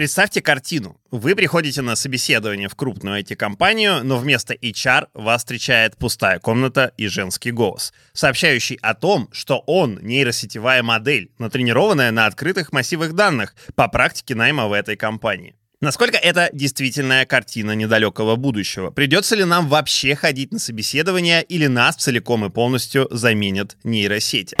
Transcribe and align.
Представьте 0.00 0.40
картину. 0.40 0.98
Вы 1.10 1.36
приходите 1.36 1.82
на 1.82 1.94
собеседование 1.94 2.70
в 2.70 2.74
крупную 2.74 3.20
IT-компанию, 3.20 4.02
но 4.02 4.16
вместо 4.16 4.54
HR 4.54 5.08
вас 5.12 5.42
встречает 5.42 5.98
пустая 5.98 6.38
комната 6.38 6.94
и 6.96 7.06
женский 7.06 7.50
голос, 7.50 7.92
сообщающий 8.14 8.78
о 8.80 8.94
том, 8.94 9.28
что 9.30 9.58
он 9.66 9.98
нейросетевая 10.00 10.82
модель, 10.82 11.30
натренированная 11.38 12.12
на 12.12 12.24
открытых 12.24 12.72
массивах 12.72 13.12
данных 13.12 13.54
по 13.74 13.88
практике 13.88 14.34
найма 14.34 14.68
в 14.68 14.72
этой 14.72 14.96
компании. 14.96 15.54
Насколько 15.82 16.16
это 16.16 16.48
действительная 16.54 17.26
картина 17.26 17.72
недалекого 17.72 18.36
будущего? 18.36 18.88
Придется 18.88 19.36
ли 19.36 19.44
нам 19.44 19.68
вообще 19.68 20.14
ходить 20.14 20.50
на 20.50 20.58
собеседование 20.58 21.42
или 21.42 21.66
нас 21.66 21.96
целиком 21.96 22.46
и 22.46 22.48
полностью 22.48 23.06
заменят 23.10 23.76
нейросети? 23.84 24.56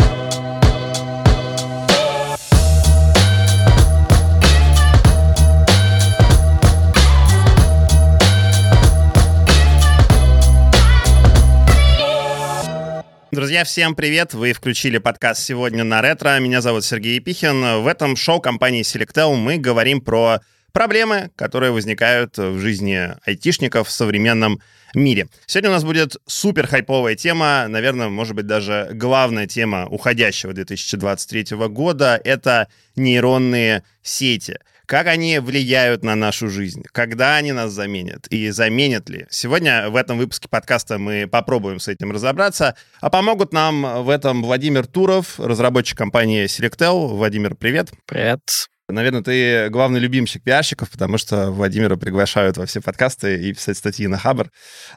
Друзья, 13.32 13.62
всем 13.62 13.94
привет! 13.94 14.34
Вы 14.34 14.52
включили 14.52 14.98
подкаст 14.98 15.44
«Сегодня 15.44 15.84
на 15.84 16.02
ретро». 16.02 16.40
Меня 16.40 16.60
зовут 16.60 16.84
Сергей 16.84 17.14
Епихин. 17.14 17.80
В 17.80 17.86
этом 17.86 18.16
шоу 18.16 18.40
компании 18.40 18.82
Selectel 18.82 19.36
мы 19.36 19.56
говорим 19.56 20.00
про 20.00 20.40
проблемы, 20.72 21.30
которые 21.36 21.70
возникают 21.70 22.36
в 22.38 22.58
жизни 22.58 23.14
айтишников 23.24 23.86
в 23.86 23.92
современном 23.92 24.60
мире. 24.94 25.28
Сегодня 25.46 25.70
у 25.70 25.74
нас 25.74 25.84
будет 25.84 26.16
супер 26.26 26.66
хайповая 26.66 27.14
тема, 27.14 27.66
наверное, 27.68 28.08
может 28.08 28.34
быть, 28.34 28.48
даже 28.48 28.88
главная 28.94 29.46
тема 29.46 29.86
уходящего 29.86 30.52
2023 30.52 31.56
года— 31.68 32.20
это 32.24 32.66
нейронные 32.96 33.84
сети 34.02 34.58
как 34.90 35.06
они 35.06 35.38
влияют 35.38 36.02
на 36.02 36.16
нашу 36.16 36.50
жизнь, 36.50 36.82
когда 36.90 37.36
они 37.36 37.52
нас 37.52 37.70
заменят 37.70 38.26
и 38.26 38.50
заменят 38.50 39.08
ли. 39.08 39.24
Сегодня 39.30 39.88
в 39.88 39.94
этом 39.94 40.18
выпуске 40.18 40.48
подкаста 40.48 40.98
мы 40.98 41.28
попробуем 41.28 41.78
с 41.78 41.86
этим 41.86 42.10
разобраться, 42.10 42.74
а 43.00 43.08
помогут 43.08 43.52
нам 43.52 44.02
в 44.02 44.10
этом 44.10 44.42
Владимир 44.42 44.88
Туров, 44.88 45.38
разработчик 45.38 45.96
компании 45.96 46.46
Selectel. 46.46 47.06
Владимир, 47.06 47.54
привет. 47.54 47.92
Привет. 48.04 48.40
Наверное, 48.88 49.22
ты 49.22 49.68
главный 49.68 50.00
любимчик 50.00 50.42
пиарщиков, 50.42 50.90
потому 50.90 51.18
что 51.18 51.52
Владимира 51.52 51.94
приглашают 51.94 52.56
во 52.56 52.66
все 52.66 52.80
подкасты 52.80 53.40
и 53.48 53.52
писать 53.52 53.78
статьи 53.78 54.08
на 54.08 54.18
Хабр. 54.18 54.50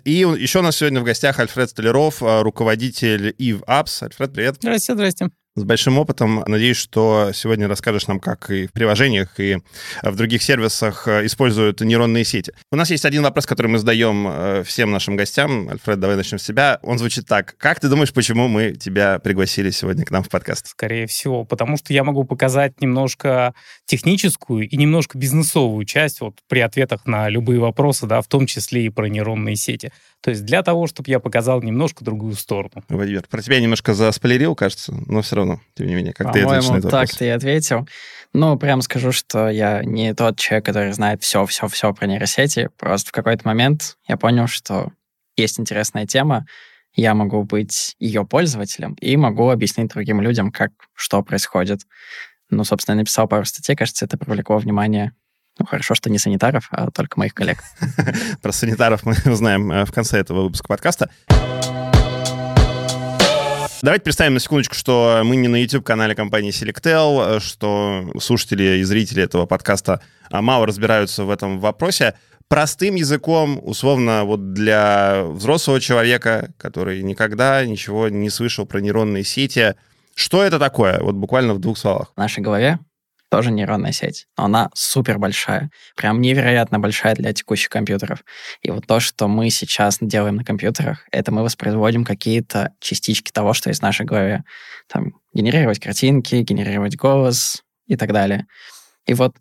И 0.05 0.13
еще 0.13 0.59
у 0.59 0.63
нас 0.63 0.77
сегодня 0.77 1.01
в 1.01 1.03
гостях 1.03 1.39
Альфред 1.39 1.69
Столяров, 1.69 2.23
руководитель 2.23 3.35
Eve 3.37 3.63
Apps. 3.65 4.03
Альфред, 4.03 4.33
привет. 4.33 4.55
Здрасте, 4.55 4.95
здрасте 4.95 5.29
с 5.55 5.63
большим 5.63 5.99
опытом. 5.99 6.43
Надеюсь, 6.47 6.77
что 6.77 7.31
сегодня 7.33 7.67
расскажешь 7.67 8.07
нам, 8.07 8.19
как 8.19 8.49
и 8.49 8.67
в 8.67 8.71
приложениях, 8.71 9.39
и 9.39 9.57
в 10.01 10.15
других 10.15 10.41
сервисах 10.41 11.07
э, 11.07 11.25
используют 11.25 11.81
нейронные 11.81 12.23
сети. 12.23 12.53
У 12.71 12.75
нас 12.75 12.89
есть 12.89 13.05
один 13.05 13.21
вопрос, 13.21 13.45
который 13.45 13.67
мы 13.67 13.77
задаем 13.77 14.27
э, 14.27 14.63
всем 14.63 14.91
нашим 14.91 15.15
гостям. 15.15 15.69
Альфред, 15.69 15.99
давай 15.99 16.15
начнем 16.15 16.39
с 16.39 16.43
себя. 16.43 16.79
Он 16.81 16.97
звучит 16.97 17.27
так. 17.27 17.55
Как 17.57 17.79
ты 17.79 17.87
думаешь, 17.87 18.11
почему 18.13 18.47
мы 18.47 18.71
тебя 18.71 19.19
пригласили 19.19 19.69
сегодня 19.69 20.05
к 20.05 20.11
нам 20.11 20.23
в 20.23 20.29
подкаст? 20.29 20.67
Скорее 20.67 21.05
всего, 21.05 21.45
потому 21.45 21.77
что 21.77 21.93
я 21.93 22.03
могу 22.03 22.23
показать 22.23 22.81
немножко 22.81 23.53
техническую 23.85 24.67
и 24.67 24.75
немножко 24.75 25.19
бизнесовую 25.19 25.85
часть 25.85 26.21
вот 26.21 26.39
при 26.49 26.61
ответах 26.61 27.05
на 27.05 27.29
любые 27.29 27.59
вопросы, 27.59 28.07
да, 28.07 28.21
в 28.21 28.27
том 28.27 28.47
числе 28.47 28.85
и 28.85 28.89
про 28.89 29.07
нейронные 29.07 29.55
сети. 29.55 29.91
То 30.23 30.29
есть 30.29 30.45
для 30.45 30.63
того, 30.63 30.87
чтобы 30.87 31.09
я 31.09 31.19
показал 31.19 31.61
немножко 31.61 32.05
другую 32.05 32.35
сторону. 32.35 32.81
Владимир, 32.87 33.23
про 33.29 33.41
тебя 33.41 33.59
немножко 33.59 33.93
заспойлерил, 33.93 34.55
кажется, 34.55 34.93
но 35.05 35.21
все 35.21 35.35
равно, 35.35 35.59
тем 35.75 35.87
не 35.87 35.95
менее, 35.95 36.13
как 36.13 36.31
ты 36.31 36.43
ответишь 36.43 36.69
на 36.69 36.77
этот 36.77 36.91
так 36.91 37.09
ты 37.09 37.25
и 37.25 37.27
ответил. 37.29 37.85
Ну, 38.31 38.57
прям 38.57 38.81
скажу, 38.81 39.11
что 39.11 39.49
я 39.49 39.83
не 39.83 40.13
тот 40.13 40.39
человек, 40.39 40.65
который 40.65 40.93
знает 40.93 41.21
все-все-все 41.21 41.93
про 41.93 42.07
нейросети. 42.07 42.69
Просто 42.77 43.09
в 43.09 43.11
какой-то 43.11 43.45
момент 43.45 43.97
я 44.07 44.15
понял, 44.15 44.47
что 44.47 44.93
есть 45.35 45.59
интересная 45.59 46.07
тема, 46.07 46.45
я 46.95 47.15
могу 47.15 47.43
быть 47.43 47.97
ее 47.99 48.25
пользователем 48.25 48.93
и 49.01 49.17
могу 49.17 49.49
объяснить 49.49 49.91
другим 49.91 50.21
людям, 50.21 50.51
как, 50.51 50.71
что 50.93 51.21
происходит. 51.21 51.81
Ну, 52.49 52.63
собственно, 52.63 52.95
я 52.95 52.99
написал 52.99 53.27
пару 53.27 53.43
статей, 53.43 53.75
кажется, 53.75 54.05
это 54.05 54.17
привлекло 54.17 54.57
внимание 54.57 55.11
ну, 55.59 55.65
хорошо, 55.65 55.95
что 55.95 56.09
не 56.09 56.17
санитаров, 56.17 56.67
а 56.71 56.89
только 56.91 57.19
моих 57.19 57.33
коллег. 57.33 57.59
Про 58.41 58.51
санитаров 58.51 59.03
мы 59.03 59.15
узнаем 59.25 59.71
э, 59.71 59.85
в 59.85 59.91
конце 59.91 60.19
этого 60.19 60.43
выпуска 60.43 60.67
подкаста. 60.67 61.09
Давайте 63.81 64.03
представим 64.03 64.35
на 64.35 64.39
секундочку, 64.39 64.75
что 64.75 65.21
мы 65.25 65.35
не 65.35 65.49
на 65.49 65.57
YouTube-канале 65.61 66.15
компании 66.15 66.51
Selectel, 66.51 67.37
э, 67.37 67.39
что 67.39 68.09
слушатели 68.19 68.79
и 68.79 68.83
зрители 68.83 69.23
этого 69.23 69.45
подкаста 69.45 70.01
а, 70.31 70.41
мало 70.41 70.65
разбираются 70.65 71.25
в 71.25 71.29
этом 71.29 71.59
вопросе. 71.59 72.15
Простым 72.47 72.95
языком, 72.95 73.59
условно, 73.61 74.23
вот 74.23 74.53
для 74.53 75.23
взрослого 75.25 75.79
человека, 75.79 76.53
который 76.57 77.03
никогда 77.03 77.65
ничего 77.65 78.09
не 78.09 78.29
слышал 78.29 78.65
про 78.65 78.79
нейронные 78.79 79.23
сети, 79.23 79.75
что 80.15 80.43
это 80.43 80.59
такое? 80.59 80.99
Вот 80.99 81.15
буквально 81.15 81.53
в 81.53 81.59
двух 81.59 81.77
словах. 81.77 82.11
В 82.15 82.17
нашей 82.17 82.41
голове 82.41 82.79
тоже 83.33 83.49
нейронная 83.49 83.93
сеть, 83.93 84.27
но 84.37 84.45
она 84.45 84.69
супер 84.75 85.17
большая, 85.17 85.71
прям 85.95 86.21
невероятно 86.21 86.77
большая 86.77 87.15
для 87.15 87.33
текущих 87.33 87.67
компьютеров. 87.69 88.23
И 88.61 88.69
вот 88.69 88.85
то, 88.85 88.99
что 88.99 89.27
мы 89.27 89.49
сейчас 89.49 89.97
делаем 89.99 90.35
на 90.35 90.43
компьютерах, 90.43 91.07
это 91.11 91.31
мы 91.31 91.41
воспроизводим 91.41 92.05
какие-то 92.05 92.73
частички 92.79 93.31
того, 93.31 93.53
что 93.53 93.71
есть 93.71 93.79
в 93.79 93.83
нашей 93.83 94.05
голове. 94.05 94.43
Там, 94.87 95.13
генерировать 95.33 95.79
картинки, 95.79 96.35
генерировать 96.35 96.95
голос 96.95 97.63
и 97.87 97.95
так 97.95 98.13
далее. 98.13 98.45
И 99.07 99.15
вот 99.15 99.35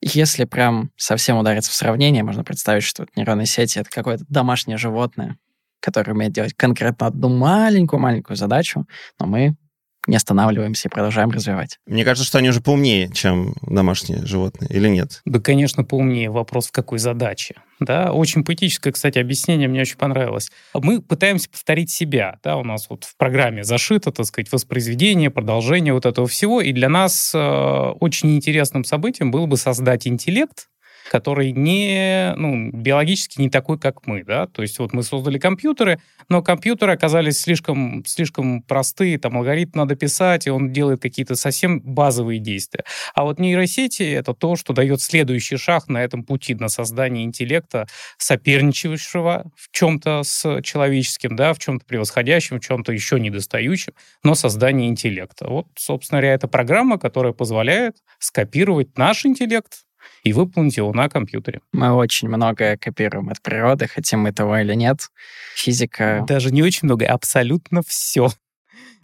если 0.00 0.44
прям 0.44 0.90
совсем 0.96 1.36
удариться 1.36 1.70
в 1.70 1.74
сравнение, 1.74 2.24
можно 2.24 2.42
представить, 2.42 2.82
что 2.82 3.06
нейронные 3.14 3.46
сети— 3.46 3.78
это 3.78 3.88
какое-то 3.88 4.24
домашнее 4.28 4.78
животное, 4.78 5.36
которое 5.78 6.10
умеет 6.10 6.32
делать 6.32 6.54
конкретно 6.54 7.06
одну 7.06 7.28
маленькую-маленькую 7.28 8.36
задачу, 8.36 8.88
но 9.20 9.26
мы 9.26 9.54
не 10.08 10.16
останавливаемся 10.16 10.88
и 10.88 10.90
продолжаем 10.90 11.30
развивать. 11.30 11.78
Мне 11.86 12.04
кажется, 12.04 12.26
что 12.26 12.38
они 12.38 12.48
уже 12.48 12.60
поумнее, 12.60 13.10
чем 13.12 13.54
домашние 13.62 14.24
животные, 14.26 14.68
или 14.70 14.88
нет? 14.88 15.20
Да, 15.24 15.38
конечно, 15.38 15.84
поумнее. 15.84 16.30
Вопрос 16.30 16.68
в 16.68 16.72
какой 16.72 16.98
задаче. 16.98 17.54
Да, 17.78 18.12
очень 18.12 18.42
поэтическое, 18.42 18.92
кстати, 18.92 19.18
объяснение 19.18 19.68
мне 19.68 19.82
очень 19.82 19.98
понравилось. 19.98 20.50
Мы 20.74 21.00
пытаемся 21.00 21.48
повторить 21.48 21.90
себя, 21.90 22.38
да, 22.42 22.56
у 22.56 22.64
нас 22.64 22.88
вот 22.90 23.04
в 23.04 23.16
программе 23.16 23.62
зашито, 23.62 24.10
так 24.10 24.26
сказать, 24.26 24.50
воспроизведение, 24.50 25.30
продолжение 25.30 25.92
вот 25.92 26.06
этого 26.06 26.26
всего, 26.26 26.60
и 26.60 26.72
для 26.72 26.88
нас 26.88 27.32
э, 27.34 27.38
очень 27.38 28.34
интересным 28.34 28.84
событием 28.84 29.30
было 29.30 29.46
бы 29.46 29.56
создать 29.56 30.08
интеллект, 30.08 30.68
который 31.08 31.52
не, 31.52 32.34
ну, 32.36 32.70
биологически 32.70 33.40
не 33.40 33.50
такой, 33.50 33.78
как 33.78 34.06
мы, 34.06 34.22
да, 34.24 34.46
то 34.46 34.62
есть 34.62 34.78
вот 34.78 34.92
мы 34.92 35.02
создали 35.02 35.38
компьютеры, 35.38 36.00
но 36.28 36.42
компьютеры 36.42 36.92
оказались 36.92 37.40
слишком, 37.40 38.04
слишком 38.06 38.62
простые, 38.62 39.18
там 39.18 39.36
алгоритм 39.36 39.78
надо 39.78 39.96
писать, 39.96 40.46
и 40.46 40.50
он 40.50 40.72
делает 40.72 41.00
какие-то 41.00 41.34
совсем 41.34 41.80
базовые 41.80 42.38
действия. 42.38 42.84
А 43.14 43.24
вот 43.24 43.38
нейросети— 43.38 44.02
это 44.12 44.34
то, 44.34 44.56
что 44.56 44.72
дает 44.72 45.00
следующий 45.00 45.56
шаг 45.56 45.88
на 45.88 45.98
этом 45.98 46.22
пути, 46.22 46.54
на 46.54 46.68
создание 46.68 47.24
интеллекта, 47.24 47.86
соперничающего 48.18 49.50
в 49.56 49.70
чем-то 49.72 50.22
с 50.22 50.60
человеческим, 50.62 51.36
да, 51.36 51.54
в 51.54 51.58
чем-то 51.58 51.86
превосходящем, 51.86 52.60
в 52.60 52.64
чем-то 52.64 52.92
еще 52.92 53.18
недостающем, 53.18 53.94
но 54.22 54.34
создание 54.34 54.88
интеллекта. 54.88 55.48
Вот, 55.48 55.66
собственно 55.76 56.20
говоря, 56.20 56.34
это 56.34 56.48
программа, 56.48 56.98
которая 56.98 57.32
позволяет 57.32 57.96
скопировать 58.18 58.98
наш 58.98 59.24
интеллект 59.24 59.84
и 60.22 60.32
выполнить 60.32 60.76
его 60.76 60.92
на 60.92 61.08
компьютере. 61.08 61.60
Мы 61.72 61.92
очень 61.92 62.28
многое 62.28 62.76
копируем 62.76 63.28
от 63.28 63.40
природы, 63.40 63.88
хотим 63.88 64.20
мы 64.20 64.32
того 64.32 64.58
или 64.58 64.74
нет. 64.74 65.08
Физика... 65.54 66.24
Даже 66.26 66.50
не 66.50 66.62
очень 66.62 66.80
много, 66.82 67.06
абсолютно 67.06 67.82
все. 67.86 68.30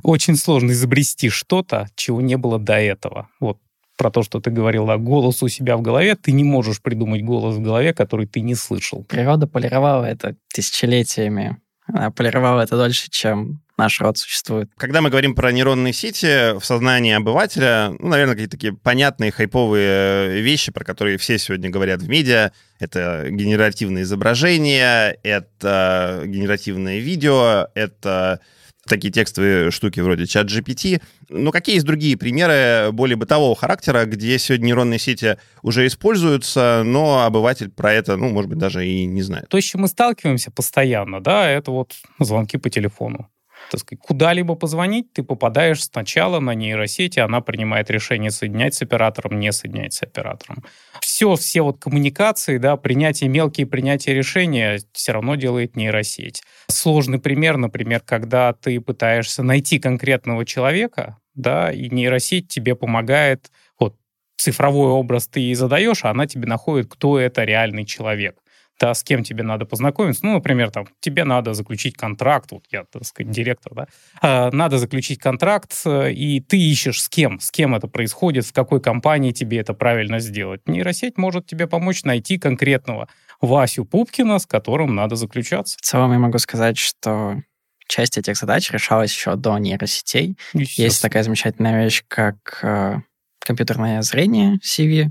Очень 0.02 0.36
сложно 0.36 0.72
изобрести 0.72 1.30
что-то, 1.30 1.88
чего 1.94 2.20
не 2.20 2.36
было 2.36 2.58
до 2.58 2.74
этого. 2.74 3.28
Вот 3.40 3.58
про 3.96 4.10
то, 4.10 4.22
что 4.22 4.40
ты 4.40 4.50
говорил 4.50 4.90
о 4.90 4.98
голос 4.98 5.42
у 5.42 5.48
себя 5.48 5.76
в 5.76 5.82
голове, 5.82 6.16
ты 6.16 6.32
не 6.32 6.44
можешь 6.44 6.82
придумать 6.82 7.22
голос 7.22 7.56
в 7.56 7.62
голове, 7.62 7.94
который 7.94 8.26
ты 8.26 8.40
не 8.40 8.54
слышал. 8.54 9.04
Природа 9.04 9.46
полировала 9.46 10.04
это 10.04 10.36
тысячелетиями. 10.52 11.58
Она 11.86 12.10
полировала 12.10 12.62
это 12.62 12.76
дольше, 12.76 13.08
чем 13.10 13.62
наш 13.76 14.00
род 14.00 14.18
существует. 14.18 14.70
Когда 14.76 15.00
мы 15.00 15.10
говорим 15.10 15.34
про 15.34 15.52
нейронные 15.52 15.92
сети 15.92 16.58
в 16.58 16.64
сознании 16.64 17.12
обывателя, 17.12 17.94
ну, 17.98 18.08
наверное, 18.08 18.34
какие-то 18.34 18.56
такие 18.56 18.72
понятные, 18.74 19.30
хайповые 19.30 20.40
вещи, 20.40 20.72
про 20.72 20.84
которые 20.84 21.18
все 21.18 21.38
сегодня 21.38 21.70
говорят 21.70 22.02
в 22.02 22.08
медиа. 22.08 22.52
Это 22.78 23.26
генеративное 23.30 24.02
изображение, 24.02 25.18
это 25.22 26.22
генеративное 26.24 26.98
видео, 26.98 27.68
это 27.74 28.40
такие 28.86 29.12
текстовые 29.12 29.70
штуки 29.70 30.00
вроде 30.00 30.26
чат 30.26 30.46
GPT. 30.46 31.00
Но 31.28 31.50
какие 31.50 31.76
есть 31.76 31.86
другие 31.86 32.16
примеры 32.16 32.92
более 32.92 33.16
бытового 33.16 33.56
характера, 33.56 34.04
где 34.04 34.38
сегодня 34.38 34.66
нейронные 34.66 34.98
сети 34.98 35.38
уже 35.62 35.86
используются, 35.86 36.82
но 36.84 37.24
обыватель 37.24 37.70
про 37.70 37.92
это, 37.92 38.16
ну, 38.16 38.28
может 38.28 38.50
быть, 38.50 38.58
даже 38.58 38.86
и 38.86 39.06
не 39.06 39.22
знает? 39.22 39.48
То, 39.48 39.60
с 39.60 39.64
чем 39.64 39.82
мы 39.82 39.88
сталкиваемся 39.88 40.50
постоянно, 40.50 41.22
да, 41.22 41.48
это 41.48 41.70
вот 41.70 41.94
звонки 42.18 42.58
по 42.58 42.70
телефону. 42.70 43.28
Так 43.74 43.80
сказать, 43.80 44.00
куда-либо 44.02 44.54
позвонить, 44.54 45.12
ты 45.12 45.22
попадаешь 45.22 45.84
сначала 45.84 46.40
на 46.40 46.54
нейросети, 46.54 47.18
она 47.18 47.40
принимает 47.40 47.90
решение 47.90 48.30
соединять 48.30 48.74
с 48.74 48.82
оператором, 48.82 49.38
не 49.38 49.52
соединять 49.52 49.94
с 49.94 50.02
оператором. 50.02 50.64
Все, 51.00 51.34
все 51.36 51.62
вот 51.62 51.80
коммуникации, 51.80 52.58
да, 52.58 52.76
принятие, 52.76 53.28
мелкие 53.28 53.66
принятия 53.66 54.14
решения 54.14 54.80
все 54.92 55.12
равно 55.12 55.34
делает 55.34 55.76
нейросеть. 55.76 56.42
Сложный 56.68 57.18
пример, 57.18 57.56
например, 57.56 58.00
когда 58.00 58.52
ты 58.52 58.80
пытаешься 58.80 59.42
найти 59.42 59.78
конкретного 59.78 60.44
человека, 60.44 61.18
да, 61.34 61.72
и 61.72 61.90
нейросеть 61.90 62.48
тебе 62.48 62.76
помогает, 62.76 63.50
вот 63.78 63.96
цифровой 64.36 64.90
образ 64.90 65.26
ты 65.26 65.40
ей 65.40 65.54
задаешь, 65.54 66.04
а 66.04 66.10
она 66.10 66.26
тебе 66.26 66.46
находит, 66.46 66.86
кто 66.88 67.18
это 67.18 67.44
реальный 67.44 67.84
человек 67.84 68.36
да, 68.80 68.94
с 68.94 69.02
кем 69.02 69.22
тебе 69.22 69.42
надо 69.42 69.66
познакомиться. 69.66 70.24
Ну, 70.26 70.34
например, 70.34 70.70
там, 70.70 70.86
тебе 71.00 71.24
надо 71.24 71.54
заключить 71.54 71.96
контракт, 71.96 72.50
вот 72.52 72.64
я, 72.70 72.84
так 72.84 73.04
сказать, 73.04 73.30
директор, 73.30 73.74
да, 73.74 73.86
а, 74.20 74.50
надо 74.50 74.78
заключить 74.78 75.20
контракт, 75.20 75.74
и 75.86 76.40
ты 76.40 76.58
ищешь 76.58 77.02
с 77.02 77.08
кем, 77.08 77.40
с 77.40 77.50
кем 77.50 77.74
это 77.74 77.86
происходит, 77.86 78.44
в 78.46 78.52
какой 78.52 78.80
компании 78.80 79.32
тебе 79.32 79.58
это 79.58 79.74
правильно 79.74 80.18
сделать. 80.18 80.60
Нейросеть 80.66 81.18
может 81.18 81.46
тебе 81.46 81.66
помочь 81.66 82.04
найти 82.04 82.38
конкретного 82.38 83.08
Васю 83.40 83.84
Пупкина, 83.84 84.38
с 84.38 84.46
которым 84.46 84.94
надо 84.94 85.16
заключаться. 85.16 85.76
В 85.78 85.82
целом 85.82 86.12
я 86.12 86.18
могу 86.18 86.38
сказать, 86.38 86.78
что 86.78 87.42
часть 87.86 88.18
этих 88.18 88.36
задач 88.36 88.70
решалась 88.70 89.12
еще 89.14 89.36
до 89.36 89.58
нейросетей. 89.58 90.36
Есть 90.52 91.02
такая 91.02 91.22
замечательная 91.22 91.84
вещь, 91.84 92.02
как 92.08 92.60
э, 92.62 92.96
компьютерное 93.38 94.02
зрение 94.02 94.58
CV, 94.64 95.10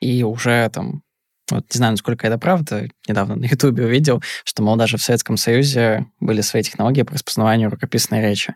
и 0.00 0.22
уже 0.22 0.68
там 0.70 1.03
вот 1.50 1.64
не 1.72 1.78
знаю, 1.78 1.92
насколько 1.92 2.26
это 2.26 2.38
правда, 2.38 2.88
недавно 3.06 3.36
на 3.36 3.44
Ютубе 3.44 3.84
увидел, 3.84 4.22
что, 4.44 4.62
мол, 4.62 4.76
даже 4.76 4.96
в 4.96 5.02
Советском 5.02 5.36
Союзе 5.36 6.06
были 6.20 6.40
свои 6.40 6.62
технологии 6.62 7.02
по 7.02 7.12
распознаванию 7.12 7.70
рукописной 7.70 8.22
речи. 8.22 8.54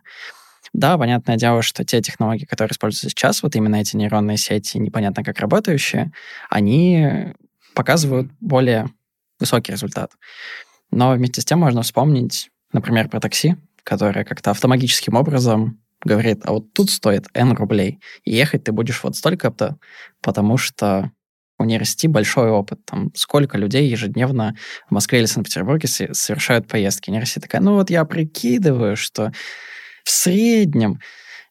Да, 0.73 0.99
понятное 0.99 1.37
дело, 1.37 1.62
что 1.62 1.85
те 1.85 2.00
технологии, 2.00 2.44
которые 2.44 2.73
используются 2.73 3.08
сейчас, 3.11 3.43
вот 3.43 3.56
именно 3.56 3.76
эти 3.76 3.96
нейронные 3.96 4.37
сети, 4.37 4.79
непонятно 4.79 5.25
как 5.25 5.38
работающие, 5.38 6.12
они 6.50 7.35
показывают 7.75 8.31
более 8.40 8.88
высокий 9.38 9.73
результат. 9.73 10.12
Но 10.91 11.12
вместе 11.12 11.41
с 11.41 11.44
тем 11.44 11.61
можно 11.61 11.82
вспомнить, 11.82 12.50
например, 12.73 13.08
про 13.08 13.20
такси, 13.20 13.56
которое 13.82 14.25
как-то 14.25 14.50
автоматическим 14.50 15.14
образом 15.14 15.81
говорит, 16.05 16.41
а 16.44 16.52
вот 16.52 16.73
тут 16.73 16.91
стоит 16.91 17.26
N 17.34 17.55
рублей, 17.55 18.00
и 18.25 18.34
ехать 18.34 18.64
ты 18.64 18.73
будешь 18.73 19.02
вот 19.02 19.17
столько-то, 19.17 19.79
потому 20.23 20.56
что 20.56 21.11
у 21.58 21.64
нейросети 21.64 22.06
большой 22.06 22.50
опыт. 22.50 22.84
Там 22.84 23.10
сколько 23.14 23.58
людей 23.58 23.88
ежедневно 23.88 24.55
в 24.88 24.93
Москве 24.93 25.19
или 25.19 25.26
Санкт-Петербурге 25.26 25.88
совершают 25.88 26.69
поездки. 26.69 27.10
Нейросеть 27.10 27.43
такая, 27.43 27.60
ну 27.60 27.75
вот 27.75 27.90
я 27.90 28.05
прикидываю, 28.05 28.96
что 28.96 29.32
в 30.05 30.10
среднем 30.10 31.00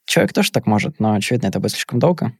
человек 0.06 0.32
тоже 0.32 0.50
так 0.50 0.66
может, 0.66 0.98
но, 0.98 1.14
очевидно, 1.14 1.48
это 1.48 1.60
будет 1.60 1.72
слишком 1.72 1.98
долго. 1.98 2.32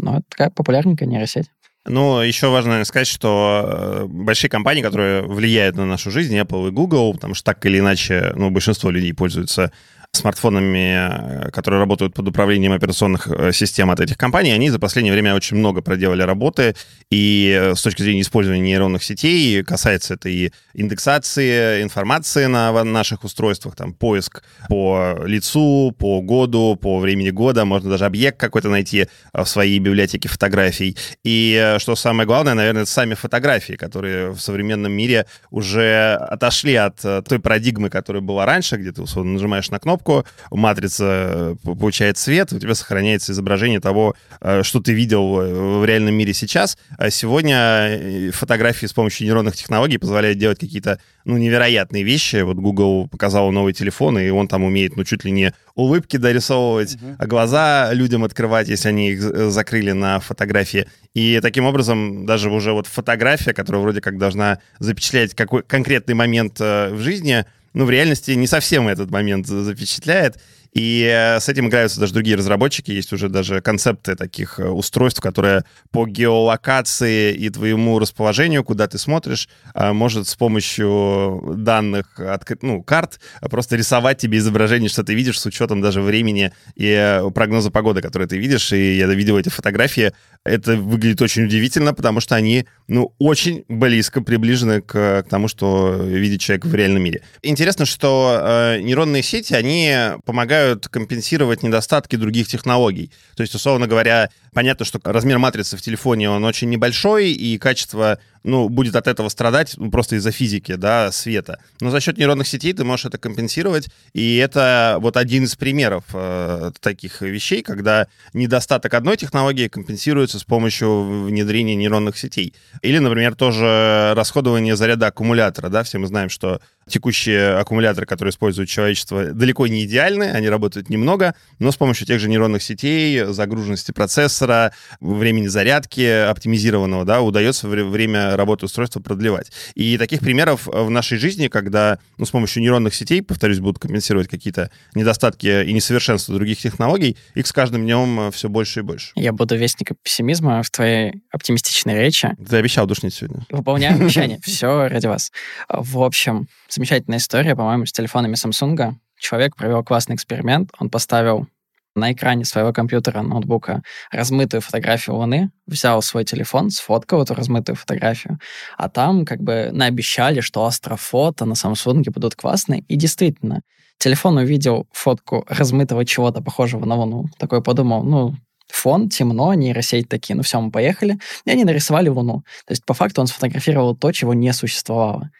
Но 0.00 0.18
это 0.18 0.24
такая 0.28 0.50
популярненькая 0.50 1.08
нейросеть. 1.08 1.50
Ну, 1.88 2.20
еще 2.20 2.48
важно 2.48 2.84
сказать, 2.84 3.06
что 3.06 3.64
э, 3.64 4.06
большие 4.08 4.50
компании, 4.50 4.82
которые 4.82 5.22
влияют 5.22 5.76
на 5.76 5.86
нашу 5.86 6.10
жизнь, 6.10 6.36
Apple 6.36 6.68
и 6.68 6.70
Google, 6.72 7.14
потому 7.14 7.34
что 7.34 7.44
так 7.44 7.64
или 7.64 7.78
иначе, 7.78 8.32
ну, 8.34 8.50
большинство 8.50 8.90
людей 8.90 9.12
пользуются 9.14 9.70
смартфонами, 10.12 11.46
э, 11.46 11.50
которые 11.50 11.80
работают 11.80 12.14
под 12.14 12.28
управлением 12.28 12.72
операционных 12.72 13.28
э, 13.28 13.52
систем 13.52 13.90
от 13.90 14.00
этих 14.00 14.16
компаний, 14.16 14.50
они 14.50 14.70
за 14.70 14.78
последнее 14.78 15.12
время 15.12 15.34
очень 15.34 15.56
много 15.56 15.82
проделали 15.82 16.22
работы. 16.22 16.74
И 17.10 17.56
э, 17.56 17.74
с 17.74 17.82
точки 17.82 18.02
зрения 18.02 18.22
использования 18.22 18.62
нейронных 18.62 19.04
сетей, 19.04 19.62
касается 19.62 20.14
это 20.14 20.28
и 20.28 20.50
индексации 20.74 21.82
информации 21.82 22.46
на 22.46 22.84
наших 22.84 23.24
устройствах, 23.24 23.76
там 23.76 23.92
поиск 23.92 24.42
по 24.68 25.16
лицу, 25.24 25.94
по 25.98 26.20
году, 26.20 26.76
по 26.80 26.98
времени 26.98 27.30
года, 27.30 27.64
можно 27.64 27.90
даже 27.90 28.06
объект 28.06 28.38
какой-то 28.38 28.68
найти 28.68 29.06
в 29.32 29.44
своей 29.44 29.78
библиотеке 29.78 30.28
фотографий. 30.28 30.96
И 31.24 31.76
что 31.78 31.96
самое 31.96 32.26
главное, 32.26 32.54
наверное, 32.54 32.82
это 32.82 32.90
сами 32.90 33.14
фотографии, 33.14 33.74
которые 33.74 34.30
в 34.30 34.40
современном 34.40 34.92
мире 34.92 35.26
уже 35.50 36.14
отошли 36.14 36.74
от 36.74 37.00
той 37.00 37.38
парадигмы, 37.38 37.90
которая 37.90 38.22
была 38.22 38.46
раньше, 38.46 38.76
где 38.76 38.92
ты 38.92 39.02
условно 39.02 39.34
нажимаешь 39.34 39.70
на 39.70 39.78
кнопку, 39.78 40.05
кнопку, 40.06 40.26
матрица 40.50 41.56
э, 41.64 41.74
получает 41.78 42.16
цвет, 42.16 42.52
у 42.52 42.58
тебя 42.58 42.74
сохраняется 42.74 43.32
изображение 43.32 43.80
того, 43.80 44.14
э, 44.40 44.62
что 44.62 44.80
ты 44.80 44.92
видел 44.92 45.80
в 45.80 45.84
реальном 45.84 46.14
мире 46.14 46.32
сейчас. 46.32 46.78
А 46.98 47.10
сегодня 47.10 47.56
э, 47.56 48.30
фотографии 48.30 48.86
с 48.86 48.92
помощью 48.92 49.26
нейронных 49.26 49.56
технологий 49.56 49.98
позволяют 49.98 50.38
делать 50.38 50.58
какие-то 50.58 50.98
ну, 51.24 51.36
невероятные 51.36 52.04
вещи. 52.04 52.42
Вот 52.42 52.56
Google 52.56 53.08
показал 53.08 53.50
новый 53.50 53.72
телефон, 53.72 54.18
и 54.18 54.30
он 54.30 54.48
там 54.48 54.62
умеет, 54.62 54.96
ну, 54.96 55.04
чуть 55.04 55.24
ли 55.24 55.32
не 55.32 55.52
улыбки 55.74 56.16
дорисовывать, 56.16 56.94
uh-huh. 56.94 57.16
а 57.18 57.26
глаза 57.26 57.92
людям 57.92 58.24
открывать, 58.24 58.68
если 58.68 58.88
они 58.88 59.10
их 59.10 59.50
закрыли 59.50 59.92
на 59.92 60.20
фотографии. 60.20 60.86
И 61.14 61.40
таким 61.42 61.64
образом 61.64 62.26
даже 62.26 62.50
уже 62.50 62.72
вот 62.72 62.86
фотография, 62.86 63.52
которая 63.52 63.82
вроде 63.82 64.00
как 64.00 64.18
должна 64.18 64.58
запечатлять 64.78 65.34
какой 65.34 65.62
конкретный 65.62 66.14
момент 66.14 66.60
в 66.60 66.98
жизни, 66.98 67.44
ну, 67.76 67.84
в 67.84 67.90
реальности 67.90 68.30
не 68.30 68.46
совсем 68.46 68.88
этот 68.88 69.10
момент 69.10 69.46
запечатляет. 69.46 70.38
И 70.72 71.10
э, 71.10 71.40
с 71.40 71.48
этим 71.48 71.68
играются 71.68 72.00
даже 72.00 72.14
другие 72.14 72.36
разработчики. 72.36 72.90
Есть 72.90 73.12
уже 73.12 73.28
даже 73.28 73.60
концепты 73.60 74.14
таких 74.14 74.58
э, 74.58 74.66
устройств, 74.66 75.20
которые 75.20 75.64
по 75.90 76.06
геолокации 76.06 77.34
и 77.34 77.50
твоему 77.50 77.98
расположению, 77.98 78.64
куда 78.64 78.86
ты 78.86 78.96
смотришь, 78.96 79.48
э, 79.74 79.92
может 79.92 80.26
с 80.26 80.34
помощью 80.36 81.54
данных, 81.56 82.18
ну, 82.62 82.82
карт 82.82 83.20
просто 83.42 83.76
рисовать 83.76 84.18
тебе 84.18 84.38
изображение, 84.38 84.88
что 84.88 85.04
ты 85.04 85.14
видишь, 85.14 85.38
с 85.38 85.44
учетом 85.46 85.82
даже 85.82 86.00
времени 86.00 86.52
и 86.76 87.22
прогноза 87.34 87.70
погоды, 87.70 88.00
который 88.00 88.26
ты 88.26 88.38
видишь. 88.38 88.72
И 88.72 88.96
я 88.96 89.06
видел 89.06 89.38
эти 89.38 89.50
фотографии. 89.50 90.12
Это 90.46 90.76
выглядит 90.76 91.20
очень 91.22 91.44
удивительно, 91.44 91.92
потому 91.94 92.20
что 92.20 92.34
они, 92.34 92.66
ну, 92.88 93.12
очень 93.18 93.64
близко 93.68 94.20
приближены 94.20 94.80
к, 94.80 95.22
к 95.22 95.26
тому, 95.28 95.48
что 95.48 95.94
видит 96.02 96.40
человек 96.40 96.66
в 96.66 96.74
реальном 96.74 97.02
мире. 97.02 97.22
Интересно, 97.42 97.84
что 97.84 98.38
э, 98.40 98.80
нейронные 98.80 99.22
сети, 99.22 99.54
они 99.54 99.92
помогают 100.24 100.88
компенсировать 100.88 101.62
недостатки 101.62 102.16
других 102.16 102.48
технологий. 102.48 103.10
То 103.36 103.42
есть, 103.42 103.54
условно 103.54 103.86
говоря, 103.86 104.30
понятно, 104.52 104.84
что 104.84 105.00
размер 105.04 105.38
матрицы 105.38 105.76
в 105.76 105.82
телефоне, 105.82 106.30
он 106.30 106.44
очень 106.44 106.70
небольшой, 106.70 107.32
и 107.32 107.58
качество 107.58 108.18
ну, 108.46 108.68
будет 108.68 108.94
от 108.94 109.08
этого 109.08 109.28
страдать 109.28 109.74
ну, 109.76 109.90
просто 109.90 110.16
из-за 110.16 110.30
физики, 110.30 110.76
да, 110.76 111.10
света. 111.10 111.58
Но 111.80 111.90
за 111.90 112.00
счет 112.00 112.16
нейронных 112.16 112.46
сетей 112.46 112.72
ты 112.72 112.84
можешь 112.84 113.06
это 113.06 113.18
компенсировать, 113.18 113.88
и 114.12 114.36
это 114.36 114.98
вот 115.00 115.16
один 115.16 115.44
из 115.44 115.56
примеров 115.56 116.04
э, 116.14 116.70
таких 116.80 117.22
вещей, 117.22 117.62
когда 117.62 118.06
недостаток 118.32 118.94
одной 118.94 119.16
технологии 119.16 119.66
компенсируется 119.66 120.38
с 120.38 120.44
помощью 120.44 121.24
внедрения 121.24 121.74
нейронных 121.74 122.16
сетей. 122.16 122.54
Или, 122.82 122.98
например, 122.98 123.34
тоже 123.34 124.12
расходование 124.16 124.76
заряда 124.76 125.08
аккумулятора, 125.08 125.68
да, 125.68 125.82
все 125.82 125.98
мы 125.98 126.06
знаем, 126.06 126.28
что 126.28 126.60
текущие 126.88 127.56
аккумуляторы, 127.56 128.06
которые 128.06 128.30
использует 128.30 128.68
человечество, 128.68 129.24
далеко 129.32 129.66
не 129.66 129.84
идеальны, 129.84 130.30
они 130.30 130.48
работают 130.48 130.88
немного, 130.88 131.34
но 131.58 131.72
с 131.72 131.76
помощью 131.76 132.06
тех 132.06 132.20
же 132.20 132.28
нейронных 132.28 132.62
сетей, 132.62 133.24
загруженности 133.24 133.90
процессора, 133.90 134.72
времени 135.00 135.48
зарядки 135.48 136.28
оптимизированного, 136.28 137.04
да, 137.04 137.22
удается 137.22 137.66
время 137.66 138.35
работы 138.36 138.66
устройства 138.66 139.00
продлевать. 139.00 139.52
И 139.74 139.98
таких 139.98 140.20
примеров 140.20 140.66
в 140.66 140.90
нашей 140.90 141.18
жизни, 141.18 141.48
когда 141.48 141.98
ну, 142.18 142.24
с 142.24 142.30
помощью 142.30 142.62
нейронных 142.62 142.94
сетей, 142.94 143.22
повторюсь, 143.22 143.60
будут 143.60 143.78
компенсировать 143.78 144.28
какие-то 144.28 144.70
недостатки 144.94 145.64
и 145.64 145.72
несовершенства 145.72 146.34
других 146.34 146.58
технологий, 146.58 147.16
их 147.34 147.46
с 147.46 147.52
каждым 147.52 147.82
днем 147.84 148.20
э, 148.20 148.30
все 148.30 148.48
больше 148.48 148.80
и 148.80 148.82
больше. 148.82 149.12
Я 149.14 149.32
буду 149.32 149.56
вестником 149.56 149.96
пессимизма 150.02 150.62
в 150.62 150.70
твоей 150.70 151.22
оптимистичной 151.30 151.98
речи. 151.98 152.34
Ты 152.48 152.56
обещал 152.56 152.86
душнить 152.86 153.14
сегодня. 153.14 153.46
Выполняю 153.50 153.96
обещание. 154.00 154.40
Все 154.42 154.88
ради 154.88 155.06
вас. 155.06 155.32
В 155.68 156.02
общем, 156.02 156.48
замечательная 156.68 157.18
история, 157.18 157.54
по-моему, 157.56 157.86
с 157.86 157.92
телефонами 157.92 158.34
Samsung. 158.34 158.94
Человек 159.18 159.56
провел 159.56 159.82
классный 159.82 160.16
эксперимент. 160.16 160.70
Он 160.78 160.90
поставил 160.90 161.48
на 161.96 162.12
экране 162.12 162.44
своего 162.44 162.72
компьютера, 162.72 163.22
ноутбука 163.22 163.82
размытую 164.12 164.60
фотографию 164.60 165.16
Луны, 165.16 165.50
взял 165.66 166.00
свой 166.02 166.24
телефон, 166.24 166.70
сфоткал 166.70 167.22
эту 167.22 167.34
размытую 167.34 167.76
фотографию, 167.76 168.38
а 168.76 168.88
там 168.88 169.24
как 169.24 169.40
бы 169.40 169.70
наобещали, 169.72 170.40
что 170.40 170.64
астрофото 170.64 171.44
на 171.44 171.54
Samsung 171.54 172.04
будут 172.10 172.34
классные, 172.34 172.80
и 172.80 172.96
действительно, 172.96 173.62
телефон 173.98 174.36
увидел 174.36 174.86
фотку 174.92 175.44
размытого 175.48 176.04
чего-то 176.04 176.42
похожего 176.42 176.84
на 176.84 176.96
Луну, 176.96 177.26
такой 177.38 177.62
подумал, 177.62 178.02
ну, 178.04 178.34
фон, 178.68 179.08
темно, 179.08 179.54
нейросеть 179.54 180.08
такие, 180.08 180.36
ну 180.36 180.42
все, 180.42 180.60
мы 180.60 180.70
поехали. 180.70 181.18
И 181.44 181.50
они 181.50 181.64
нарисовали 181.64 182.08
Луну. 182.08 182.42
То 182.66 182.72
есть, 182.72 182.84
по 182.84 182.94
факту, 182.94 183.20
он 183.20 183.26
сфотографировал 183.26 183.96
то, 183.96 184.12
чего 184.12 184.34
не 184.34 184.52
существовало. 184.52 185.30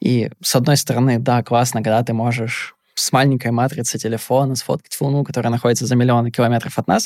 И, 0.00 0.30
с 0.40 0.54
одной 0.54 0.76
стороны, 0.76 1.18
да, 1.18 1.42
классно, 1.42 1.82
когда 1.82 2.02
ты 2.02 2.12
можешь 2.12 2.74
с 3.00 3.12
маленькой 3.12 3.50
матрицей 3.50 3.98
телефона 3.98 4.56
сфоткать 4.56 4.96
Луну, 5.00 5.24
которая 5.24 5.50
находится 5.50 5.86
за 5.86 5.96
миллионы 5.96 6.30
километров 6.30 6.78
от 6.78 6.86
нас. 6.86 7.04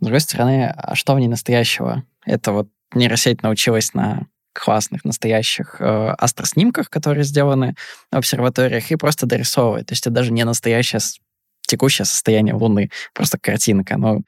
С 0.00 0.04
другой 0.04 0.20
стороны, 0.20 0.72
а 0.76 0.94
что 0.94 1.14
в 1.14 1.20
ней 1.20 1.28
настоящего? 1.28 2.04
Это 2.24 2.52
вот 2.52 2.68
нейросеть 2.94 3.42
научилась 3.42 3.94
на 3.94 4.26
классных, 4.52 5.04
настоящих 5.04 5.76
э, 5.80 6.14
астроснимках, 6.18 6.90
которые 6.90 7.24
сделаны 7.24 7.76
в 8.10 8.16
обсерваториях, 8.16 8.90
и 8.90 8.96
просто 8.96 9.26
дорисовывает. 9.26 9.86
То 9.86 9.92
есть 9.92 10.06
это 10.06 10.14
даже 10.14 10.32
не 10.32 10.44
настоящая 10.44 11.00
текущее 11.66 12.04
состояние 12.04 12.54
Луны, 12.54 12.90
просто 13.14 13.38
картинка. 13.38 13.96
Но 13.96 14.22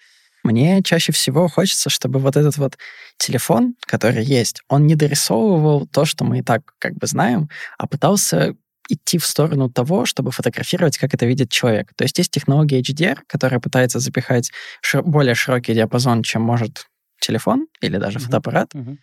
мне 0.45 0.83
чаще 0.83 1.12
всего 1.12 1.49
хочется, 1.49 1.90
чтобы 1.90 2.19
вот 2.19 2.37
этот 2.37 2.57
вот 2.57 2.78
телефон, 3.19 3.75
который 3.87 4.25
есть, 4.25 4.62
он 4.69 4.87
не 4.87 4.95
дорисовывал 4.95 5.87
то, 5.87 6.04
что 6.04 6.25
мы 6.25 6.38
и 6.38 6.42
так 6.42 6.62
как 6.78 6.95
бы 6.95 7.07
знаем, 7.07 7.49
а 7.78 7.87
пытался 7.87 8.54
идти 8.88 9.18
в 9.18 9.26
сторону 9.26 9.70
того, 9.70 10.04
чтобы 10.06 10.32
фотографировать, 10.32 10.98
как 10.98 11.14
это 11.14 11.26
видит 11.26 11.50
человек. 11.50 11.92
То 11.96 12.04
есть 12.04 12.18
есть 12.18 12.30
технология 12.30 12.80
HDR, 12.80 13.18
которая 13.26 13.60
пытается 13.60 13.98
запихать 13.98 14.50
шир- 14.84 15.02
более 15.02 15.34
широкий 15.34 15.74
диапазон, 15.74 16.22
чем 16.22 16.42
может 16.42 16.86
телефон 17.20 17.66
или 17.80 17.96
даже 17.96 18.18
mm-hmm. 18.18 18.22
фотоаппарат. 18.22 18.74
Mm-hmm. 18.74 18.96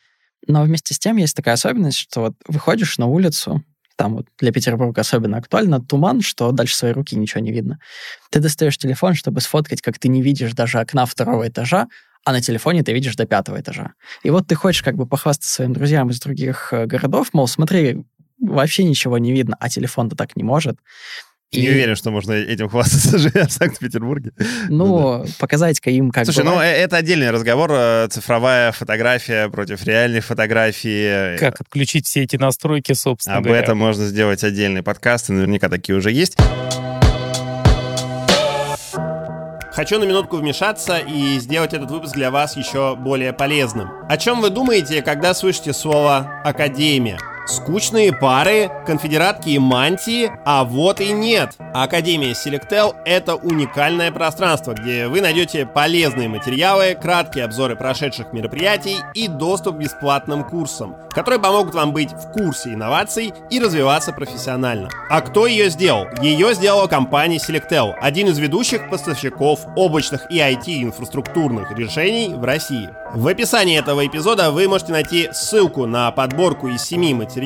Но 0.48 0.63
вместе 0.63 0.93
с 0.93 1.00
тем 1.00 1.17
есть 1.17 1.36
такая 1.36 1.55
особенность, 1.55 1.98
что 1.98 2.21
вот 2.21 2.33
выходишь 2.48 2.98
на 2.98 3.07
улицу, 3.07 3.63
там 3.95 4.15
вот 4.15 4.27
для 4.38 4.53
Петербурга 4.53 5.01
особенно 5.01 5.38
актуально, 5.38 5.81
туман, 5.81 6.21
что 6.21 6.51
дальше 6.51 6.75
своей 6.75 6.93
руки 6.93 7.17
ничего 7.17 7.41
не 7.41 7.51
видно. 7.51 7.79
Ты 8.31 8.39
достаешь 8.39 8.77
телефон, 8.77 9.13
чтобы 9.13 9.41
сфоткать, 9.41 9.81
как 9.81 10.00
ты 10.00 10.07
не 10.07 10.21
видишь 10.21 10.53
даже 10.53 10.79
окна 10.79 11.05
второго 11.05 11.48
этажа, 11.48 11.88
а 12.24 12.31
на 12.31 12.41
телефоне 12.41 12.83
ты 12.83 12.93
видишь 12.93 13.15
до 13.15 13.25
пятого 13.25 13.59
этажа. 13.59 13.93
И 14.24 14.29
вот 14.29 14.48
ты 14.48 14.55
хочешь 14.55 14.83
как 14.83 14.95
бы 14.95 15.05
похвастаться 15.05 15.51
своим 15.51 15.74
друзьям 15.74 16.09
из 16.09 16.19
других 16.19 16.69
э, 16.71 16.86
городов, 16.86 17.29
мол, 17.33 17.48
смотри, 17.48 18.05
вообще 18.39 18.84
ничего 18.84 19.17
не 19.17 19.31
видно, 19.31 19.55
а 19.60 19.69
телефон-то 19.69 20.15
так 20.15 20.36
не 20.36 20.43
может. 20.43 20.77
И... 21.51 21.62
Не 21.62 21.69
уверен, 21.69 21.96
что 21.96 22.12
можно 22.12 22.34
этим 22.34 22.69
хвастаться, 22.69 23.17
живя 23.17 23.48
в 23.48 23.51
Санкт-Петербурге. 23.51 24.34
Ну, 24.69 24.86
ну 24.86 25.24
да. 25.24 25.31
показать-ка 25.39 25.89
им 25.89 26.12
как 26.12 26.25
Слушай, 26.25 26.43
бывает. 26.43 26.77
ну 26.77 26.84
это 26.84 26.98
отдельный 26.98 27.31
разговор. 27.31 27.72
Э, 27.74 28.08
цифровая 28.12 28.72
фотография 28.72 29.50
против 29.50 29.84
реальной 29.84 30.19
фотографии. 30.19 31.38
Как 31.38 31.60
отключить 31.60 32.05
все 32.05 32.24
эти 32.24 32.36
настройки, 32.36 32.93
собственно 32.93 33.38
Об 33.38 33.46
говоря. 33.46 33.62
этом 33.62 33.79
можно 33.79 34.05
сделать 34.05 34.43
отдельный 34.43 34.84
подкаст, 34.84 35.29
и 35.29 35.34
наверняка 35.34 35.69
такие 35.69 35.98
уже 35.98 36.12
есть. 36.12 36.38
Хочу 39.72 39.98
на 39.98 40.03
минутку 40.03 40.38
вмешаться 40.38 40.98
и 40.98 41.39
сделать 41.39 41.74
этот 41.74 41.89
выпуск 41.89 42.13
для 42.13 42.29
вас 42.29 42.58
еще 42.58 42.96
более 42.96 43.34
полезным. 43.34 43.89
О 44.08 44.17
чем 44.17 44.41
вы 44.41 44.50
думаете, 44.50 45.01
когда 45.01 45.34
слышите 45.34 45.74
слово 45.74 46.41
«академия»? 46.43 47.17
Скучные 47.50 48.13
пары, 48.13 48.70
конфедератки 48.86 49.50
и 49.50 49.58
мантии, 49.58 50.32
а 50.46 50.63
вот 50.63 51.01
и 51.01 51.12
нет. 51.12 51.56
Академия 51.74 52.34
Selectel— 52.34 52.96
это 53.06 53.34
уникальное 53.34 54.12
пространство, 54.12 54.74
где 54.74 55.08
вы 55.08 55.20
найдете 55.20 55.65
полезные 55.65 56.29
материалы, 56.29 56.96
краткие 57.01 57.46
обзоры 57.46 57.75
прошедших 57.75 58.34
мероприятий 58.34 58.98
и 59.15 59.27
доступ 59.27 59.77
к 59.77 59.79
бесплатным 59.79 60.44
курсам, 60.44 60.96
которые 61.10 61.39
помогут 61.39 61.74
вам 61.74 61.91
быть 61.91 62.12
в 62.12 62.32
курсе 62.32 62.75
инноваций 62.75 63.34
и 63.50 63.60
развиваться 63.60 64.13
профессионально. 64.13 64.89
А 65.10 65.22
кто 65.22 65.48
ее 65.48 65.72
сделал? 65.72 66.06
Ее 66.22 66.53
сделала 66.53 66.86
компания 66.86 67.38
Selectel, 67.38 67.94
один 68.00 68.27
из 68.27 68.38
ведущих 68.38 68.91
поставщиков 68.91 69.62
облачных 69.75 70.29
и 70.29 70.38
IT-инфраструктурных 70.38 71.72
решений 71.75 72.32
в 72.32 72.44
России. 72.44 72.89
В 73.15 73.27
описании 73.27 73.79
этого 73.79 74.06
эпизода 74.06 74.51
вы 74.51 74.68
можете 74.68 74.91
найти 74.91 75.29
ссылку 75.32 75.88
на 75.88 76.12
подборку 76.12 76.68
из 76.68 76.84
семи 76.84 77.15
материалов, 77.15 77.38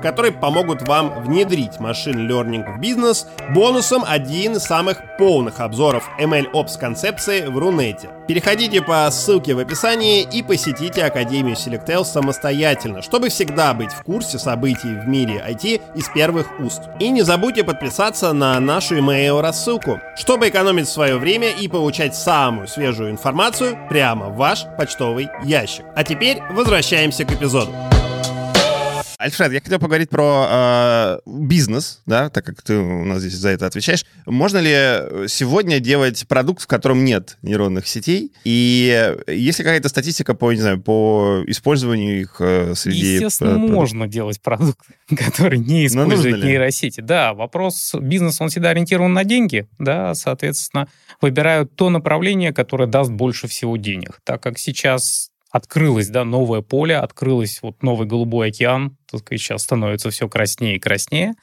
которые 0.00 0.32
помогут 0.32 0.86
вам 0.88 1.22
внедрить 1.22 1.80
машин 1.80 2.30
learning 2.30 2.76
в 2.76 2.80
бизнес, 2.80 3.26
бонусом 3.54 4.04
один 4.06 4.52
из 4.52 4.62
самых 4.62 4.98
полных 5.18 5.60
обзоров 5.60 6.08
MLOps 6.18 6.78
концепции 6.78 7.46
в 7.46 7.58
Рунете. 7.58 8.10
Переходите 8.26 8.80
по 8.80 9.08
ссылке 9.10 9.54
в 9.54 9.58
описании 9.58 10.22
и 10.22 10.42
посетите 10.42 11.04
Академию 11.04 11.56
Selectel 11.56 12.04
самостоятельно, 12.04 13.02
чтобы 13.02 13.28
всегда 13.28 13.74
быть 13.74 13.92
в 13.92 14.02
курсе 14.04 14.38
событий 14.38 14.88
в 14.88 15.08
мире 15.08 15.44
IT 15.46 15.82
из 15.94 16.08
первых 16.08 16.60
уст. 16.60 16.82
И 16.98 17.10
не 17.10 17.22
забудьте 17.22 17.64
подписаться 17.64 18.32
на 18.32 18.58
нашу 18.60 18.96
email 18.98 19.40
рассылку, 19.40 20.00
чтобы 20.16 20.48
экономить 20.48 20.88
свое 20.88 21.16
время 21.16 21.50
и 21.50 21.68
получать 21.68 22.14
самую 22.14 22.68
свежую 22.68 23.10
информацию 23.10 23.76
прямо 23.88 24.28
в 24.28 24.36
ваш 24.36 24.66
почтовый 24.78 25.28
ящик. 25.44 25.84
А 25.94 26.04
теперь 26.04 26.40
возвращаемся 26.50 27.24
к 27.24 27.32
эпизоду. 27.32 27.91
Альфред, 29.22 29.52
я 29.52 29.60
хотел 29.60 29.78
поговорить 29.78 30.10
про 30.10 30.46
э, 30.50 31.18
бизнес, 31.26 32.02
да, 32.06 32.28
так 32.28 32.44
как 32.44 32.62
ты 32.62 32.76
у 32.76 33.04
нас 33.04 33.20
здесь 33.20 33.34
за 33.34 33.50
это 33.50 33.66
отвечаешь. 33.66 34.04
Можно 34.26 34.58
ли 34.58 35.28
сегодня 35.28 35.78
делать 35.78 36.26
продукт, 36.26 36.62
в 36.62 36.66
котором 36.66 37.04
нет 37.04 37.38
нейронных 37.42 37.86
сетей? 37.86 38.32
И 38.44 39.14
есть 39.28 39.60
ли 39.60 39.64
какая-то 39.64 39.88
статистика 39.88 40.34
по, 40.34 40.52
не 40.52 40.60
знаю, 40.60 40.80
по 40.80 41.44
использованию 41.46 42.20
их 42.20 42.36
э, 42.40 42.74
среди... 42.74 43.14
Естественно, 43.14 43.52
продуктов? 43.52 43.76
можно 43.76 44.08
делать 44.08 44.40
продукт, 44.40 44.80
который 45.16 45.58
не 45.58 45.86
использует 45.86 46.42
нейросети. 46.42 47.00
Да, 47.00 47.32
вопрос 47.32 47.94
бизнес, 47.94 48.40
он 48.40 48.48
всегда 48.48 48.70
ориентирован 48.70 49.12
на 49.12 49.22
деньги, 49.22 49.68
да, 49.78 50.14
соответственно, 50.14 50.88
выбирают 51.20 51.76
то 51.76 51.90
направление, 51.90 52.52
которое 52.52 52.86
даст 52.86 53.12
больше 53.12 53.46
всего 53.46 53.76
денег. 53.76 54.20
Так 54.24 54.42
как 54.42 54.58
сейчас 54.58 55.31
открылось, 55.52 56.08
да, 56.08 56.24
новое 56.24 56.62
поле, 56.62 56.96
открылось 56.96 57.60
вот 57.62 57.82
новый 57.82 58.08
голубой 58.08 58.48
океан, 58.48 58.96
так 59.08 59.20
сказать, 59.20 59.40
сейчас 59.40 59.62
становится 59.62 60.10
все 60.10 60.28
краснее 60.28 60.76
и 60.76 60.80
краснее, 60.80 61.34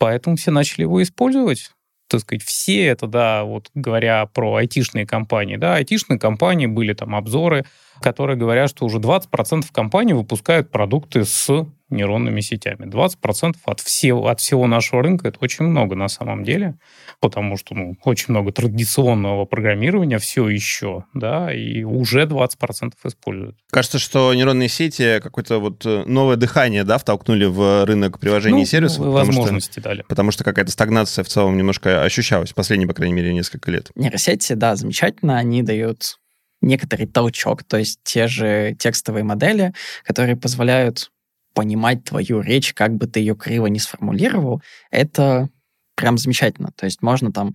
поэтому 0.00 0.36
все 0.36 0.50
начали 0.50 0.82
его 0.82 1.00
использовать. 1.02 1.70
Так 2.08 2.22
сказать, 2.22 2.42
все 2.42 2.86
это, 2.86 3.06
да, 3.06 3.44
вот 3.44 3.68
говоря 3.74 4.24
про 4.24 4.56
айтишные 4.56 5.06
компании, 5.06 5.56
да, 5.56 5.74
айтишные 5.74 6.18
компании 6.18 6.66
были 6.66 6.94
там 6.94 7.14
обзоры, 7.14 7.66
которые 8.00 8.36
говорят, 8.36 8.70
что 8.70 8.84
уже 8.84 8.98
20% 8.98 9.64
компаний 9.72 10.14
выпускают 10.14 10.70
продукты 10.70 11.24
с 11.24 11.66
нейронными 11.90 12.40
сетями. 12.40 12.86
20% 12.86 13.56
от 13.64 13.80
всего, 13.80 14.28
от 14.28 14.40
всего 14.40 14.66
нашего 14.66 15.02
рынка 15.02 15.28
это 15.28 15.38
очень 15.40 15.64
много 15.64 15.96
на 15.96 16.08
самом 16.08 16.44
деле, 16.44 16.78
потому 17.20 17.56
что 17.56 17.74
ну, 17.74 17.96
очень 18.04 18.26
много 18.28 18.52
традиционного 18.52 19.44
программирования 19.46 20.18
все 20.18 20.48
еще, 20.48 21.04
да, 21.14 21.52
и 21.52 21.84
уже 21.84 22.24
20% 22.24 22.92
используют. 23.04 23.56
Кажется, 23.70 23.98
что 23.98 24.34
нейронные 24.34 24.68
сети 24.68 25.20
какое-то 25.22 25.58
вот 25.58 25.84
э, 25.86 26.04
новое 26.06 26.36
дыхание, 26.36 26.84
да, 26.84 26.98
втолкнули 26.98 27.46
в 27.46 27.84
рынок 27.86 28.18
приложений 28.18 28.56
ну, 28.56 28.62
и 28.62 28.66
сервисов. 28.66 29.06
Возможности 29.06 29.72
что, 29.72 29.82
дали. 29.82 30.04
Потому 30.08 30.30
что 30.30 30.44
какая-то 30.44 30.70
стагнация 30.70 31.24
в 31.24 31.28
целом 31.28 31.56
немножко 31.56 32.02
ощущалась, 32.02 32.52
последние, 32.52 32.88
по 32.88 32.94
крайней 32.94 33.14
мере, 33.14 33.32
несколько 33.32 33.70
лет. 33.70 33.90
Нейросети, 33.94 34.52
да, 34.52 34.76
замечательно, 34.76 35.38
они 35.38 35.62
дают 35.62 36.18
некоторый 36.60 37.06
толчок, 37.06 37.64
то 37.64 37.76
есть 37.76 38.00
те 38.02 38.26
же 38.26 38.74
текстовые 38.78 39.24
модели, 39.24 39.72
которые 40.04 40.36
позволяют 40.36 41.10
понимать 41.54 42.04
твою 42.04 42.40
речь, 42.40 42.74
как 42.74 42.94
бы 42.94 43.06
ты 43.06 43.20
ее 43.20 43.34
криво 43.34 43.66
не 43.66 43.78
сформулировал, 43.78 44.62
это 44.90 45.48
прям 45.94 46.18
замечательно. 46.18 46.70
То 46.76 46.86
есть 46.86 47.02
можно 47.02 47.32
там 47.32 47.54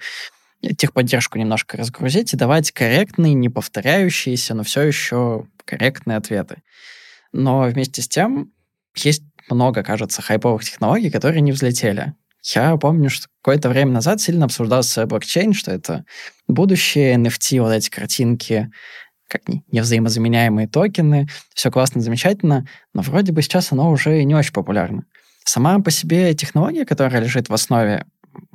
техподдержку 0.77 1.37
немножко 1.37 1.77
разгрузить 1.77 2.33
и 2.33 2.37
давать 2.37 2.71
корректные, 2.71 3.33
не 3.33 3.49
повторяющиеся, 3.49 4.53
но 4.53 4.63
все 4.63 4.81
еще 4.81 5.47
корректные 5.65 6.17
ответы. 6.17 6.61
Но 7.31 7.63
вместе 7.63 8.01
с 8.01 8.07
тем 8.07 8.51
есть 8.95 9.23
много, 9.49 9.83
кажется, 9.83 10.21
хайповых 10.21 10.63
технологий, 10.63 11.09
которые 11.09 11.41
не 11.41 11.51
взлетели. 11.51 12.13
Я 12.43 12.75
помню, 12.77 13.09
что 13.09 13.27
какое-то 13.41 13.69
время 13.69 13.91
назад 13.91 14.19
сильно 14.21 14.45
обсуждался 14.45 15.05
блокчейн, 15.05 15.53
что 15.53 15.71
это 15.71 16.05
будущее, 16.47 17.15
NFT, 17.15 17.61
вот 17.61 17.71
эти 17.71 17.89
картинки, 17.89 18.69
как 19.29 19.41
невзаимозаменяемые 19.71 20.67
токены, 20.67 21.27
все 21.53 21.71
классно, 21.71 22.01
замечательно, 22.01 22.67
но 22.93 23.01
вроде 23.01 23.31
бы 23.31 23.41
сейчас 23.41 23.71
оно 23.71 23.89
уже 23.89 24.23
не 24.23 24.35
очень 24.35 24.53
популярно. 24.53 25.05
Сама 25.45 25.79
по 25.79 25.91
себе 25.91 26.33
технология, 26.33 26.85
которая 26.85 27.21
лежит 27.21 27.49
в 27.49 27.53
основе, 27.53 28.05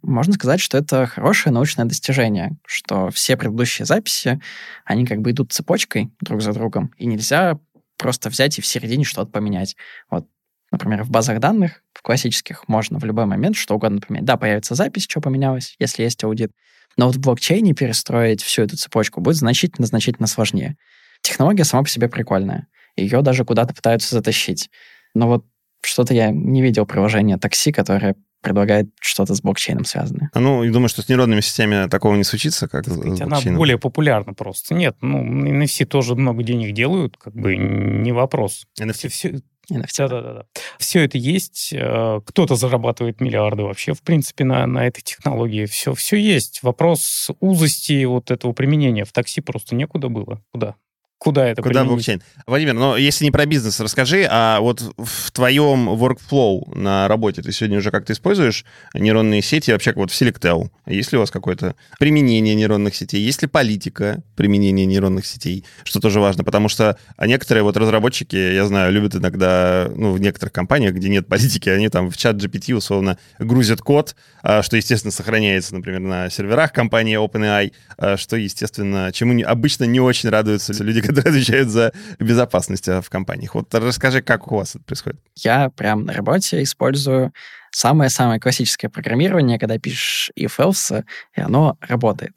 можно 0.03 0.33
сказать, 0.35 0.61
что 0.61 0.79
это 0.79 1.07
хорошее 1.07 1.53
научное 1.53 1.85
достижение, 1.85 2.57
что 2.67 3.11
все 3.11 3.37
предыдущие 3.37 3.87
записи, 3.87 4.41
они 4.85 5.07
как 5.07 5.21
бы 5.21 5.31
идут 5.31 5.53
цепочкой 5.53 6.11
друг 6.21 6.43
за 6.43 6.53
другом, 6.53 6.93
и 6.97 7.07
нельзя 7.07 7.59
просто 7.97 8.31
взять 8.31 8.59
и 8.59 8.63
в 8.63 8.67
середине 8.67 9.05
что-то 9.05 9.31
поменять. 9.31 9.77
Вот, 10.11 10.27
например, 10.71 11.05
в 11.05 11.11
базах 11.11 11.41
данных, 11.41 11.83
в 11.93 12.03
классических, 12.03 12.69
можно 12.69 12.99
в 12.99 13.05
любой 13.05 13.27
момент 13.27 13.57
что 13.57 13.75
угодно 13.75 14.01
поменять. 14.01 14.25
Да, 14.25 14.37
появится 14.37 14.75
запись, 14.75 15.07
что 15.09 15.21
поменялось, 15.21 15.75
если 15.79 16.03
есть 16.03 16.23
аудит, 16.25 16.53
но 16.97 17.07
вот 17.07 17.17
в 17.17 17.21
блокчейне 17.21 17.75
перестроить 17.75 18.43
всю 18.43 18.63
эту 18.63 18.77
цепочку 18.77 19.21
будет 19.21 19.37
значительно-значительно 19.37 20.27
сложнее. 20.27 20.77
Технология 21.23 21.65
сама 21.65 21.85
по 21.85 21.89
себе 21.89 22.09
прикольная. 22.09 22.67
Ее 22.97 23.23
даже 23.23 23.45
куда-то 23.45 23.75
пытаются 23.75 24.15
затащить. 24.15 24.71
Но 25.15 25.29
вот 25.29 25.45
что-то 25.85 26.15
я 26.15 26.31
не 26.31 26.63
видел 26.63 26.87
приложения 26.87 27.39
такси, 27.39 27.73
которое 27.73 28.17
предлагает 28.43 28.89
что-то 29.01 29.35
с 29.35 29.41
блокчейном 29.41 29.85
связанное. 29.85 30.31
А 30.33 30.41
ну, 30.41 30.63
я 30.63 30.71
думаю, 30.71 30.89
что 30.89 31.03
с 31.03 31.09
нейронными 31.09 31.41
сетями 31.41 31.89
такого 31.89 32.15
не 32.17 32.25
случится, 32.25 32.69
как 32.69 32.85
сказать, 32.85 33.19
с 33.19 33.21
Она 33.21 33.41
более 33.57 33.79
популярна 33.79 34.33
просто. 34.33 34.75
Нет, 34.75 34.97
ну, 35.01 35.25
NFC 35.25 35.85
тоже 35.87 36.15
много 36.15 36.43
денег 36.43 36.73
делают, 36.73 37.17
как 37.17 37.35
бы 37.35 37.57
не 37.57 38.13
вопрос. 38.13 38.67
NFC? 38.81 39.09
Все, 39.09 39.41
NFT. 39.71 40.09
Да-да-да. 40.09 40.45
Все 40.79 41.05
это 41.05 41.19
есть. 41.19 41.73
Э, 41.73 42.21
кто-то 42.25 42.57
зарабатывает 42.57 43.21
миллиарды 43.21 43.63
вообще, 43.63 43.95
в 43.95 44.03
принципе, 44.03 44.45
на, 44.45 44.67
на 44.67 44.87
этой 44.87 45.03
технологии. 45.03 45.67
Все, 45.67 45.95
все 45.95 46.17
есть. 46.17 46.63
Вопрос 46.63 47.31
узости 47.41 48.05
вот 48.05 48.31
этого 48.31 48.53
применения. 48.53 49.05
В 49.05 49.13
такси 49.13 49.41
просто 49.41 49.75
некуда 49.75 50.09
было. 50.09 50.43
Куда? 50.53 50.77
Куда 51.19 51.49
это 51.49 51.63
Куда 51.63 51.81
применить? 51.81 51.89
блокчейн? 51.91 52.23
Владимир, 52.47 52.75
но 52.75 52.97
если 52.97 53.25
не 53.25 53.31
про 53.31 53.45
бизнес, 53.45 53.81
расскажи, 53.81 54.27
а 54.31 54.61
вот 54.61 54.81
в 54.97 55.31
твоем 55.33 55.89
workflow 55.91 56.75
на 56.79 57.09
работе 57.09 57.43
ты 57.43 57.53
сегодня 57.53 57.79
уже 57.79 57.91
как-то 57.91 58.13
используешь 58.13 58.65
нейронные 58.95 59.43
сети, 59.43 59.73
вообще 59.73 59.91
как 59.91 59.97
вот 59.97 60.11
в 60.11 60.21
Selectel? 60.21 60.71
Есть 60.87 61.13
ли 61.13 61.19
у 61.19 61.21
вас 61.21 61.31
какое-то 61.31 61.75
применение 61.99 62.55
нейронных 62.55 62.95
сетей? 62.95 63.21
Есть 63.21 63.43
ли 63.43 63.49
политика 63.49 64.23
применения 64.37 64.87
нейронных 64.87 65.27
сетей? 65.27 65.65
Что 65.85 66.01
тоже 66.01 66.21
важно, 66.21 66.45
потому 66.45 66.69
что 66.69 66.97
а 67.17 67.27
некоторые 67.27 67.65
вот 67.65 67.77
разработчики, 67.77 68.37
я 68.37 68.65
знаю, 68.67 68.93
любят 68.93 69.17
иногда, 69.17 69.91
ну, 69.95 70.13
в 70.13 70.21
некоторых 70.21 70.53
компаниях, 70.53 70.95
где 70.95 71.09
нет 71.09 71.27
политики, 71.27 71.69
они 71.69 71.89
там 71.89 72.11
в 72.11 72.17
чат 72.17 72.37
GPT 72.37 72.75
условно 72.75 73.19
грузят 73.39 73.81
код, 73.81 74.15
а, 74.43 74.63
что, 74.63 74.77
естественно, 74.77 75.11
сохраняется, 75.11 75.75
например, 75.75 76.01
на 76.01 76.31
серверах 76.31 76.73
компании 76.73 77.19
OpenAI, 77.19 77.73
а, 77.97 78.17
что, 78.17 78.37
естественно, 78.37 79.11
чему 79.13 79.43
обычно 79.45 79.85
не 79.85 80.01
очень 80.01 80.29
радуются 80.29 80.73
люди, 80.83 81.01
которые 81.13 81.31
отвечают 81.33 81.69
за 81.69 81.93
безопасность 82.19 82.89
а, 82.89 83.01
в 83.01 83.11
компаниях. 83.11 83.55
Вот 83.55 83.75
расскажи, 83.75 84.23
как 84.23 84.51
у 84.53 84.57
вас 84.57 84.75
это 84.75 84.85
происходит. 84.85 85.21
Я 85.37 85.71
прям 85.71 86.05
на 86.05 86.13
работе 86.13 86.63
использую 86.63 87.33
самое-самое 87.71 88.41
классическое 88.41 88.91
программирование, 88.91 89.59
когда 89.59 89.79
пишешь 89.79 90.31
if-else, 90.39 91.05
и 91.37 91.41
оно 91.41 91.77
работает. 91.81 92.37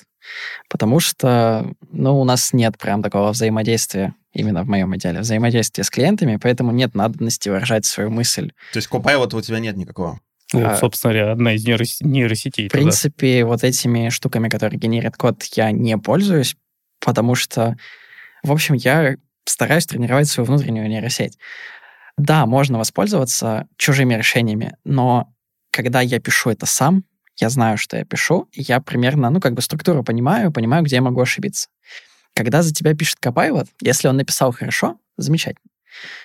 Потому 0.69 0.99
что, 0.99 1.71
ну, 1.91 2.19
у 2.19 2.23
нас 2.23 2.53
нет 2.53 2.77
прям 2.77 3.01
такого 3.01 3.31
взаимодействия 3.31 4.13
именно 4.33 4.63
в 4.63 4.67
моем 4.67 4.91
отделе, 4.93 5.19
взаимодействия 5.19 5.83
с 5.83 5.89
клиентами, 5.89 6.37
поэтому 6.41 6.71
нет 6.71 6.95
надобности 6.95 7.49
выражать 7.49 7.85
свою 7.85 8.09
мысль. 8.09 8.51
То 8.71 8.77
есть 8.77 8.89
Copilot 8.89 9.35
у 9.35 9.41
тебя 9.41 9.59
нет 9.59 9.75
никакого? 9.75 10.19
Вот, 10.53 10.63
А, 10.65 10.77
собственно 10.77 11.13
говоря, 11.13 11.31
одна 11.31 11.53
из 11.53 11.65
нейрос- 11.65 11.97
нейросетей. 12.01 12.67
В 12.67 12.71
принципе, 12.71 13.45
вот 13.45 13.63
этими 13.63 14.09
штуками, 14.09 14.49
которые 14.49 14.79
генерят 14.79 15.17
код, 15.17 15.43
я 15.55 15.71
не 15.71 15.97
пользуюсь, 15.97 16.55
потому 16.99 17.35
что, 17.35 17.77
в 18.43 18.51
общем, 18.51 18.75
я 18.75 19.15
стараюсь 19.45 19.85
тренировать 19.85 20.27
свою 20.27 20.47
внутреннюю 20.47 20.87
нейросеть. 20.87 21.37
Да, 22.17 22.45
можно 22.45 22.77
воспользоваться 22.77 23.67
чужими 23.77 24.13
решениями, 24.13 24.75
но 24.83 25.33
когда 25.71 26.01
я 26.01 26.19
пишу 26.19 26.49
это 26.49 26.65
сам, 26.65 27.03
я 27.37 27.49
знаю, 27.49 27.77
что 27.77 27.97
я 27.97 28.05
пишу, 28.05 28.47
я 28.53 28.81
примерно, 28.81 29.29
ну, 29.29 29.39
как 29.39 29.53
бы 29.53 29.61
структуру 29.61 30.03
понимаю, 30.03 30.51
понимаю, 30.51 30.83
где 30.83 30.97
я 30.97 31.01
могу 31.01 31.21
ошибиться. 31.21 31.69
Когда 32.35 32.61
за 32.61 32.73
тебя 32.73 32.93
пишет 32.93 33.17
Copilot, 33.23 33.67
если 33.81 34.07
он 34.07 34.17
написал 34.17 34.51
хорошо, 34.51 34.97
замечательно. 35.17 35.69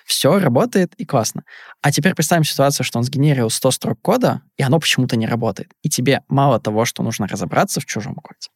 Все 0.05 0.39
работает 0.39 0.93
и 0.95 1.05
классно. 1.05 1.43
А 1.81 1.91
теперь 1.91 2.15
представим 2.15 2.43
ситуацию, 2.43 2.85
что 2.85 2.99
он 2.99 3.03
сгенерил 3.03 3.49
100 3.49 3.71
строк 3.71 4.01
кода, 4.01 4.41
и 4.55 4.63
оно 4.63 4.79
почему-то 4.79 5.17
не 5.17 5.27
работает. 5.27 5.71
И 5.81 5.89
тебе 5.89 6.21
мало 6.29 6.59
того, 6.59 6.85
что 6.85 7.03
нужно 7.03 7.27
разобраться 7.27 7.81
в 7.81 7.85
чужом 7.85 8.15
коде. 8.15 8.49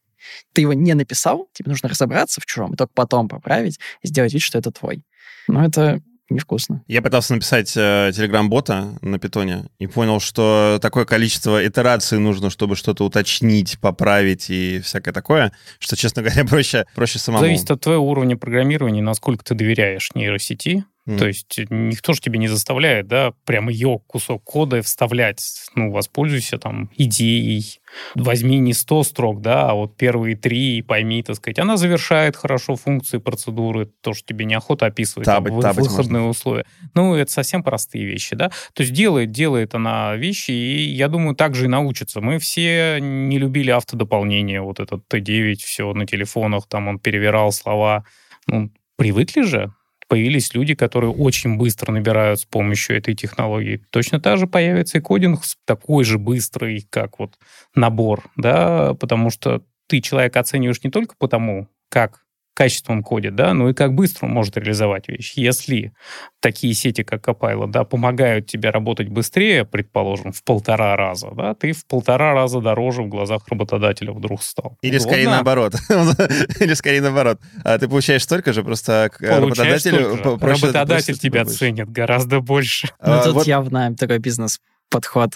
Ты 0.52 0.62
его 0.62 0.72
не 0.72 0.94
написал, 0.94 1.48
тебе 1.52 1.70
нужно 1.70 1.88
разобраться 1.88 2.40
в 2.40 2.46
чужом, 2.46 2.74
и 2.74 2.76
только 2.76 2.92
потом 2.94 3.28
поправить 3.28 3.78
и 4.02 4.08
сделать 4.08 4.32
вид, 4.32 4.42
что 4.42 4.58
это 4.58 4.70
твой. 4.70 5.04
Но 5.48 5.64
это 5.64 6.02
невкусно. 6.32 6.82
Я 6.86 7.02
пытался 7.02 7.34
написать 7.34 7.72
э, 7.76 8.10
телеграм-бота 8.14 8.98
на 9.02 9.18
питоне 9.18 9.66
и 9.78 9.86
понял, 9.86 10.20
что 10.20 10.78
такое 10.80 11.04
количество 11.04 11.66
итераций 11.66 12.18
нужно, 12.18 12.50
чтобы 12.50 12.76
что-то 12.76 13.04
уточнить, 13.04 13.78
поправить 13.80 14.50
и 14.50 14.80
всякое 14.80 15.12
такое, 15.12 15.52
что, 15.78 15.96
честно 15.96 16.22
говоря, 16.22 16.44
проще, 16.44 16.86
проще 16.94 17.18
самому. 17.18 17.44
Зависит 17.44 17.70
от 17.70 17.80
твоего 17.80 18.08
уровня 18.08 18.36
программирования, 18.36 19.02
насколько 19.02 19.44
ты 19.44 19.54
доверяешь 19.54 20.10
нейросети. 20.14 20.84
Мгм. 21.04 21.18
То 21.18 21.26
есть 21.26 21.58
никто 21.70 22.12
же 22.12 22.20
тебе 22.20 22.38
не 22.38 22.46
заставляет, 22.46 23.08
да, 23.08 23.32
прям 23.44 23.68
ее 23.68 24.00
кусок 24.06 24.44
кода 24.44 24.82
вставлять. 24.82 25.42
Ну, 25.74 25.90
воспользуйся 25.90 26.58
там 26.58 26.90
идеей. 26.96 27.80
Возьми 28.14 28.58
не 28.58 28.72
100 28.72 29.02
строк, 29.02 29.40
да, 29.40 29.70
а 29.70 29.74
вот 29.74 29.96
первые 29.96 30.36
три 30.36 30.78
и 30.78 30.82
пойми, 30.82 31.22
так 31.24 31.36
сказать. 31.36 31.58
Она 31.58 31.76
завершает 31.76 32.36
хорошо 32.36 32.76
функции, 32.76 33.18
процедуры, 33.18 33.86
то, 34.00 34.14
что 34.14 34.24
тебе 34.26 34.44
неохота 34.44 34.86
описывать, 34.86 35.26
там, 35.26 35.42
Табать, 35.42 35.52
вы- 35.54 35.62
табать 35.62 35.86
выходные 35.88 36.22
условия. 36.22 36.66
Ну, 36.94 37.14
это 37.16 37.32
совсем 37.32 37.64
простые 37.64 38.04
вещи, 38.04 38.36
да. 38.36 38.50
То 38.72 38.82
есть 38.82 38.92
делает, 38.92 39.32
делает 39.32 39.74
она 39.74 40.14
вещи, 40.14 40.52
и 40.52 40.84
я 40.92 41.08
думаю, 41.08 41.34
так 41.34 41.56
же 41.56 41.64
и 41.64 41.68
научится. 41.68 42.20
Мы 42.20 42.38
все 42.38 42.98
не 43.00 43.38
любили 43.38 43.70
автодополнение, 43.70 44.60
вот 44.62 44.78
этот 44.78 45.02
Т9, 45.12 45.56
все 45.56 45.92
на 45.94 46.06
телефонах, 46.06 46.68
там 46.68 46.86
он 46.86 47.00
перевирал 47.00 47.50
слова. 47.50 48.04
Ну, 48.46 48.70
привыкли 48.96 49.42
же, 49.42 49.74
появились 50.12 50.52
люди, 50.52 50.74
которые 50.74 51.10
очень 51.10 51.56
быстро 51.56 51.90
набирают 51.90 52.38
с 52.38 52.44
помощью 52.44 52.98
этой 52.98 53.14
технологии. 53.14 53.80
Точно 53.88 54.20
так 54.20 54.36
же 54.36 54.46
появится 54.46 54.98
и 54.98 55.00
кодинг 55.00 55.40
такой 55.64 56.04
же 56.04 56.18
быстрый, 56.18 56.86
как 56.90 57.18
вот 57.18 57.38
набор, 57.74 58.30
да, 58.36 58.92
потому 58.92 59.30
что 59.30 59.62
ты 59.86 60.02
человека 60.02 60.40
оцениваешь 60.40 60.84
не 60.84 60.90
только 60.90 61.14
потому, 61.18 61.66
как 61.88 62.21
качество 62.54 62.92
он 62.92 63.02
кодит, 63.02 63.34
да, 63.34 63.54
но 63.54 63.70
и 63.70 63.74
как 63.74 63.94
быстро 63.94 64.26
он 64.26 64.32
может 64.32 64.56
реализовать 64.56 65.08
вещь. 65.08 65.32
Если 65.36 65.92
такие 66.40 66.74
сети, 66.74 67.02
как 67.02 67.26
Copilot, 67.26 67.68
да, 67.68 67.84
помогают 67.84 68.46
тебе 68.46 68.70
работать 68.70 69.08
быстрее, 69.08 69.64
предположим, 69.64 70.32
в 70.32 70.42
полтора 70.44 70.96
раза, 70.96 71.30
да, 71.34 71.54
ты 71.54 71.72
в 71.72 71.86
полтора 71.86 72.34
раза 72.34 72.60
дороже 72.60 73.02
в 73.02 73.08
глазах 73.08 73.48
работодателя 73.48 74.12
вдруг 74.12 74.42
стал. 74.42 74.76
Или 74.82 74.98
скорее 74.98 75.22
Удобно. 75.22 75.36
наоборот. 75.36 75.74
Или 76.60 76.74
скорее 76.74 77.00
наоборот. 77.00 77.40
А 77.64 77.78
ты 77.78 77.88
получаешь 77.88 78.22
столько 78.22 78.52
же, 78.52 78.62
просто 78.62 79.10
Получаешь 79.18 79.84
работодателю 79.84 80.38
Работодатель 80.40 81.18
тебя 81.18 81.44
ценит 81.44 81.90
гораздо 81.90 82.40
больше. 82.40 82.88
Ну, 83.00 83.12
А, 83.12 83.22
тут 83.22 83.46
явно 83.46 83.94
такой 83.96 84.18
бизнес-подход. 84.18 85.32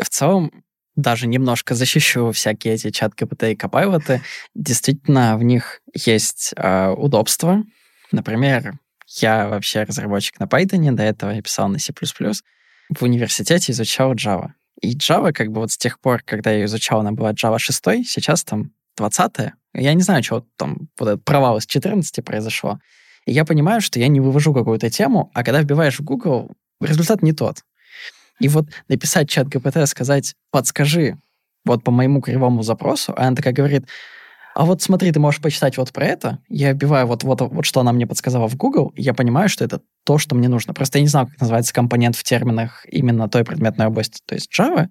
В 0.00 0.08
целом, 0.08 0.50
даже 0.96 1.26
немножко 1.26 1.74
защищу 1.74 2.32
всякие 2.32 2.74
эти 2.74 2.90
чат 2.90 3.14
КПТ 3.14 3.44
и 3.44 3.54
Copilot. 3.54 4.20
Действительно, 4.54 5.36
в 5.36 5.42
них 5.42 5.80
есть 5.94 6.54
э, 6.56 6.88
удобства. 6.90 7.62
Например, 8.12 8.78
я 9.08 9.48
вообще 9.48 9.82
разработчик 9.82 10.40
на 10.40 10.44
Python, 10.44 10.92
до 10.92 11.02
этого 11.02 11.30
я 11.30 11.42
писал 11.42 11.68
на 11.68 11.78
C++. 11.78 11.92
В 11.92 13.02
университете 13.02 13.72
изучал 13.72 14.14
Java. 14.14 14.50
И 14.80 14.96
Java, 14.96 15.32
как 15.32 15.52
бы 15.52 15.60
вот 15.60 15.70
с 15.70 15.78
тех 15.78 16.00
пор, 16.00 16.22
когда 16.24 16.50
я 16.50 16.64
изучал, 16.64 17.00
она 17.00 17.12
была 17.12 17.32
Java 17.32 17.58
6, 17.58 18.06
сейчас 18.06 18.44
там 18.44 18.72
20 18.96 19.52
Я 19.74 19.94
не 19.94 20.02
знаю, 20.02 20.22
что 20.22 20.46
там 20.56 20.88
вот 20.98 21.08
этот 21.08 21.24
провал 21.24 21.58
из 21.58 21.66
14 21.66 22.24
произошло. 22.24 22.80
И 23.26 23.32
я 23.32 23.44
понимаю, 23.44 23.80
что 23.80 23.98
я 23.98 24.08
не 24.08 24.20
вывожу 24.20 24.54
какую-то 24.54 24.88
тему, 24.88 25.30
а 25.34 25.44
когда 25.44 25.60
вбиваешь 25.60 25.98
в 25.98 26.04
Google, 26.04 26.52
результат 26.80 27.22
не 27.22 27.32
тот. 27.32 27.64
И 28.40 28.48
вот 28.48 28.66
написать 28.88 29.28
чат 29.28 29.48
ГПТ, 29.48 29.88
сказать, 29.88 30.34
подскажи 30.50 31.16
вот 31.64 31.82
по 31.82 31.90
моему 31.90 32.20
кривому 32.20 32.62
запросу, 32.62 33.12
а 33.16 33.26
она 33.26 33.36
такая 33.36 33.52
говорит, 33.52 33.86
а 34.54 34.64
вот 34.64 34.80
смотри, 34.80 35.12
ты 35.12 35.20
можешь 35.20 35.42
почитать 35.42 35.76
вот 35.76 35.92
про 35.92 36.06
это. 36.06 36.38
Я 36.48 36.72
вбиваю 36.72 37.06
вот, 37.06 37.24
вот, 37.24 37.40
вот 37.42 37.66
что 37.66 37.80
она 37.80 37.92
мне 37.92 38.06
подсказала 38.06 38.48
в 38.48 38.56
Google, 38.56 38.92
и 38.96 39.02
я 39.02 39.12
понимаю, 39.12 39.50
что 39.50 39.64
это 39.64 39.82
то, 40.04 40.16
что 40.16 40.34
мне 40.34 40.48
нужно. 40.48 40.72
Просто 40.72 40.96
я 40.96 41.02
не 41.02 41.08
знаю, 41.08 41.26
как 41.26 41.38
называется 41.40 41.74
компонент 41.74 42.16
в 42.16 42.22
терминах 42.22 42.86
именно 42.88 43.28
той 43.28 43.44
предметной 43.44 43.86
области, 43.86 44.20
то 44.24 44.34
есть 44.34 44.50
Java. 44.58 44.88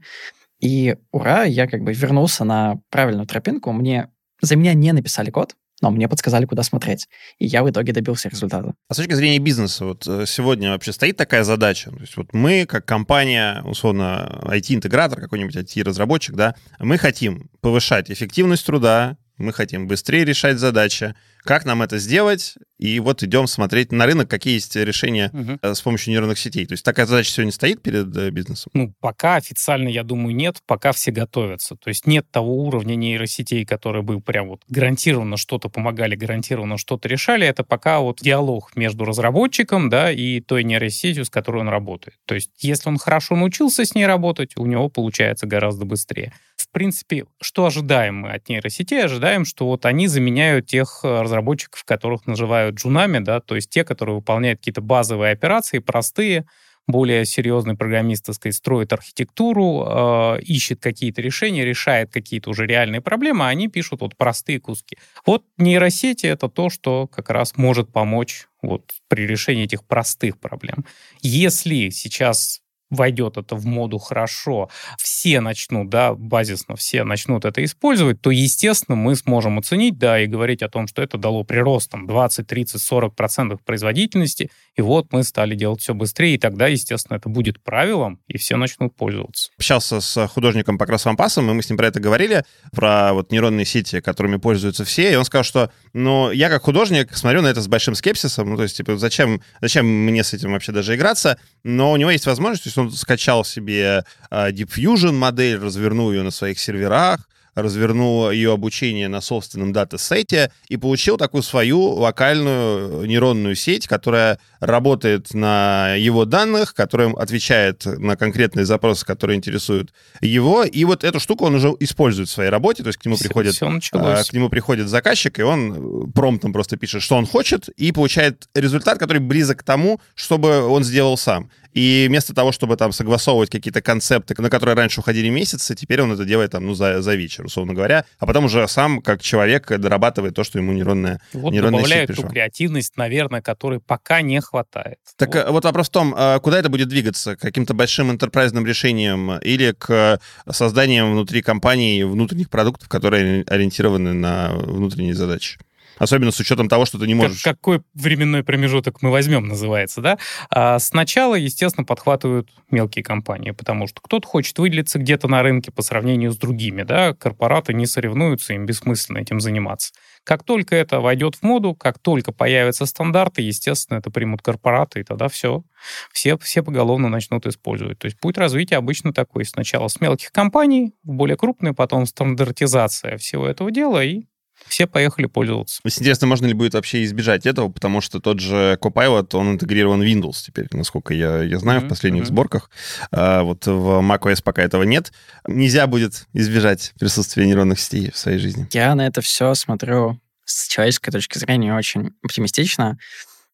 И 0.59 0.97
ура, 1.11 1.45
я 1.45 1.67
как 1.67 1.81
бы 1.81 1.93
вернулся 1.93 2.43
на 2.43 2.79
правильную 2.91 3.25
тропинку. 3.25 3.71
Мне 3.71 4.09
за 4.39 4.55
меня 4.55 4.73
не 4.73 4.91
написали 4.91 5.31
код, 5.31 5.55
но 5.81 5.91
мне 5.91 6.07
подсказали, 6.07 6.45
куда 6.45 6.63
смотреть. 6.63 7.07
И 7.37 7.45
я 7.45 7.63
в 7.63 7.69
итоге 7.69 7.93
добился 7.93 8.29
результата. 8.29 8.73
А 8.87 8.93
с 8.93 8.97
точки 8.97 9.13
зрения 9.13 9.39
бизнеса, 9.39 9.85
вот 9.85 10.07
э, 10.07 10.25
сегодня 10.25 10.71
вообще 10.71 10.93
стоит 10.93 11.17
такая 11.17 11.43
задача? 11.43 11.91
То 11.91 11.99
есть 11.99 12.17
вот 12.17 12.33
мы, 12.33 12.65
как 12.65 12.85
компания, 12.85 13.61
условно, 13.65 14.41
IT-интегратор, 14.43 15.19
какой-нибудь 15.19 15.55
IT-разработчик, 15.55 16.35
да, 16.35 16.55
мы 16.79 16.97
хотим 16.97 17.49
повышать 17.61 18.09
эффективность 18.09 18.65
труда, 18.65 19.17
мы 19.37 19.53
хотим 19.53 19.87
быстрее 19.87 20.25
решать 20.25 20.57
задачи. 20.57 21.15
Как 21.43 21.63
нам 21.63 21.83
это 21.83 21.99
сделать? 21.99 22.55
И 22.79 22.99
вот 22.99 23.21
идем 23.21 23.47
смотреть 23.47 23.91
на 23.91 24.05
рынок, 24.05 24.27
какие 24.29 24.55
есть 24.55 24.75
решения 24.75 25.31
э, 25.61 25.73
с 25.73 25.81
помощью 25.81 26.11
нейронных 26.11 26.39
сетей. 26.39 26.65
То 26.65 26.73
есть 26.73 26.83
такая 26.83 27.05
задача 27.05 27.29
сегодня 27.29 27.51
стоит 27.51 27.81
перед 27.81 28.15
э, 28.17 28.31
бизнесом? 28.31 28.71
Ну, 28.73 28.93
пока 28.99 29.35
официально, 29.35 29.87
я 29.87 30.03
думаю, 30.03 30.35
нет, 30.35 30.57
пока 30.65 30.91
все 30.91 31.11
готовятся. 31.11 31.75
То 31.75 31.89
есть 31.89 32.07
нет 32.07 32.25
того 32.31 32.65
уровня 32.65 32.95
нейросетей, 32.95 33.63
которые 33.63 34.01
бы 34.01 34.19
прям 34.19 34.47
вот 34.49 34.61
гарантированно 34.67 35.37
что-то 35.37 35.69
помогали, 35.69 36.15
гарантированно 36.15 36.77
что-то 36.77 37.07
решали. 37.07 37.45
Это 37.45 37.63
пока 37.63 37.99
вот 37.99 38.19
диалог 38.21 38.75
между 38.75 39.05
разработчиком, 39.05 39.89
да, 39.89 40.11
и 40.11 40.41
той 40.41 40.63
нейросетью, 40.63 41.25
с 41.25 41.29
которой 41.29 41.59
он 41.61 41.69
работает. 41.69 42.17
То 42.25 42.35
есть 42.35 42.49
если 42.59 42.89
он 42.89 42.97
хорошо 42.97 43.35
научился 43.35 43.85
с 43.85 43.93
ней 43.93 44.07
работать, 44.07 44.57
у 44.57 44.65
него 44.65 44.89
получается 44.89 45.45
гораздо 45.45 45.85
быстрее. 45.85 46.33
Принципе, 46.75 47.25
что 47.41 47.67
ожидаем 47.67 48.17
мы 48.17 48.33
от 48.33 48.49
нейросетей? 48.49 49.05
Ожидаем, 49.05 49.45
что 49.45 49.65
вот 49.65 49.85
они 49.85 50.07
заменяют 50.07 50.65
тех 50.65 50.99
э, 51.03 51.21
разработчиков, 51.21 51.85
которых 51.85 52.25
называют 52.25 52.75
джунами, 52.75 53.19
да, 53.19 53.39
то 53.39 53.55
есть 53.55 53.69
те, 53.69 53.85
которые 53.85 54.17
выполняют 54.17 54.59
какие-то 54.59 54.81
базовые 54.81 55.31
операции, 55.31 55.79
простые, 55.79 56.45
более 56.85 57.23
серьезный 57.25 57.77
программист, 57.77 58.25
так 58.25 58.35
сказать, 58.35 58.55
строит 58.55 58.91
архитектуру, 58.91 59.85
э, 59.87 60.41
ищет 60.41 60.81
какие-то 60.81 61.21
решения, 61.21 61.63
решает 61.63 62.11
какие-то 62.11 62.49
уже 62.49 62.65
реальные 62.65 62.99
проблемы, 62.99 63.45
а 63.45 63.47
они 63.47 63.69
пишут 63.69 64.01
вот 64.01 64.17
простые 64.17 64.59
куски. 64.59 64.97
Вот 65.25 65.45
нейросети— 65.57 66.25
это 66.27 66.49
то, 66.49 66.69
что 66.69 67.07
как 67.07 67.29
раз 67.29 67.55
может 67.55 67.93
помочь 67.93 68.47
вот 68.61 68.95
при 69.07 69.25
решении 69.25 69.63
этих 69.63 69.85
простых 69.85 70.41
проблем. 70.41 70.83
Если 71.21 71.87
сейчас 71.87 72.59
войдет 72.89 73.37
это 73.37 73.55
в 73.55 73.65
моду 73.65 73.97
хорошо, 73.97 74.69
все 74.97 75.41
начнут, 75.41 75.89
да, 75.89 76.13
базисно 76.13 76.75
все 76.75 77.03
начнут 77.03 77.45
это 77.45 77.63
использовать, 77.63 78.21
то, 78.21 78.31
естественно, 78.31 78.95
мы 78.95 79.15
сможем 79.15 79.59
оценить, 79.59 79.97
да, 79.97 80.19
и 80.19 80.27
говорить 80.27 80.61
о 80.61 80.69
том, 80.69 80.87
что 80.87 81.01
это 81.01 81.17
дало 81.17 81.43
прирост 81.43 81.91
там 81.91 82.07
20, 82.07 82.45
30, 82.47 82.81
40 82.81 83.15
процентов 83.15 83.63
производительности, 83.63 84.51
и 84.75 84.81
вот 84.81 85.11
мы 85.11 85.23
стали 85.23 85.55
делать 85.55 85.81
все 85.81 85.93
быстрее, 85.93 86.35
и 86.35 86.37
тогда, 86.37 86.67
естественно, 86.67 87.17
это 87.17 87.29
будет 87.29 87.61
правилом, 87.63 88.19
и 88.27 88.37
все 88.37 88.57
начнут 88.57 88.95
пользоваться. 88.95 89.51
Общался 89.57 90.01
с 90.01 90.27
художником 90.27 90.77
по 90.77 90.85
Вампасом, 90.85 91.49
и 91.49 91.53
мы 91.53 91.61
с 91.61 91.69
ним 91.69 91.77
про 91.77 91.87
это 91.87 91.99
говорили, 91.99 92.45
про 92.71 93.13
вот 93.13 93.31
нейронные 93.31 93.65
сети, 93.65 94.01
которыми 94.01 94.37
пользуются 94.37 94.85
все, 94.85 95.11
и 95.11 95.15
он 95.15 95.25
сказал, 95.25 95.43
что, 95.43 95.71
ну, 95.93 96.31
я 96.31 96.49
как 96.49 96.63
художник 96.63 97.15
смотрю 97.15 97.41
на 97.41 97.47
это 97.47 97.61
с 97.61 97.67
большим 97.67 97.95
скепсисом, 97.95 98.49
ну, 98.49 98.57
то 98.57 98.63
есть, 98.63 98.77
типа, 98.77 98.97
зачем, 98.97 99.41
зачем 99.61 99.85
мне 99.85 100.23
с 100.23 100.33
этим 100.33 100.51
вообще 100.51 100.71
даже 100.71 100.95
играться, 100.95 101.37
но 101.63 101.91
у 101.91 101.97
него 101.97 102.11
есть 102.11 102.25
возможность, 102.25 102.67
есть 102.75 102.77
он 102.77 102.91
скачал 102.91 103.45
себе 103.45 104.03
uh, 104.31 104.51
Deep 104.51 104.69
Fusion 104.75 105.13
модель, 105.13 105.59
развернул 105.59 106.11
ее 106.11 106.23
на 106.23 106.31
своих 106.31 106.59
серверах, 106.59 107.27
развернул 107.55 108.29
ее 108.29 108.51
обучение 108.51 109.07
на 109.07 109.21
собственном 109.21 109.71
дата-сете 109.71 110.51
и 110.67 110.77
получил 110.77 111.17
такую 111.17 111.41
свою 111.41 111.81
локальную 111.81 113.05
нейронную 113.07 113.55
сеть, 113.55 113.87
которая 113.87 114.39
работает 114.59 115.33
на 115.33 115.95
его 115.95 116.25
данных, 116.25 116.73
которая 116.73 117.13
отвечает 117.13 117.85
на 117.85 118.17
конкретные 118.17 118.65
запросы, 118.65 119.05
которые 119.05 119.37
интересуют 119.37 119.93
его. 120.21 120.63
И 120.63 120.83
вот 120.83 121.03
эту 121.03 121.19
штуку 121.19 121.45
он 121.45 121.55
уже 121.55 121.73
использует 121.79 122.27
в 122.27 122.31
своей 122.31 122.49
работе, 122.49 122.83
то 122.83 122.87
есть 122.87 122.99
к 122.99 123.05
нему, 123.05 123.15
все, 123.15 123.25
приходит, 123.25 123.53
все 123.53 123.79
а, 123.93 124.23
к 124.23 124.33
нему 124.33 124.49
приходит 124.49 124.89
заказчик, 124.89 125.39
и 125.39 125.43
он 125.43 126.11
промптом 126.11 126.51
просто 126.51 126.75
пишет, 126.75 127.01
что 127.01 127.15
он 127.15 127.25
хочет, 127.25 127.69
и 127.69 127.91
получает 127.93 128.49
результат, 128.53 128.99
который 128.99 129.19
близок 129.19 129.59
к 129.59 129.63
тому, 129.63 130.01
чтобы 130.15 130.61
он 130.67 130.83
сделал 130.83 131.17
сам. 131.17 131.49
И 131.75 132.05
вместо 132.07 132.33
того, 132.33 132.53
чтобы 132.53 132.77
там 132.77 132.93
согласовывать 132.93 133.49
какие-то 133.49 133.81
концепты, 133.81 134.33
на 134.41 134.49
которые 134.49 134.75
раньше 134.75 135.01
уходили 135.01 135.27
месяцы, 135.27 135.75
теперь 135.75 136.01
он 136.01 136.13
это 136.13 136.23
делает 136.23 136.51
там, 136.51 136.65
ну, 136.65 136.73
за, 136.73 137.01
за 137.01 137.15
вечер, 137.15 137.45
условно 137.45 137.73
говоря. 137.73 138.05
А 138.17 138.25
потом 138.25 138.45
уже 138.45 138.65
сам, 138.69 139.01
как 139.01 139.21
человек, 139.21 139.67
дорабатывает 139.67 140.33
то, 140.33 140.45
что 140.45 140.57
ему 140.57 140.71
нейронная, 140.71 141.19
вот 141.33 141.51
нейронная 141.51 141.79
добавляет 141.81 142.15
ту 142.15 142.23
креативность, 142.23 142.95
наверное, 142.95 143.41
которой 143.41 143.81
пока 143.81 144.21
не 144.21 144.39
хватает. 144.39 144.99
Так 145.17 145.35
вот. 145.35 145.49
вот 145.49 145.65
вопрос 145.65 145.89
в 145.89 145.91
том, 145.91 146.15
а 146.17 146.39
куда 146.39 146.59
это 146.59 146.69
будет 146.69 146.87
двигаться? 146.87 147.35
К 147.35 147.41
каким-то 147.41 147.73
большим 147.73 148.09
интерпрайзным 148.09 148.65
решениям 148.65 149.37
или 149.39 149.73
к 149.77 150.21
созданию 150.49 151.11
внутри 151.11 151.41
компании 151.41 152.03
внутренних 152.03 152.49
продуктов, 152.49 152.87
которые 152.87 153.43
ориентированы 153.47 154.13
на 154.13 154.53
внутренние 154.53 155.13
задачи? 155.13 155.59
Особенно 155.97 156.31
с 156.31 156.39
учетом 156.39 156.67
того, 156.67 156.85
что 156.85 156.99
ты 156.99 157.07
не 157.07 157.15
можешь... 157.15 157.41
Как, 157.41 157.57
какой 157.57 157.81
временной 157.93 158.43
промежуток 158.43 159.01
мы 159.01 159.11
возьмем, 159.11 159.47
называется, 159.47 160.01
да? 160.01 160.17
А 160.49 160.79
сначала, 160.79 161.35
естественно, 161.35 161.85
подхватывают 161.85 162.49
мелкие 162.69 163.03
компании, 163.03 163.51
потому 163.51 163.87
что 163.87 164.01
кто-то 164.01 164.27
хочет 164.27 164.57
выделиться 164.59 164.99
где-то 164.99 165.27
на 165.27 165.41
рынке 165.41 165.71
по 165.71 165.81
сравнению 165.81 166.31
с 166.31 166.37
другими, 166.37 166.83
да? 166.83 167.13
Корпораты 167.13 167.73
не 167.73 167.85
соревнуются, 167.85 168.53
им 168.53 168.65
бессмысленно 168.65 169.19
этим 169.19 169.39
заниматься. 169.39 169.93
Как 170.23 170.43
только 170.43 170.75
это 170.75 170.99
войдет 170.99 171.35
в 171.35 171.43
моду, 171.43 171.75
как 171.75 171.99
только 171.99 172.31
появятся 172.31 172.85
стандарты, 172.85 173.43
естественно, 173.43 173.99
это 173.99 174.09
примут 174.09 174.41
корпораты, 174.41 175.01
и 175.01 175.03
тогда 175.03 175.27
все, 175.27 175.63
все, 176.11 176.37
все 176.39 176.63
поголовно 176.63 177.09
начнут 177.09 177.45
использовать. 177.45 177.99
То 177.99 178.05
есть 178.05 178.19
путь 178.19 178.37
развития 178.37 178.77
обычно 178.77 179.13
такой. 179.13 179.45
Сначала 179.45 179.87
с 179.87 180.01
мелких 180.01 180.31
компаний 180.31 180.93
в 181.03 181.13
более 181.13 181.37
крупные, 181.37 181.73
потом 181.73 182.07
стандартизация 182.07 183.17
всего 183.17 183.47
этого 183.47 183.71
дела, 183.71 184.03
и 184.03 184.23
все 184.67 184.87
поехали 184.87 185.25
пользоваться. 185.27 185.81
Интересно, 185.83 186.27
можно 186.27 186.45
ли 186.45 186.53
будет 186.53 186.73
вообще 186.73 187.03
избежать 187.03 187.45
этого, 187.45 187.69
потому 187.69 188.01
что 188.01 188.19
тот 188.19 188.39
же 188.39 188.77
Copilot, 188.81 189.35
он 189.35 189.53
интегрирован 189.53 190.01
в 190.01 190.03
Windows 190.03 190.43
теперь, 190.45 190.67
насколько 190.71 191.13
я, 191.13 191.41
я 191.43 191.59
знаю, 191.59 191.81
mm-hmm. 191.81 191.85
в 191.85 191.89
последних 191.89 192.23
mm-hmm. 192.23 192.27
сборках. 192.27 192.69
А, 193.11 193.43
вот 193.43 193.65
в 193.65 194.01
macOS 194.01 194.41
пока 194.43 194.63
этого 194.63 194.83
нет. 194.83 195.11
Нельзя 195.47 195.87
будет 195.87 196.25
избежать 196.33 196.93
присутствия 196.99 197.45
нейронных 197.45 197.79
сетей 197.79 198.11
в 198.11 198.17
своей 198.17 198.39
жизни. 198.39 198.67
Я 198.71 198.95
на 198.95 199.05
это 199.05 199.21
все 199.21 199.53
смотрю 199.53 200.19
с 200.45 200.67
человеческой 200.67 201.11
точки 201.11 201.37
зрения 201.37 201.75
очень 201.75 202.11
оптимистично. 202.23 202.97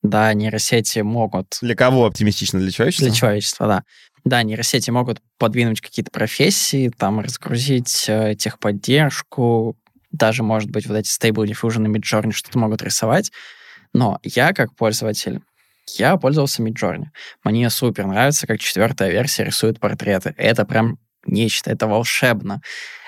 Да, 0.03 0.33
нейросети 0.33 0.99
могут... 0.99 1.57
Для 1.61 1.75
кого 1.75 2.05
оптимистично? 2.05 2.59
Для 2.59 2.71
человечества? 2.71 3.07
Для 3.07 3.15
человечества, 3.15 3.67
да. 3.67 3.83
Да, 4.23 4.43
нейросети 4.43 4.89
могут 4.89 5.21
подвинуть 5.37 5.81
какие-то 5.81 6.11
профессии, 6.11 6.91
там, 6.95 7.19
разгрузить 7.19 8.05
э, 8.07 8.35
техподдержку, 8.35 9.77
даже, 10.11 10.43
может 10.43 10.69
быть, 10.69 10.85
вот 10.87 10.97
эти 10.97 11.09
Stable 11.09 11.45
Diffusion 11.45 11.85
и 11.85 11.89
Midjourney 11.89 12.31
что-то 12.31 12.59
могут 12.59 12.81
рисовать. 12.81 13.31
Но 13.93 14.19
я, 14.23 14.53
как 14.53 14.75
пользователь, 14.75 15.41
я 15.97 16.17
пользовался 16.17 16.63
Midjourney. 16.63 17.07
Мне 17.43 17.69
супер 17.69 18.05
нравится, 18.05 18.47
как 18.47 18.59
четвертая 18.59 19.11
версия 19.11 19.43
рисует 19.43 19.79
портреты. 19.79 20.33
Это 20.37 20.65
прям 20.65 20.99
нечто, 21.25 21.71
это 21.71 21.87
волшебно. 21.87 22.61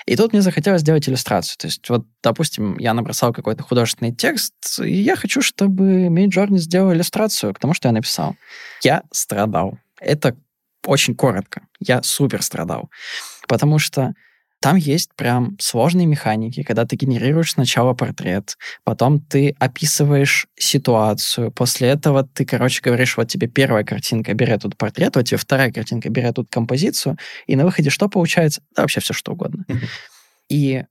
И 0.06 0.16
тут 0.16 0.32
мне 0.32 0.42
захотелось 0.42 0.82
сделать 0.82 1.08
иллюстрацию. 1.08 1.56
То 1.58 1.66
есть, 1.66 1.88
вот, 1.88 2.06
допустим, 2.22 2.76
я 2.78 2.92
набросал 2.92 3.32
какой-то 3.32 3.62
художественный 3.62 4.14
текст, 4.14 4.54
и 4.80 4.92
я 4.92 5.16
хочу, 5.16 5.40
чтобы 5.40 6.08
Midjourney 6.08 6.58
сделал 6.58 6.92
иллюстрацию 6.92 7.54
к 7.54 7.58
тому, 7.58 7.72
что 7.72 7.88
я 7.88 7.92
написал. 7.92 8.36
Я 8.82 9.02
страдал. 9.10 9.78
Это 9.98 10.36
очень 10.84 11.14
коротко. 11.14 11.62
Я 11.80 12.02
супер 12.02 12.42
страдал. 12.42 12.90
Потому 13.48 13.78
что 13.78 14.12
там 14.64 14.76
есть 14.76 15.10
прям 15.14 15.58
сложные 15.60 16.06
механики, 16.06 16.62
когда 16.62 16.86
ты 16.86 16.96
генерируешь 16.96 17.52
сначала 17.52 17.92
портрет, 17.92 18.56
потом 18.82 19.20
ты 19.20 19.54
описываешь 19.58 20.46
ситуацию, 20.56 21.52
после 21.52 21.88
этого 21.88 22.24
ты, 22.24 22.46
короче, 22.46 22.80
говоришь, 22.82 23.18
вот 23.18 23.28
тебе 23.28 23.46
первая 23.46 23.84
картинка, 23.84 24.32
бери 24.32 24.56
тут 24.56 24.78
портрет, 24.78 25.16
вот 25.16 25.26
тебе 25.26 25.36
вторая 25.36 25.70
картинка, 25.70 26.08
бери 26.08 26.32
тут 26.32 26.48
композицию, 26.48 27.18
и 27.46 27.56
на 27.56 27.66
выходе 27.66 27.90
что 27.90 28.08
получается? 28.08 28.62
Да, 28.74 28.80
вообще 28.80 29.00
все 29.00 29.12
что 29.12 29.32
угодно. 29.32 29.66
И 30.48 30.82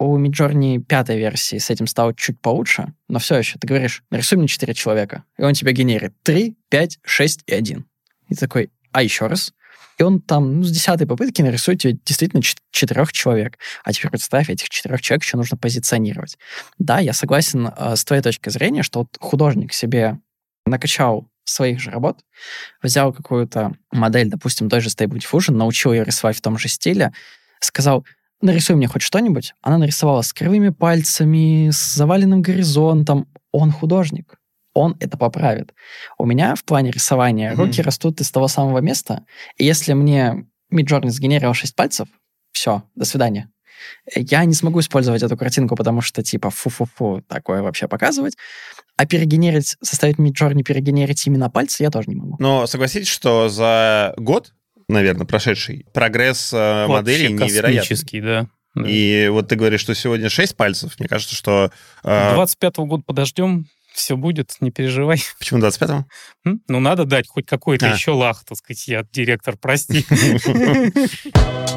у 0.00 0.18
Midjourney 0.18 0.80
пятой 0.80 1.16
версии 1.16 1.58
с 1.58 1.70
этим 1.70 1.86
стало 1.86 2.12
чуть 2.16 2.40
получше, 2.40 2.94
но 3.06 3.20
все 3.20 3.36
еще 3.36 3.60
ты 3.60 3.68
говоришь, 3.68 4.02
нарисуй 4.10 4.38
мне 4.38 4.48
четыре 4.48 4.74
человека, 4.74 5.22
и 5.38 5.44
он 5.44 5.54
тебе 5.54 5.70
генерит 5.70 6.14
три, 6.24 6.56
пять, 6.68 6.98
шесть 7.04 7.44
и 7.46 7.54
один. 7.54 7.86
И 8.28 8.34
такой, 8.34 8.72
а 8.90 9.04
еще 9.04 9.28
раз? 9.28 9.52
И 10.00 10.02
он 10.02 10.22
там 10.22 10.60
ну, 10.60 10.62
с 10.62 10.70
десятой 10.70 11.06
попытки 11.06 11.42
нарисует 11.42 11.80
тебе 11.80 11.98
действительно 12.06 12.42
четырех 12.70 13.12
человек. 13.12 13.58
А 13.84 13.92
теперь 13.92 14.10
представь, 14.10 14.48
этих 14.48 14.70
четырех 14.70 15.02
человек 15.02 15.24
еще 15.24 15.36
нужно 15.36 15.58
позиционировать. 15.58 16.38
Да, 16.78 17.00
я 17.00 17.12
согласен 17.12 17.68
э, 17.76 17.96
с 17.96 18.04
твоей 18.06 18.22
точки 18.22 18.48
зрения, 18.48 18.82
что 18.82 19.00
вот 19.00 19.18
художник 19.20 19.74
себе 19.74 20.18
накачал 20.64 21.28
своих 21.44 21.80
же 21.80 21.90
работ, 21.90 22.20
взял 22.82 23.12
какую-то 23.12 23.72
модель, 23.92 24.30
допустим, 24.30 24.70
той 24.70 24.80
же 24.80 24.88
Stable 24.88 25.18
Diffusion, 25.18 25.52
научил 25.52 25.92
ее 25.92 26.04
рисовать 26.04 26.38
в 26.38 26.40
том 26.40 26.56
же 26.56 26.68
стиле, 26.68 27.12
сказал, 27.60 28.06
нарисуй 28.40 28.76
мне 28.76 28.88
хоть 28.88 29.02
что-нибудь. 29.02 29.52
Она 29.60 29.76
нарисовала 29.76 30.22
с 30.22 30.32
кривыми 30.32 30.70
пальцами, 30.70 31.68
с 31.70 31.94
заваленным 31.94 32.40
горизонтом. 32.40 33.28
Он 33.52 33.70
художник 33.70 34.39
он 34.80 34.96
это 35.00 35.16
поправит. 35.16 35.74
У 36.18 36.26
меня 36.26 36.54
в 36.54 36.64
плане 36.64 36.90
рисования 36.90 37.52
mm-hmm. 37.52 37.56
руки 37.56 37.82
растут 37.82 38.20
из 38.20 38.30
того 38.30 38.48
самого 38.48 38.78
места, 38.78 39.24
и 39.56 39.64
если 39.64 39.92
мне 39.92 40.46
Midjourney 40.72 41.08
сгенерировал 41.08 41.54
6 41.54 41.74
пальцев, 41.74 42.08
все, 42.52 42.82
до 42.94 43.04
свидания. 43.04 43.50
Я 44.14 44.44
не 44.44 44.54
смогу 44.54 44.80
использовать 44.80 45.22
эту 45.22 45.36
картинку, 45.36 45.74
потому 45.76 46.00
что 46.00 46.22
типа 46.22 46.50
фу-фу-фу 46.50 47.22
такое 47.26 47.62
вообще 47.62 47.88
показывать. 47.88 48.36
А 48.96 49.06
перегенерить, 49.06 49.76
составить 49.82 50.16
Midjourney, 50.16 50.62
перегенерить 50.62 51.26
именно 51.26 51.48
пальцы 51.48 51.82
я 51.82 51.90
тоже 51.90 52.08
не 52.08 52.16
могу. 52.16 52.36
Но 52.38 52.66
согласитесь, 52.66 53.08
что 53.08 53.48
за 53.48 54.12
год, 54.18 54.52
наверное, 54.88 55.26
прошедший, 55.26 55.86
прогресс 55.94 56.52
э, 56.52 56.86
модели 56.86 57.32
невероятный. 57.32 58.20
да. 58.20 58.46
И 58.86 59.28
вот 59.32 59.48
ты 59.48 59.56
говоришь, 59.56 59.80
что 59.80 59.94
сегодня 59.94 60.28
6 60.28 60.56
пальцев. 60.56 60.94
Мне 60.98 61.08
кажется, 61.08 61.34
что... 61.34 61.72
Э... 62.04 62.36
25-го 62.36 62.84
года 62.84 63.02
подождем, 63.04 63.66
все 63.92 64.16
будет, 64.16 64.56
не 64.60 64.70
переживай. 64.70 65.22
Почему 65.38 65.60
25-го? 65.60 66.06
Ну, 66.68 66.80
надо 66.80 67.04
дать 67.04 67.28
хоть 67.28 67.46
какой-то 67.46 67.90
а. 67.90 67.94
еще 67.94 68.12
лах, 68.12 68.44
так 68.44 68.58
сказать, 68.58 68.88
я 68.88 69.04
директор, 69.12 69.56
прости. 69.56 70.04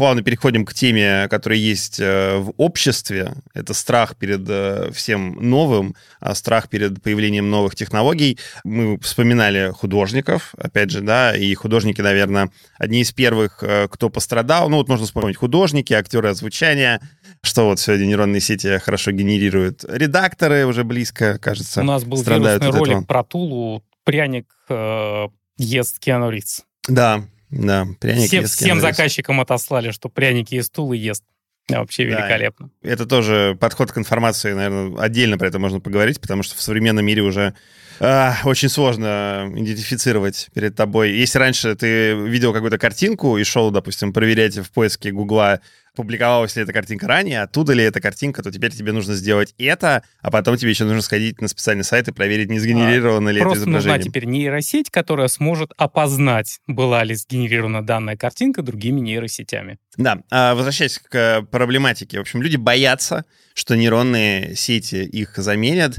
плавно 0.00 0.22
переходим 0.22 0.64
к 0.64 0.72
теме, 0.72 1.28
которая 1.28 1.58
есть 1.58 2.00
э, 2.00 2.38
в 2.38 2.54
обществе. 2.56 3.34
Это 3.52 3.74
страх 3.74 4.16
перед 4.16 4.48
э, 4.48 4.90
всем 4.94 5.36
новым, 5.40 5.94
а 6.20 6.34
страх 6.34 6.70
перед 6.70 7.02
появлением 7.02 7.50
новых 7.50 7.74
технологий. 7.74 8.38
Мы 8.64 8.98
вспоминали 9.00 9.72
художников, 9.76 10.54
опять 10.56 10.90
же, 10.90 11.02
да, 11.02 11.36
и 11.36 11.52
художники, 11.52 12.00
наверное, 12.00 12.50
одни 12.78 13.02
из 13.02 13.12
первых, 13.12 13.62
э, 13.62 13.88
кто 13.90 14.08
пострадал. 14.08 14.70
Ну, 14.70 14.78
вот 14.78 14.88
можно 14.88 15.04
вспомнить 15.04 15.36
художники, 15.36 15.92
актеры 15.92 16.30
озвучания, 16.30 17.00
что 17.42 17.66
вот 17.66 17.80
сегодня 17.80 18.04
нейронные 18.06 18.40
сети 18.40 18.78
хорошо 18.78 19.12
генерируют. 19.12 19.84
Редакторы 19.88 20.66
уже 20.66 20.84
близко, 20.84 21.38
кажется, 21.38 21.80
У 21.80 21.84
нас 21.84 22.04
был 22.04 22.22
вирусный 22.22 22.70
ролик 22.70 22.92
этого. 22.92 23.04
про 23.04 23.24
Тулу, 23.24 23.82
пряник 24.04 24.46
э, 24.68 25.28
ест 25.56 25.98
Киану 25.98 26.30
Ривз. 26.30 26.64
Да, 26.88 27.24
да, 27.50 27.86
пряники 27.98 28.26
Все, 28.26 28.42
Всем 28.44 28.80
заказчикам 28.80 29.40
отослали, 29.40 29.90
что 29.90 30.08
пряники 30.08 30.54
и 30.54 30.62
стулы 30.62 30.96
ест. 30.96 31.24
Да, 31.68 31.80
вообще 31.80 32.04
да, 32.10 32.18
великолепно. 32.18 32.70
Это 32.82 33.06
тоже 33.06 33.56
подход 33.60 33.92
к 33.92 33.98
информации, 33.98 34.52
наверное, 34.52 35.00
отдельно 35.00 35.38
про 35.38 35.46
это 35.46 35.58
можно 35.60 35.78
поговорить, 35.78 36.20
потому 36.20 36.42
что 36.42 36.56
в 36.56 36.60
современном 36.62 37.04
мире 37.04 37.22
уже 37.22 37.54
А, 38.00 38.34
очень 38.44 38.68
сложно 38.70 39.46
идентифицировать 39.54 40.48
перед 40.54 40.74
тобой. 40.74 41.12
Если 41.12 41.38
раньше 41.38 41.74
ты 41.76 42.14
видел 42.14 42.52
какую-то 42.52 42.78
картинку 42.78 43.36
и 43.38 43.44
шел, 43.44 43.70
допустим, 43.70 44.12
проверять 44.12 44.56
в 44.56 44.70
поиске 44.70 45.12
Гугла, 45.12 45.60
публиковалась 45.94 46.56
ли 46.56 46.62
эта 46.62 46.72
картинка 46.72 47.06
ранее, 47.06 47.42
оттуда 47.42 47.72
ли 47.72 47.84
эта 47.84 48.00
картинка, 48.00 48.42
то 48.42 48.50
теперь 48.50 48.72
тебе 48.72 48.92
нужно 48.92 49.14
сделать 49.14 49.54
это, 49.58 50.02
а 50.20 50.30
потом 50.30 50.56
тебе 50.56 50.70
еще 50.70 50.84
нужно 50.84 51.02
сходить 51.02 51.40
на 51.40 51.48
специальный 51.48 51.84
сайт 51.84 52.08
и 52.08 52.12
проверить, 52.12 52.50
не 52.50 52.58
сгенерировано 52.58 53.30
а, 53.30 53.32
ли 53.32 53.40
это 53.40 53.48
изображение. 53.48 53.72
Просто 53.72 53.88
нужна 53.88 53.98
теперь 53.98 54.24
нейросеть, 54.26 54.90
которая 54.90 55.28
сможет 55.28 55.72
опознать, 55.76 56.60
была 56.66 57.04
ли 57.04 57.14
сгенерирована 57.14 57.84
данная 57.84 58.16
картинка 58.16 58.62
другими 58.62 59.00
нейросетями. 59.00 59.78
Да, 59.96 60.22
а 60.30 60.54
возвращаясь 60.54 60.98
к 60.98 61.42
проблематике. 61.50 62.18
В 62.18 62.22
общем, 62.22 62.42
люди 62.42 62.56
боятся, 62.56 63.24
что 63.54 63.76
нейронные 63.76 64.54
сети 64.56 65.04
их 65.04 65.36
заменят, 65.36 65.98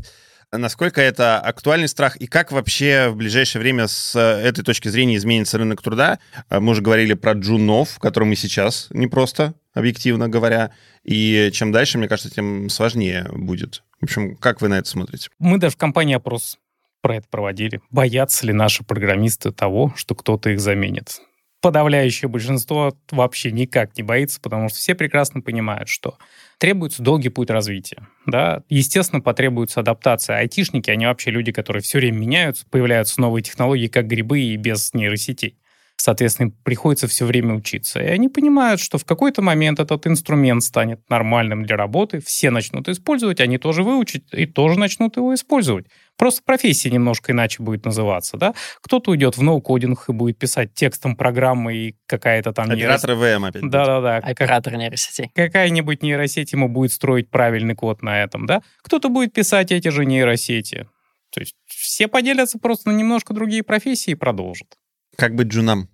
насколько 0.52 1.02
это 1.02 1.40
актуальный 1.40 1.88
страх 1.88 2.18
и 2.18 2.28
как 2.28 2.52
вообще 2.52 3.10
в 3.10 3.16
ближайшее 3.16 3.62
время 3.62 3.88
с 3.88 4.18
этой 4.18 4.64
точки 4.64 4.88
зрения 4.90 5.16
изменится 5.16 5.58
рынок 5.58 5.82
труда. 5.82 6.20
Мы 6.50 6.72
уже 6.72 6.82
говорили 6.82 7.14
про 7.14 7.34
джунов, 7.34 7.92
в 7.92 8.00
котором 8.00 8.30
мы 8.30 8.36
сейчас 8.36 8.88
непросто 8.92 9.54
объективно 9.74 10.30
говоря. 10.30 10.72
И 11.04 11.50
чем 11.54 11.72
дальше, 11.72 11.98
мне 11.98 12.08
кажется, 12.08 12.34
тем 12.34 12.70
сложнее 12.70 13.28
будет. 13.32 13.84
В 14.00 14.04
общем, 14.04 14.36
как 14.36 14.62
вы 14.62 14.68
на 14.68 14.80
это 14.80 14.90
смотрите? 14.90 15.30
Мы 15.40 15.58
даже 15.58 15.76
в 15.76 15.78
компании 15.78 16.16
опрос 16.16 16.58
про 17.02 17.18
это 17.18 17.28
проводили. 17.30 17.82
Боятся 17.90 18.46
ли 18.46 18.54
наши 18.54 18.84
программисты 18.84 19.52
того, 19.52 19.94
что 19.96 20.16
кто-то 20.16 20.50
их 20.52 20.60
заменит? 20.60 21.20
Подавляющее 21.62 22.28
большинство 22.28 22.98
вообще 23.12 23.52
никак 23.52 23.96
не 23.96 24.02
боится, 24.02 24.42
потому 24.42 24.70
что 24.70 24.80
все 24.80 24.96
прекрасно 24.96 25.42
понимают, 25.42 25.90
что 25.90 26.18
требуется 26.58 27.04
долгий 27.04 27.30
путь 27.30 27.52
развития. 27.52 28.08
Да? 28.26 28.64
Естественно, 28.68 29.22
потребуется 29.22 29.82
адаптация. 29.82 30.38
Айтишники, 30.38 30.90
они 30.90 31.06
вообще 31.06 31.30
люди, 31.30 31.52
которые 31.52 31.84
все 31.84 32.00
время 32.00 32.18
меняются, 32.18 32.66
появляются 32.68 33.22
новые 33.22 33.44
технологии, 33.44 33.88
как 33.88 34.08
грибы 34.08 34.42
и 34.42 34.56
без 34.58 34.92
нейросетей. 34.96 35.56
Соответственно, 36.04 36.50
приходится 36.64 37.08
все 37.08 37.28
время 37.28 37.54
учиться. 37.54 38.02
И 38.02 38.08
они 38.08 38.28
понимают, 38.28 38.82
что 38.82 38.98
в 38.98 39.06
какой-то 39.06 39.44
момент 39.44 39.80
этот 39.80 40.08
инструмент 40.08 40.64
станет 40.64 41.08
нормальным 41.12 41.64
для 41.64 41.78
работы, 41.78 42.20
все 42.26 42.50
начнут 42.50 42.90
использовать, 42.90 43.40
они 43.40 43.60
тоже 43.60 43.84
выучат 43.84 44.24
и 44.34 44.48
тоже 44.48 44.80
начнут 44.80 45.18
его 45.18 45.36
использовать. 45.36 45.86
Просто 46.18 46.42
профессия 46.44 46.90
немножко 46.90 47.34
иначе 47.34 47.62
будет 47.62 47.86
называться, 47.86 48.38
да? 48.38 48.56
Кто-то 48.82 49.12
уйдет 49.12 49.38
в 49.38 49.44
ноу-кодинг 49.44 50.06
и 50.10 50.12
будет 50.12 50.40
писать 50.40 50.74
текстом 50.74 51.16
программы 51.16 51.76
и 51.76 51.96
какая-то 52.08 52.52
там... 52.52 52.72
Оператор 52.72 53.12
нейрос... 53.12 53.38
ВМ 53.38 53.46
опять. 53.46 53.70
Да-да-да. 53.70 54.18
Оператор 54.18 54.78
нейросетей. 54.78 55.30
Какая-нибудь 55.36 56.02
нейросеть 56.02 56.52
ему 56.52 56.68
будет 56.68 56.94
строить 56.94 57.30
правильный 57.30 57.76
код 57.76 58.02
на 58.02 58.24
этом, 58.24 58.48
да? 58.48 58.64
Кто-то 58.82 59.10
будет 59.10 59.34
писать 59.34 59.72
эти 59.72 59.90
же 59.90 60.08
нейросети. 60.08 60.88
То 61.30 61.42
есть 61.42 61.54
все 61.68 62.08
поделятся 62.08 62.58
просто 62.58 62.90
на 62.90 62.96
немножко 62.96 63.36
другие 63.36 63.62
профессии 63.62 64.12
и 64.12 64.16
продолжат. 64.16 64.78
Как 65.22 65.36
быть 65.36 65.50
джунам? 65.50 65.88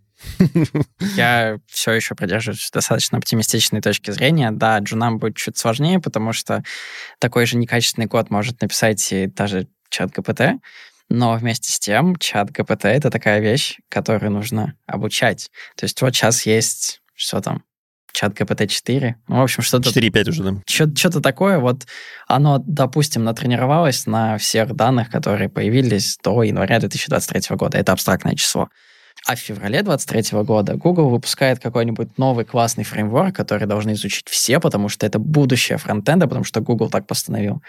Я 1.18 1.60
все 1.68 1.92
еще 1.92 2.16
придерживаюсь 2.16 2.72
достаточно 2.72 3.18
оптимистичной 3.18 3.82
точки 3.82 4.12
зрения. 4.12 4.52
Да, 4.52 4.80
джунам 4.80 5.20
будет 5.20 5.36
чуть 5.36 5.58
сложнее, 5.58 6.00
потому 6.00 6.32
что 6.32 6.64
такой 7.20 7.46
же 7.46 7.58
некачественный 7.58 8.08
код 8.08 8.30
может 8.30 8.62
написать 8.62 9.12
и 9.12 9.26
даже 9.28 9.68
чат 9.90 10.12
ГПТ, 10.12 10.62
но 11.10 11.34
вместе 11.34 11.70
с 11.70 11.78
тем 11.78 12.16
чат 12.16 12.52
ГПТ— 12.52 12.86
это 12.86 13.12
такая 13.12 13.42
вещь, 13.42 13.80
которую 13.90 14.32
нужно 14.32 14.76
обучать. 14.86 15.52
То 15.76 15.84
есть 15.84 16.02
вот 16.02 16.16
сейчас 16.16 16.46
есть, 16.46 17.02
что 17.14 17.42
там, 17.42 17.66
чат 18.14 18.32
ГПТ-4. 18.32 19.14
Ну, 19.28 19.36
в 19.36 19.42
общем, 19.42 19.62
что-то... 19.62 19.90
4.5 19.90 20.30
уже, 20.30 20.44
да. 20.44 20.62
Что-то 20.66 21.20
такое, 21.20 21.60
вот 21.60 21.86
оно, 22.30 22.64
допустим, 22.66 23.26
натренировалось 23.26 24.06
на 24.06 24.38
всех 24.38 24.74
данных, 24.74 25.10
которые 25.10 25.50
появились 25.50 26.18
до 26.24 26.44
января 26.44 26.80
2023 26.80 27.58
года. 27.58 27.78
Это 27.78 27.92
абстрактное 27.92 28.36
число. 28.36 28.70
А 29.26 29.36
в 29.36 29.40
феврале 29.40 29.82
2023 29.84 30.44
года 30.44 30.76
Google 30.76 31.10
выпускает 31.10 31.60
какой-нибудь 31.60 32.18
новый 32.18 32.46
классный 32.46 32.84
фреймворк, 32.84 33.36
который 33.36 33.68
должны 33.68 33.94
изучить 33.94 34.28
все, 34.30 34.60
потому 34.60 34.90
что 34.90 35.06
это 35.06 35.20
будущее 35.20 35.78
фронтенда, 35.78 36.28
потому 36.28 36.46
что 36.46 36.62
Google 36.62 36.90
так 36.90 37.08
постановил. 37.08 37.62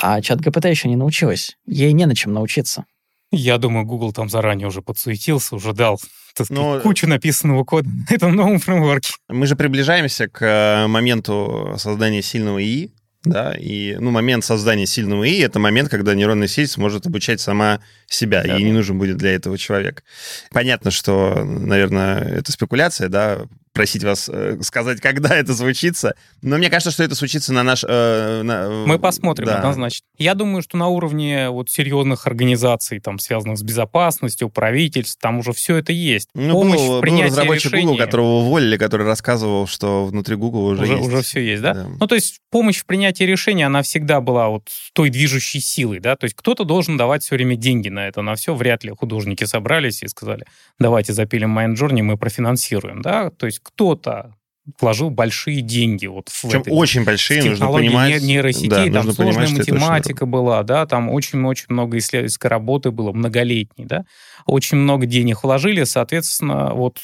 А 0.00 0.20
чат 0.20 0.40
ГПТ 0.40 0.66
еще 0.66 0.88
не 0.88 0.96
научилась. 0.96 1.56
Ей 1.66 1.92
не 1.92 2.06
на 2.06 2.14
чем 2.14 2.32
научиться. 2.32 2.84
Я 3.30 3.58
думаю, 3.58 3.86
Google 3.86 4.12
там 4.12 4.28
заранее 4.28 4.68
уже 4.68 4.82
подсуетился, 4.82 5.56
уже 5.56 5.72
дал 5.72 5.98
так 6.36 6.46
сказать, 6.46 6.64
Но... 6.64 6.80
кучу 6.80 7.06
написанного 7.06 7.64
кода 7.64 7.88
на 7.88 8.14
этом 8.14 8.34
новом 8.34 8.58
фреймворке. 8.58 9.12
Мы 9.28 9.46
же 9.46 9.54
приближаемся 9.54 10.28
к 10.28 10.42
э, 10.44 10.86
моменту 10.88 11.74
создания 11.78 12.22
сильного 12.22 12.62
ИИ, 12.62 12.92
да, 13.24 13.54
и, 13.58 13.96
ну, 13.98 14.10
момент 14.10 14.44
создания 14.44 14.86
сильного 14.86 15.26
ИИ— 15.26 15.42
это 15.44 15.58
момент, 15.58 15.88
когда 15.88 16.14
нейронная 16.14 16.48
сеть 16.48 16.70
сможет 16.70 17.06
обучать 17.06 17.40
сама 17.40 17.80
себя, 18.06 18.42
да, 18.42 18.48
да. 18.48 18.58
не 18.58 18.72
нужен 18.72 18.98
будет 18.98 19.16
для 19.16 19.34
этого 19.34 19.56
человек. 19.56 20.04
Понятно, 20.50 20.90
что, 20.90 21.44
наверное, 21.44 22.20
это 22.20 22.52
спекуляция, 22.52 23.08
да, 23.08 23.46
просить 23.74 24.04
вас 24.04 24.30
э, 24.32 24.56
сказать, 24.62 25.00
когда 25.00 25.34
это 25.36 25.54
случится. 25.54 26.14
Но 26.42 26.56
мне 26.56 26.70
кажется, 26.70 26.92
что 26.92 27.02
это 27.02 27.14
случится 27.16 27.52
на 27.52 27.64
наш... 27.64 27.84
Э, 27.86 28.42
на, 28.42 28.68
Мы 28.86 28.98
посмотрим, 29.00 29.46
да. 29.46 29.58
однозначно. 29.58 30.06
Я 30.16 30.34
думаю, 30.34 30.62
что 30.62 30.76
на 30.76 30.86
уровне 30.86 31.50
вот 31.50 31.68
серьезных 31.68 32.28
организаций, 32.28 33.00
там, 33.00 33.18
связанных 33.18 33.58
с 33.58 33.62
безопасностью, 33.62 34.48
правительств, 34.48 35.20
там 35.20 35.38
уже 35.38 35.52
все 35.52 35.76
это 35.76 35.92
есть. 35.92 36.28
Ну, 36.34 36.52
Помощь 36.52 36.80
был, 36.80 36.98
в 36.98 37.00
принятии 37.00 37.30
был 37.30 37.30
разработчик 37.30 37.72
решений. 37.72 37.86
Google, 37.86 37.98
которого 37.98 38.26
уволили, 38.26 38.76
который 38.76 39.06
рассказывал, 39.06 39.66
что 39.66 40.06
внутри 40.06 40.36
Google 40.36 40.66
уже, 40.66 40.84
уже 40.84 40.92
есть. 40.94 41.08
Уже 41.08 41.22
все 41.22 41.40
есть, 41.40 41.62
да? 41.62 41.74
да? 41.74 41.86
Ну, 41.98 42.06
то 42.06 42.14
есть 42.14 42.38
помощь 42.50 42.78
в 42.78 42.86
принятии 42.86 43.24
решений, 43.24 43.64
она 43.64 43.82
всегда 43.82 44.20
была 44.20 44.50
вот 44.50 44.68
той 44.92 45.10
движущей 45.10 45.58
силой, 45.58 45.98
да? 45.98 46.14
То 46.14 46.26
есть 46.26 46.36
кто-то 46.36 46.62
должен 46.62 46.96
давать 46.96 47.24
все 47.24 47.34
время 47.34 47.56
деньги 47.56 47.88
на 47.88 48.06
это, 48.06 48.22
на 48.22 48.36
все. 48.36 48.54
Вряд 48.54 48.84
ли 48.84 48.92
художники 48.92 49.42
собрались 49.42 50.04
и 50.04 50.06
сказали, 50.06 50.46
давайте 50.78 51.12
запилим 51.12 51.58
Mindjourney, 51.58 52.02
мы 52.02 52.16
профинансируем, 52.16 53.02
да? 53.02 53.30
То 53.30 53.46
есть 53.46 53.63
кто-то 53.64 54.36
вложил 54.80 55.10
большие 55.10 55.60
деньги 55.60 56.06
вот 56.06 56.28
в 56.28 56.42
Причем 56.42 56.60
этой, 56.60 56.72
очень 56.72 57.04
большие, 57.04 57.42
в 57.42 57.46
нужно 57.46 57.68
понимать. 57.68 58.22
нейросетей, 58.22 58.68
да, 58.68 59.02
там 59.02 59.12
сложная 59.12 59.46
понимать, 59.46 59.58
математика 59.58 60.26
была, 60.26 60.62
да, 60.62 60.86
там 60.86 61.10
очень-очень 61.10 61.66
много 61.68 61.98
исследовательской 61.98 62.48
работы 62.48 62.90
было, 62.90 63.12
многолетней, 63.12 63.84
да, 63.84 64.04
очень 64.46 64.78
много 64.78 65.06
денег 65.06 65.42
вложили, 65.42 65.84
соответственно, 65.84 66.72
вот 66.72 66.98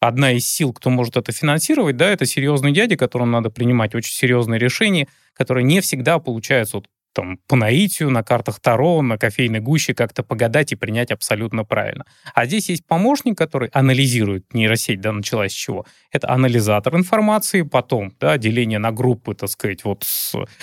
одна 0.00 0.32
из 0.32 0.48
сил, 0.48 0.72
кто 0.72 0.90
может 0.90 1.16
это 1.16 1.30
финансировать, 1.32 1.96
да, 1.96 2.08
это 2.10 2.26
серьезные 2.26 2.74
дяди, 2.74 2.96
которым 2.96 3.30
надо 3.30 3.50
принимать 3.50 3.94
очень 3.94 4.12
серьезные 4.12 4.58
решения, 4.58 5.06
которые 5.34 5.64
не 5.64 5.80
всегда 5.80 6.18
получаются 6.18 6.78
вот 6.78 6.88
там, 7.14 7.38
по 7.46 7.56
наитию, 7.56 8.10
на 8.10 8.22
картах 8.22 8.60
Таро, 8.60 9.00
на 9.02 9.16
кофейной 9.16 9.60
гуще 9.60 9.94
как-то 9.94 10.22
погадать 10.22 10.72
и 10.72 10.76
принять 10.76 11.10
абсолютно 11.10 11.64
правильно. 11.64 12.04
А 12.34 12.46
здесь 12.46 12.68
есть 12.68 12.86
помощник, 12.86 13.38
который 13.38 13.70
анализирует 13.72 14.52
нейросеть, 14.52 15.00
да, 15.00 15.12
началась 15.12 15.52
с 15.52 15.54
чего? 15.54 15.86
Это 16.12 16.28
анализатор 16.30 16.96
информации, 16.96 17.62
потом, 17.62 18.12
да, 18.20 18.36
деление 18.36 18.78
на 18.78 18.92
группы, 18.92 19.34
так 19.34 19.48
сказать, 19.48 19.84
вот 19.84 20.04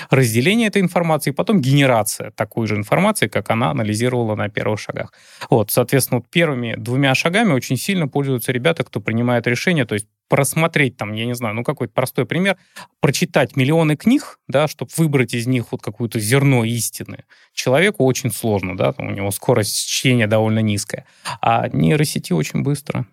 разделение 0.09 0.67
этой 0.67 0.81
информации, 0.81 1.31
потом 1.31 1.61
генерация 1.61 2.31
такой 2.31 2.67
же 2.67 2.75
информации, 2.75 3.27
как 3.27 3.49
она 3.49 3.71
анализировала 3.71 4.35
на 4.35 4.49
первых 4.49 4.79
шагах. 4.79 5.13
Вот, 5.49 5.71
соответственно, 5.71 6.19
вот 6.19 6.29
первыми 6.29 6.75
двумя 6.77 7.15
шагами 7.15 7.53
очень 7.53 7.77
сильно 7.77 8.07
пользуются 8.07 8.51
ребята, 8.51 8.83
кто 8.83 8.99
принимает 8.99 9.47
решения, 9.47 9.85
то 9.85 9.95
есть 9.95 10.07
просмотреть 10.31 10.95
там, 10.95 11.11
я 11.11 11.25
не 11.25 11.35
знаю, 11.35 11.53
ну 11.55 11.63
какой-то 11.65 11.93
простой 11.93 12.25
пример, 12.25 12.55
прочитать 13.01 13.57
миллионы 13.57 13.97
книг, 13.97 14.39
да, 14.47 14.69
чтобы 14.69 14.89
выбрать 14.95 15.33
из 15.33 15.45
них 15.45 15.73
вот 15.73 15.81
какое-то 15.81 16.21
зерно 16.21 16.63
истины, 16.63 17.25
человеку 17.53 18.05
очень 18.05 18.31
сложно, 18.31 18.77
да, 18.77 18.93
там 18.93 19.07
у 19.07 19.11
него 19.11 19.29
скорость 19.31 19.89
чтения 19.89 20.27
довольно 20.27 20.59
низкая, 20.59 21.05
а 21.41 21.67
нейросети 21.67 22.31
очень 22.31 22.63
быстро. 22.63 23.05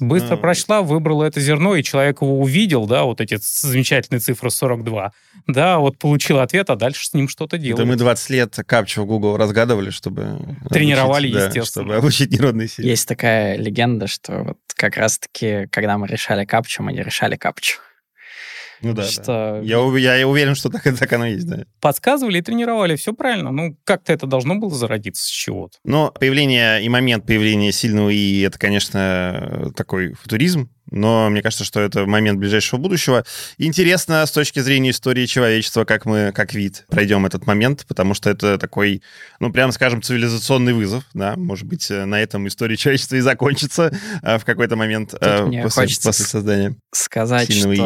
Быстро 0.00 0.34
а... 0.34 0.36
прочла, 0.36 0.82
выбрала 0.82 1.24
это 1.24 1.40
зерно, 1.40 1.76
и 1.76 1.82
человек 1.82 2.22
его 2.22 2.40
увидел, 2.40 2.86
да, 2.86 3.04
вот 3.04 3.20
эти 3.20 3.38
замечательные 3.40 4.20
цифры 4.20 4.50
42, 4.50 5.12
да, 5.46 5.78
вот 5.78 5.98
получил 5.98 6.38
ответ, 6.38 6.70
а 6.70 6.76
дальше 6.76 7.06
с 7.06 7.12
ним 7.12 7.28
что-то 7.28 7.58
делать. 7.58 7.80
Это 7.80 7.88
мы 7.88 7.96
20 7.96 8.30
лет 8.30 8.56
капчу 8.66 9.02
в 9.02 9.06
Google 9.06 9.36
разгадывали, 9.36 9.90
чтобы... 9.90 10.38
Тренировали, 10.70 11.28
обучить, 11.28 11.46
естественно. 11.48 11.84
Да, 11.84 11.90
чтобы 11.90 11.94
обучить 11.96 12.30
нейронные 12.30 12.68
сети. 12.68 12.86
Есть 12.86 13.06
такая 13.06 13.56
легенда, 13.56 14.06
что 14.06 14.42
вот 14.44 14.58
как 14.74 14.96
раз-таки, 14.96 15.66
когда 15.70 15.98
мы 15.98 16.06
решали 16.06 16.44
капчу, 16.44 16.82
мы 16.82 16.92
не 16.92 17.02
решали 17.02 17.36
капчу. 17.36 17.78
Ну 18.82 18.94
да, 18.94 19.04
что... 19.04 19.22
да. 19.24 19.58
Я, 19.60 20.16
я 20.16 20.28
уверен, 20.28 20.54
что 20.54 20.68
так, 20.68 20.82
так 20.98 21.12
оно 21.12 21.26
и 21.26 21.32
есть, 21.34 21.46
да. 21.46 21.64
Подсказывали 21.80 22.38
и 22.38 22.42
тренировали, 22.42 22.96
все 22.96 23.12
правильно. 23.12 23.50
Ну, 23.50 23.76
как-то 23.84 24.12
это 24.12 24.26
должно 24.26 24.56
было 24.56 24.74
зародиться 24.74 25.24
с 25.24 25.28
чего-то. 25.28 25.78
Но 25.84 26.10
появление 26.10 26.82
и 26.82 26.88
момент 26.88 27.26
появления 27.26 27.72
сильного 27.72 28.10
и 28.10 28.40
это, 28.40 28.58
конечно, 28.58 29.72
такой 29.76 30.14
футуризм, 30.14 30.70
но 30.90 31.30
мне 31.30 31.42
кажется, 31.42 31.64
что 31.64 31.80
это 31.80 32.06
момент 32.06 32.38
ближайшего 32.38 32.78
будущего. 32.78 33.24
Интересно 33.56 34.24
с 34.26 34.30
точки 34.30 34.60
зрения 34.60 34.90
истории 34.90 35.26
человечества, 35.26 35.84
как 35.84 36.04
мы, 36.04 36.32
как 36.34 36.52
вид, 36.52 36.84
пройдем 36.88 37.24
этот 37.24 37.46
момент, 37.46 37.86
потому 37.88 38.14
что 38.14 38.28
это 38.28 38.58
такой, 38.58 39.02
ну, 39.40 39.50
прямо 39.52 39.72
скажем, 39.72 40.02
цивилизационный 40.02 40.74
вызов, 40.74 41.04
да, 41.14 41.34
может 41.36 41.66
быть, 41.66 41.88
на 41.88 42.20
этом 42.20 42.46
история 42.46 42.76
человечества 42.76 43.16
и 43.16 43.20
закончится 43.20 43.90
э, 44.22 44.38
в 44.38 44.44
какой-то 44.44 44.76
момент 44.76 45.14
э, 45.18 45.62
после, 45.62 45.86
после 46.02 46.26
создания. 46.26 46.76
Сказать, 46.92 47.52
что... 47.52 47.72
И 47.72 47.78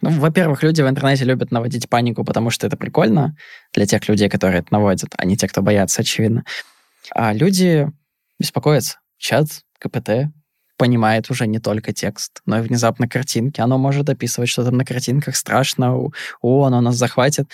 ну, 0.00 0.10
во-первых, 0.10 0.62
люди 0.62 0.80
в 0.80 0.88
интернете 0.88 1.24
любят 1.24 1.50
наводить 1.50 1.88
панику, 1.88 2.24
потому 2.24 2.50
что 2.50 2.66
это 2.66 2.76
прикольно 2.76 3.36
для 3.72 3.86
тех 3.86 4.08
людей, 4.08 4.28
которые 4.28 4.60
это 4.60 4.72
наводят, 4.72 5.10
а 5.16 5.24
не 5.24 5.36
те, 5.36 5.48
кто 5.48 5.60
боятся, 5.60 6.02
очевидно. 6.02 6.44
А 7.10 7.32
люди 7.32 7.88
беспокоятся. 8.38 9.00
Чат 9.16 9.48
КПТ 9.80 10.30
понимает 10.76 11.28
уже 11.30 11.46
не 11.48 11.58
только 11.58 11.92
текст, 11.92 12.40
но 12.46 12.58
и 12.58 12.62
внезапно 12.62 13.08
картинки. 13.08 13.60
Оно 13.60 13.78
может 13.78 14.08
описывать 14.08 14.48
что-то 14.48 14.70
на 14.70 14.84
картинках 14.84 15.34
страшно, 15.34 15.96
о, 16.40 16.64
оно 16.64 16.80
нас 16.80 16.94
захватит. 16.94 17.50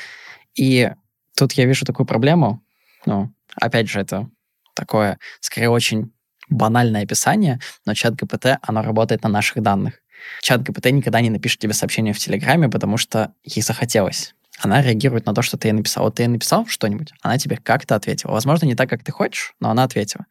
И 0.55 0.91
тут 1.35 1.53
я 1.55 1.65
вижу 1.65 1.87
такую 1.87 2.07
проблему. 2.07 2.63
Ну, 3.07 3.33
опять 3.57 3.89
же, 3.89 4.01
это 4.01 4.29
такое, 4.75 5.19
скорее, 5.41 5.71
очень 5.71 6.13
банальное 6.51 7.05
описание, 7.05 7.59
но 7.87 7.95
чат 7.95 8.15
ГПТ, 8.17 8.59
оно 8.61 8.83
работает 8.83 9.23
на 9.23 9.31
наших 9.31 9.63
данных. 9.63 10.01
Чат 10.41 10.63
ГПТ 10.63 10.87
никогда 10.87 11.21
не 11.21 11.31
напишет 11.31 11.61
тебе 11.61 11.73
сообщение 11.73 12.13
в 12.15 12.19
Телеграме, 12.19 12.69
потому 12.69 12.97
что 12.97 13.33
ей 13.45 13.63
захотелось. 13.63 14.35
Она 14.61 14.83
реагирует 14.83 15.27
на 15.27 15.35
то, 15.35 15.43
что 15.43 15.57
ты 15.57 15.69
ей 15.69 15.73
написал. 15.73 16.05
Вот 16.05 16.17
ты 16.17 16.23
ей 16.23 16.29
написал 16.29 16.67
что-нибудь, 16.67 17.13
она 17.23 17.39
тебе 17.39 17.57
как-то 17.57 17.97
ответила. 17.97 18.33
Возможно, 18.33 18.67
не 18.67 18.75
так, 18.75 18.89
как 18.89 19.03
ты 19.03 19.13
хочешь, 19.13 19.55
но 19.61 19.71
она 19.71 19.85
ответила. 19.85 20.27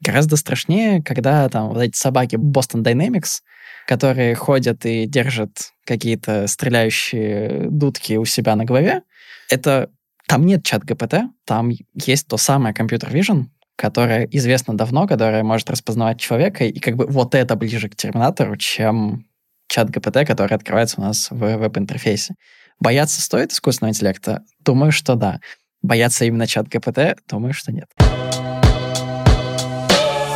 Гораздо 0.00 0.36
страшнее, 0.36 1.02
когда 1.02 1.48
там 1.48 1.68
вот 1.68 1.82
эти 1.82 1.96
собаки 1.96 2.36
Boston 2.36 2.82
Dynamics, 2.82 3.40
которые 3.86 4.34
ходят 4.34 4.84
и 4.86 5.06
держат 5.06 5.72
какие-то 5.84 6.46
стреляющие 6.46 7.68
дудки 7.70 8.14
у 8.14 8.24
себя 8.24 8.56
на 8.56 8.64
голове, 8.64 9.02
это 9.48 9.90
там 10.26 10.44
нет 10.44 10.64
чат 10.64 10.84
ГПТ, 10.84 11.30
там 11.44 11.70
есть 11.94 12.26
то 12.26 12.36
самое 12.36 12.74
компьютер 12.74 13.14
vision, 13.14 13.46
которое 13.76 14.26
известно 14.32 14.76
давно, 14.76 15.06
которое 15.06 15.42
может 15.42 15.70
распознавать 15.70 16.18
человека, 16.18 16.64
и 16.64 16.80
как 16.80 16.96
бы 16.96 17.06
вот 17.06 17.34
это 17.34 17.54
ближе 17.56 17.88
к 17.88 17.96
терминатору, 17.96 18.56
чем 18.56 19.26
чат 19.68 19.90
ГПТ, 19.90 20.26
который 20.26 20.54
открывается 20.54 21.00
у 21.00 21.04
нас 21.04 21.30
в 21.30 21.36
веб-интерфейсе. 21.36 22.34
Бояться 22.80 23.20
стоит 23.20 23.52
искусственного 23.52 23.90
интеллекта? 23.90 24.42
Думаю, 24.64 24.92
что 24.92 25.14
да. 25.14 25.40
Бояться 25.82 26.24
именно 26.24 26.46
чат 26.46 26.68
ГПТ? 26.68 27.18
Думаю, 27.28 27.52
что 27.52 27.72
нет. 27.72 27.88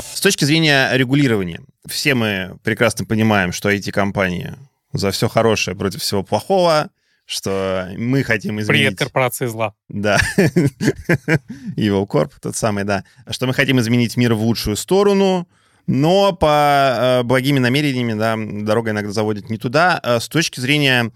С 0.03 0.20
точки 0.20 0.44
зрения 0.44 0.90
регулирования, 0.92 1.61
все 1.87 2.14
мы 2.14 2.59
прекрасно 2.62 3.07
понимаем, 3.07 3.53
что 3.53 3.70
эти 3.70 3.90
компании 3.90 4.55
за 4.92 5.11
все 5.12 5.29
хорошее 5.29 5.76
против 5.76 6.03
всего 6.03 6.22
плохого, 6.22 6.90
что 7.31 7.88
мы 7.97 8.25
хотим 8.25 8.61
изменить... 8.61 8.69
Привет, 8.69 8.99
корпорации 8.99 9.47
зла. 9.47 9.75
Да. 9.88 10.19
Evil 11.77 12.05
Corp, 12.09 12.33
тот 12.40 12.57
самый, 12.57 12.83
да. 12.83 13.05
Что 13.29 13.47
мы 13.47 13.55
хотим 13.55 13.79
изменить 13.79 14.16
мир 14.16 14.35
в 14.35 14.43
лучшую 14.43 14.75
сторону, 14.75 15.47
но 15.87 16.33
по 16.33 17.21
э, 17.21 17.23
благими 17.23 17.61
намерениями, 17.61 18.14
да, 18.14 18.35
дорога 18.37 18.90
иногда 18.90 19.12
заводит 19.12 19.49
не 19.49 19.59
туда. 19.59 20.01
А 20.03 20.19
с 20.19 20.29
точки 20.29 20.59
зрения 20.59 21.12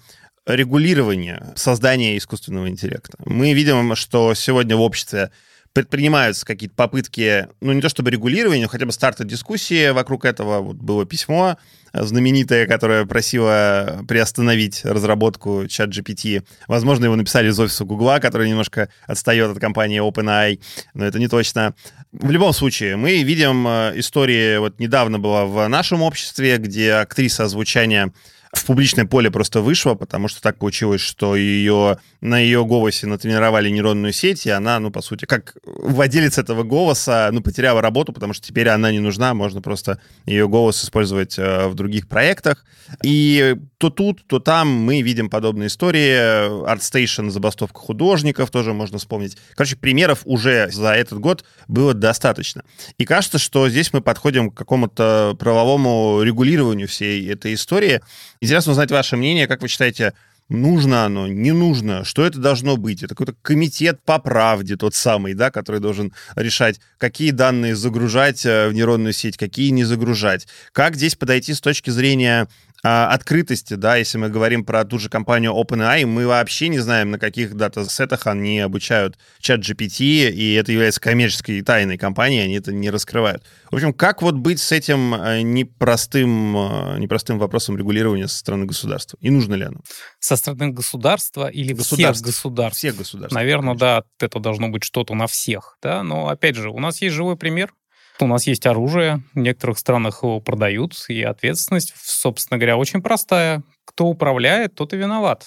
регулирования 0.47 1.53
создания 1.57 2.17
искусственного 2.17 2.69
интеллекта. 2.69 3.19
Мы 3.27 3.53
видим, 3.53 3.97
что 3.97 4.35
сегодня 4.35 4.77
в 4.77 4.83
обществе 4.83 5.33
предпринимаются 5.75 6.47
какие-то 6.47 6.77
попытки, 6.77 7.49
ну, 7.61 7.73
не 7.73 7.83
то 7.83 7.89
чтобы 7.89 8.11
регулирования, 8.13 8.63
но 8.63 8.69
хотя 8.69 8.87
бы 8.87 8.93
старта 8.93 9.25
дискуссии 9.25 9.91
вокруг 9.91 10.25
этого. 10.25 10.61
Вот 10.61 10.77
было 10.77 11.05
письмо 11.05 11.59
знаменитое, 11.93 12.67
которое 12.67 13.05
просило 13.07 14.05
приостановить 14.07 14.85
разработку 14.85 15.67
чат 15.69 15.91
GPT. 15.91 16.45
Возможно, 16.69 17.07
его 17.07 17.17
написали 17.17 17.49
из 17.49 17.59
офиса 17.59 17.85
Гугла, 17.85 18.21
который 18.21 18.49
немножко 18.49 18.89
отстает 19.07 19.51
от 19.51 19.59
компании 19.59 20.01
OpenAI, 20.01 20.61
но 20.95 21.05
это 21.05 21.19
не 21.19 21.27
точно. 21.29 21.75
В 22.13 22.31
любом 22.31 22.53
случае, 22.53 22.95
мы 22.95 23.23
видим 23.25 23.67
э, 23.67 23.93
истории, 23.97 24.59
вот 24.59 24.79
недавно 24.79 25.19
была 25.19 25.45
в 25.45 25.67
нашем 25.67 26.03
обществе, 26.03 26.59
где 26.59 26.93
актриса 26.93 27.45
озвучания 27.45 28.13
в 28.55 28.65
публичное 28.65 29.05
поле 29.05 29.31
просто 29.31 29.61
вышла, 29.61 29.95
потому 29.95 30.29
что 30.29 30.41
так 30.41 30.59
получилось, 30.59 31.01
что 31.01 31.37
ее, 31.37 31.99
на 32.25 32.39
ее 32.39 32.65
голосе 32.65 33.07
натренировали 33.07 33.69
нейронную 33.69 34.15
сеть, 34.15 34.47
и 34.47 34.51
она, 34.51 34.81
ну, 34.81 34.91
по 34.91 35.03
сути, 35.03 35.27
как 35.27 35.57
владелец 35.63 36.39
этого 36.39 36.63
голоса, 36.63 37.29
ну, 37.31 37.43
потеряла 37.43 37.83
работу, 37.83 38.15
потому 38.15 38.33
что 38.33 38.49
теперь 38.49 38.71
она 38.71 38.91
не 38.91 38.99
нужна, 38.99 39.35
можно 39.35 39.61
просто 39.61 40.01
ее 40.25 40.49
голос 40.49 40.83
использовать 40.83 41.39
э, 41.39 41.69
в 41.69 41.75
других 41.75 42.09
проектах. 42.09 42.65
И 43.03 43.57
то 43.77 43.91
тут, 43.91 44.27
то 44.27 44.39
там 44.39 44.69
мы 44.69 45.03
видим 45.03 45.29
подобные 45.29 45.67
истории. 45.67 46.65
ArtStation, 46.67 47.29
забастовка 47.29 47.79
художников 47.79 48.51
тоже 48.51 48.73
можно 48.73 48.97
вспомнить. 48.97 49.37
Короче, 49.55 49.77
примеров 49.77 50.23
уже 50.25 50.71
за 50.73 50.95
этот 50.95 51.19
год 51.19 51.45
было 51.69 51.93
достаточно. 51.93 52.65
И 52.97 53.05
кажется, 53.05 53.39
что 53.39 53.69
здесь 53.69 53.93
мы 53.93 54.01
подходим 54.01 54.51
к 54.51 54.55
какому-то 54.57 55.37
правовому 55.39 56.23
регулированию 56.23 56.89
всей 56.89 57.31
этой 57.31 57.53
истории. 57.53 58.01
Интересно 58.41 58.73
узнать 58.73 58.91
ваше 58.91 59.19
мнение, 59.19 59.47
как 59.47 59.61
вы 59.61 59.69
считаете, 59.69 60.15
нужно 60.49 61.05
оно, 61.05 61.27
не 61.27 61.53
нужно, 61.53 62.05
что 62.05 62.25
это 62.25 62.39
должно 62.39 62.77
быть. 62.77 63.03
Это 63.03 63.15
какой-то 63.15 63.35
комитет 63.43 64.01
по 64.05 64.19
правде 64.19 64.77
тот 64.77 64.95
самый, 64.95 65.35
да, 65.35 65.51
который 65.51 65.81
должен 65.81 66.13
решать, 66.37 66.81
какие 66.99 67.31
данные 67.31 67.75
загружать 67.77 68.45
э, 68.45 68.69
в 68.69 68.73
нейронную 68.73 69.13
сеть, 69.13 69.37
какие 69.37 69.71
не 69.71 69.85
загружать. 69.85 70.47
Как 70.73 70.97
здесь 70.97 71.17
подойти 71.17 71.55
с 71.55 71.61
точки 71.61 71.91
зрения 71.91 72.49
открытости, 72.85 73.75
да, 73.75 73.97
если 73.97 74.19
мы 74.19 74.29
говорим 74.29 74.63
про 74.65 74.85
ту 74.85 74.99
же 74.99 75.09
компанию 75.09 75.53
OpenAI, 75.53 76.05
мы 76.05 76.27
вообще 76.27 76.69
не 76.69 76.79
знаем, 76.81 77.11
на 77.11 77.19
каких 77.19 77.55
дата-сетах 77.55 78.27
они 78.27 78.61
обучают 78.61 79.19
чат 79.41 79.61
GPT, 79.61 80.31
и 80.31 80.53
это 80.53 80.71
является 80.71 81.01
коммерческой 81.01 81.63
тайной 81.63 81.97
компании, 81.97 82.41
они 82.41 82.57
это 82.57 82.73
не 82.73 82.91
раскрывают. 82.91 83.43
В 83.71 83.75
общем, 83.75 83.95
как 83.95 84.21
вот 84.21 84.35
быть 84.35 84.61
с 84.61 84.71
этим 84.71 85.15
э, 85.15 85.41
непростым, 85.41 86.57
э, 86.57 86.99
непростым 86.99 87.39
вопросом 87.39 87.79
регулирования 87.79 88.29
со 88.29 88.39
стороны 88.39 88.67
государства? 88.67 89.17
И 89.23 89.31
нужно 89.31 89.55
ли 89.55 89.65
оно? 89.65 89.81
Со 90.21 90.37
стороны 90.37 90.69
государства 90.69 91.49
или 91.49 91.73
всех 91.73 92.21
государств? 92.21 92.79
Всех 92.79 92.97
государств. 92.97 93.35
Наверное, 93.35 93.75
конечно. 93.79 94.05
да, 94.19 94.27
это 94.27 94.41
должно 94.41 94.69
быть 94.69 94.85
что-то 94.85 95.15
на 95.15 95.27
всех, 95.27 95.79
да, 95.83 96.03
но 96.03 96.29
опять 96.29 96.57
же, 96.57 96.69
у 96.69 96.81
нас 96.81 97.01
есть 97.01 97.15
живой 97.15 97.37
пример, 97.37 97.73
у 98.21 98.27
нас 98.27 98.47
есть 98.47 98.67
оружие, 98.67 99.23
в 99.35 99.39
некоторых 99.39 99.79
странах 99.79 100.23
его 100.23 100.41
продают, 100.41 100.95
и 101.09 101.23
ответственность, 101.23 101.95
собственно 101.97 102.59
говоря, 102.59 102.77
очень 102.77 103.03
простая. 103.03 103.63
Кто 103.85 104.07
управляет, 104.07 104.75
тот 104.75 104.93
и 104.93 104.97
виноват. 104.97 105.47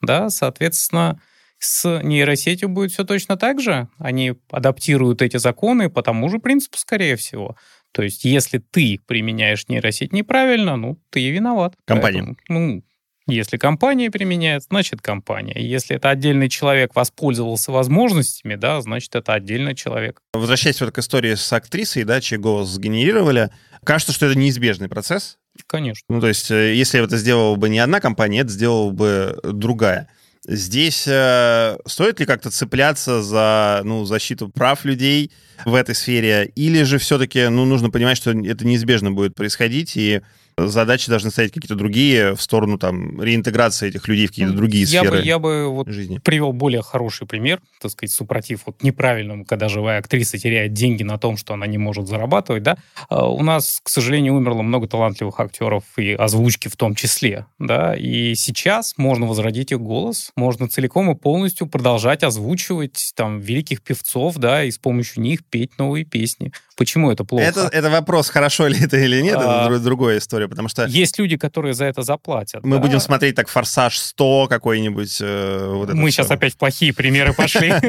Да, 0.00 0.30
соответственно, 0.30 1.20
с 1.58 2.00
нейросетью 2.02 2.68
будет 2.68 2.92
все 2.92 3.04
точно 3.04 3.36
так 3.36 3.60
же. 3.60 3.88
Они 3.98 4.34
адаптируют 4.50 5.22
эти 5.22 5.36
законы 5.36 5.90
по 5.90 6.02
тому 6.02 6.28
же 6.28 6.38
принципу, 6.38 6.78
скорее 6.78 7.16
всего. 7.16 7.56
То 7.92 8.02
есть, 8.02 8.24
если 8.24 8.58
ты 8.58 9.00
применяешь 9.06 9.66
нейросеть 9.68 10.12
неправильно, 10.12 10.76
ну, 10.76 11.00
ты 11.10 11.20
и 11.22 11.30
виноват. 11.30 11.74
Компания. 11.84 12.22
Поэтому, 12.22 12.36
ну, 12.48 12.82
если 13.28 13.56
компания 13.56 14.10
применяет, 14.10 14.64
значит 14.64 15.00
компания. 15.02 15.60
Если 15.60 15.96
это 15.96 16.10
отдельный 16.10 16.48
человек 16.48 16.94
воспользовался 16.94 17.72
возможностями, 17.72 18.54
да, 18.54 18.80
значит 18.80 19.14
это 19.14 19.34
отдельный 19.34 19.74
человек. 19.74 20.20
Возвращаясь 20.32 20.80
вот 20.80 20.92
к 20.92 20.98
истории 20.98 21.34
с 21.34 21.52
актрисой, 21.52 22.04
да, 22.04 22.20
чей 22.20 22.38
голос 22.38 22.68
сгенерировали, 22.70 23.50
кажется, 23.84 24.12
что 24.12 24.26
это 24.26 24.38
неизбежный 24.38 24.88
процесс. 24.88 25.38
Конечно. 25.66 26.04
Ну, 26.08 26.20
то 26.20 26.28
есть, 26.28 26.50
э, 26.50 26.74
если 26.74 27.02
это 27.02 27.16
сделала 27.16 27.56
бы 27.56 27.68
не 27.68 27.78
одна 27.78 28.00
компания, 28.00 28.40
это 28.40 28.50
сделала 28.50 28.90
бы 28.90 29.38
другая. 29.42 30.08
Здесь 30.46 31.04
э, 31.06 31.76
стоит 31.84 32.20
ли 32.20 32.26
как-то 32.26 32.50
цепляться 32.50 33.22
за 33.22 33.82
ну, 33.84 34.04
защиту 34.04 34.48
прав 34.48 34.84
людей 34.84 35.32
в 35.66 35.74
этой 35.74 35.94
сфере, 35.94 36.50
или 36.54 36.84
же 36.84 36.98
все-таки 36.98 37.48
ну, 37.48 37.64
нужно 37.64 37.90
понимать, 37.90 38.16
что 38.16 38.30
это 38.30 38.66
неизбежно 38.66 39.10
будет 39.10 39.34
происходить, 39.34 39.96
и 39.96 40.22
задачи 40.66 41.08
должны 41.08 41.30
стоять 41.30 41.52
какие-то 41.52 41.74
другие 41.74 42.34
в 42.34 42.42
сторону 42.42 42.78
там 42.78 43.22
реинтеграции 43.22 43.88
этих 43.88 44.08
людей 44.08 44.26
в 44.26 44.30
какие-то 44.30 44.52
ну, 44.52 44.58
другие 44.58 44.84
я 44.84 45.00
сферы 45.00 45.18
бы, 45.18 45.24
Я 45.24 45.38
бы 45.38 45.68
вот 45.68 45.88
жизни. 45.88 46.18
привел 46.18 46.52
более 46.52 46.82
хороший 46.82 47.26
пример, 47.26 47.60
так 47.80 47.90
сказать, 47.90 48.12
супротив 48.12 48.62
вот 48.66 48.82
неправильному, 48.82 49.44
когда 49.44 49.68
живая 49.68 49.98
актриса 49.98 50.38
теряет 50.38 50.72
деньги 50.72 51.02
на 51.02 51.18
том, 51.18 51.36
что 51.36 51.54
она 51.54 51.66
не 51.66 51.78
может 51.78 52.08
зарабатывать, 52.08 52.62
да. 52.62 52.76
А, 53.08 53.28
у 53.28 53.42
нас, 53.42 53.80
к 53.82 53.88
сожалению, 53.88 54.34
умерло 54.34 54.62
много 54.62 54.88
талантливых 54.88 55.38
актеров 55.40 55.84
и 55.96 56.12
озвучки 56.12 56.68
в 56.68 56.76
том 56.76 56.94
числе, 56.94 57.46
да, 57.58 57.94
и 57.94 58.34
сейчас 58.34 58.94
можно 58.96 59.26
возродить 59.26 59.72
их 59.72 59.80
голос, 59.80 60.32
можно 60.36 60.68
целиком 60.68 61.10
и 61.10 61.14
полностью 61.14 61.66
продолжать 61.66 62.22
озвучивать 62.22 63.12
там 63.14 63.40
великих 63.40 63.82
певцов, 63.82 64.36
да, 64.36 64.64
и 64.64 64.70
с 64.70 64.78
помощью 64.78 65.22
них 65.22 65.44
петь 65.44 65.78
новые 65.78 66.04
песни. 66.04 66.52
Почему 66.78 67.10
это 67.10 67.24
плохо? 67.24 67.44
Это, 67.44 67.68
это 67.72 67.90
вопрос, 67.90 68.28
хорошо 68.28 68.68
ли 68.68 68.78
это 68.80 68.96
или 68.98 69.20
нет, 69.20 69.36
а, 69.40 69.66
это 69.68 69.80
другая 69.80 70.18
история, 70.18 70.46
потому 70.46 70.68
что... 70.68 70.84
Есть 70.86 71.18
люди, 71.18 71.36
которые 71.36 71.74
за 71.74 71.86
это 71.86 72.02
заплатят. 72.02 72.62
Мы 72.64 72.76
да? 72.76 72.82
будем 72.82 73.00
смотреть 73.00 73.34
так 73.34 73.48
«Форсаж 73.48 73.98
100» 73.98 74.46
какой-нибудь. 74.46 75.18
Э, 75.20 75.72
вот 75.74 75.92
Мы 75.92 76.12
сейчас 76.12 76.30
опять 76.30 76.54
в 76.54 76.56
плохие 76.56 76.94
примеры 76.94 77.34
пошли. 77.34 77.70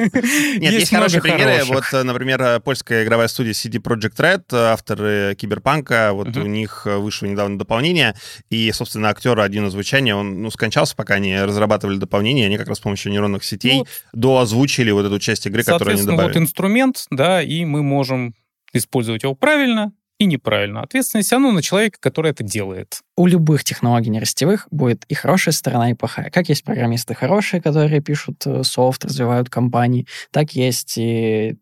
Нет, 0.58 0.74
есть 0.74 0.90
хорошие 0.90 1.22
примеры. 1.22 1.66
Вот, 1.66 1.84
например, 2.04 2.60
польская 2.62 3.04
игровая 3.04 3.28
студия 3.28 3.54
CD 3.54 3.80
Projekt 3.80 4.18
Red, 4.18 4.56
авторы 4.56 5.36
Киберпанка, 5.36 6.10
вот 6.14 6.36
у 6.36 6.48
них 6.48 6.88
вышло 6.88 7.28
недавно 7.28 7.60
дополнение, 7.60 8.16
и, 8.50 8.72
собственно, 8.72 9.10
актер 9.10 9.40
один 9.40 9.66
озвучания, 9.66 10.16
он 10.16 10.42
ну, 10.42 10.50
скончался, 10.50 10.96
пока 10.96 11.14
они 11.14 11.40
разрабатывали 11.40 11.98
дополнение, 11.98 12.48
они 12.48 12.58
как 12.58 12.68
раз 12.68 12.80
с 12.80 12.82
помощью 12.82 13.12
нейронных 13.12 13.44
сетей 13.44 13.80
ну, 13.80 13.86
доозвучили 14.14 14.90
вот 14.90 15.06
эту 15.06 15.20
часть 15.20 15.46
игры, 15.46 15.64
которую 15.64 15.94
они 15.94 16.04
добавили. 16.08 16.34
вот 16.34 16.38
инструмент, 16.38 17.06
да, 17.12 17.44
и 17.44 17.66
мы 17.66 17.84
можем 17.84 18.34
использовать 18.74 19.24
его 19.24 19.36
правильно 19.36 19.94
и 20.20 20.26
неправильно. 20.26 20.82
Ответственность 20.82 21.32
равно 21.32 21.52
на 21.52 21.62
человека, 21.62 21.98
который 22.00 22.32
это 22.32 22.44
делает. 22.44 23.00
У 23.16 23.26
любых 23.26 23.64
технологий 23.64 24.10
нерастевых 24.10 24.68
будет 24.70 25.06
и 25.08 25.14
хорошая 25.14 25.54
сторона, 25.54 25.92
и 25.92 25.94
плохая. 25.94 26.30
Как 26.30 26.50
есть 26.50 26.66
программисты 26.66 27.16
хорошие, 27.16 27.62
которые 27.62 28.02
пишут 28.02 28.46
э, 28.46 28.64
софт, 28.64 29.06
развивают 29.06 29.50
компании, 29.50 30.08
так 30.32 30.52
есть 30.52 30.98
и 30.98 31.58